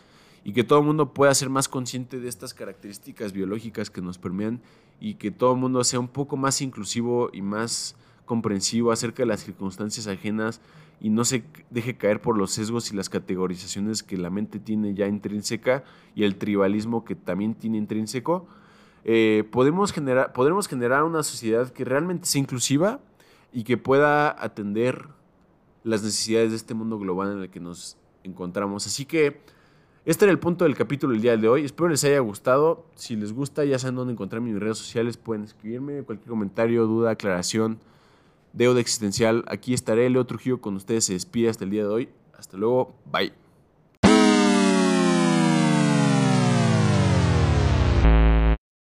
y 0.42 0.52
que 0.52 0.64
todo 0.64 0.78
el 0.78 0.86
mundo 0.86 1.12
pueda 1.12 1.34
ser 1.34 1.50
más 1.50 1.68
consciente 1.68 2.18
de 2.18 2.28
estas 2.28 2.54
características 2.54 3.32
biológicas 3.32 3.90
que 3.90 4.00
nos 4.00 4.16
permean 4.16 4.62
y 5.00 5.14
que 5.14 5.30
todo 5.30 5.54
el 5.54 5.58
mundo 5.58 5.82
sea 5.82 5.98
un 5.98 6.08
poco 6.08 6.36
más 6.36 6.60
inclusivo 6.60 7.30
y 7.32 7.42
más 7.42 7.96
comprensivo 8.26 8.92
acerca 8.92 9.22
de 9.22 9.26
las 9.26 9.40
circunstancias 9.40 10.06
ajenas 10.06 10.60
y 11.00 11.08
no 11.08 11.24
se 11.24 11.42
deje 11.70 11.96
caer 11.96 12.20
por 12.20 12.36
los 12.36 12.52
sesgos 12.52 12.92
y 12.92 12.96
las 12.96 13.08
categorizaciones 13.08 14.02
que 14.02 14.18
la 14.18 14.30
mente 14.30 14.58
tiene 14.58 14.94
ya 14.94 15.06
intrínseca 15.06 15.82
y 16.14 16.24
el 16.24 16.36
tribalismo 16.36 17.04
que 17.04 17.14
también 17.14 17.54
tiene 17.54 17.78
intrínseco, 17.78 18.46
eh, 19.04 19.44
podemos 19.50 19.92
generar, 19.92 20.32
podremos 20.34 20.68
generar 20.68 21.04
una 21.04 21.22
sociedad 21.22 21.70
que 21.70 21.84
realmente 21.86 22.26
sea 22.26 22.40
inclusiva 22.40 23.00
y 23.52 23.64
que 23.64 23.78
pueda 23.78 24.30
atender 24.44 25.08
las 25.82 26.02
necesidades 26.02 26.50
de 26.50 26.56
este 26.56 26.74
mundo 26.74 26.98
global 26.98 27.32
en 27.32 27.42
el 27.42 27.50
que 27.50 27.60
nos 27.60 27.96
encontramos. 28.22 28.86
Así 28.86 29.06
que 29.06 29.40
este 30.06 30.24
era 30.24 30.32
el 30.32 30.38
punto 30.38 30.64
del 30.64 30.76
capítulo 30.76 31.12
del 31.12 31.22
día 31.22 31.36
de 31.36 31.48
hoy. 31.48 31.64
Espero 31.64 31.88
les 31.88 32.02
haya 32.04 32.20
gustado. 32.20 32.86
Si 32.94 33.16
les 33.16 33.32
gusta, 33.32 33.64
ya 33.64 33.78
saben 33.78 33.96
dónde 33.96 34.12
encontrarme 34.12 34.48
en 34.48 34.54
mis 34.54 34.62
redes 34.62 34.78
sociales. 34.78 35.16
Pueden 35.16 35.44
escribirme 35.44 36.02
cualquier 36.02 36.28
comentario, 36.28 36.86
duda, 36.86 37.10
aclaración 37.10 37.78
Deuda 38.52 38.80
Existencial. 38.80 39.44
Aquí 39.46 39.74
estaré, 39.74 40.08
Leo 40.08 40.24
Trujillo, 40.24 40.60
con 40.60 40.74
ustedes. 40.76 41.04
Se 41.04 41.12
despide 41.12 41.50
hasta 41.50 41.64
el 41.64 41.70
día 41.70 41.82
de 41.82 41.88
hoy. 41.88 42.08
Hasta 42.36 42.56
luego. 42.56 42.94
Bye. 43.12 43.39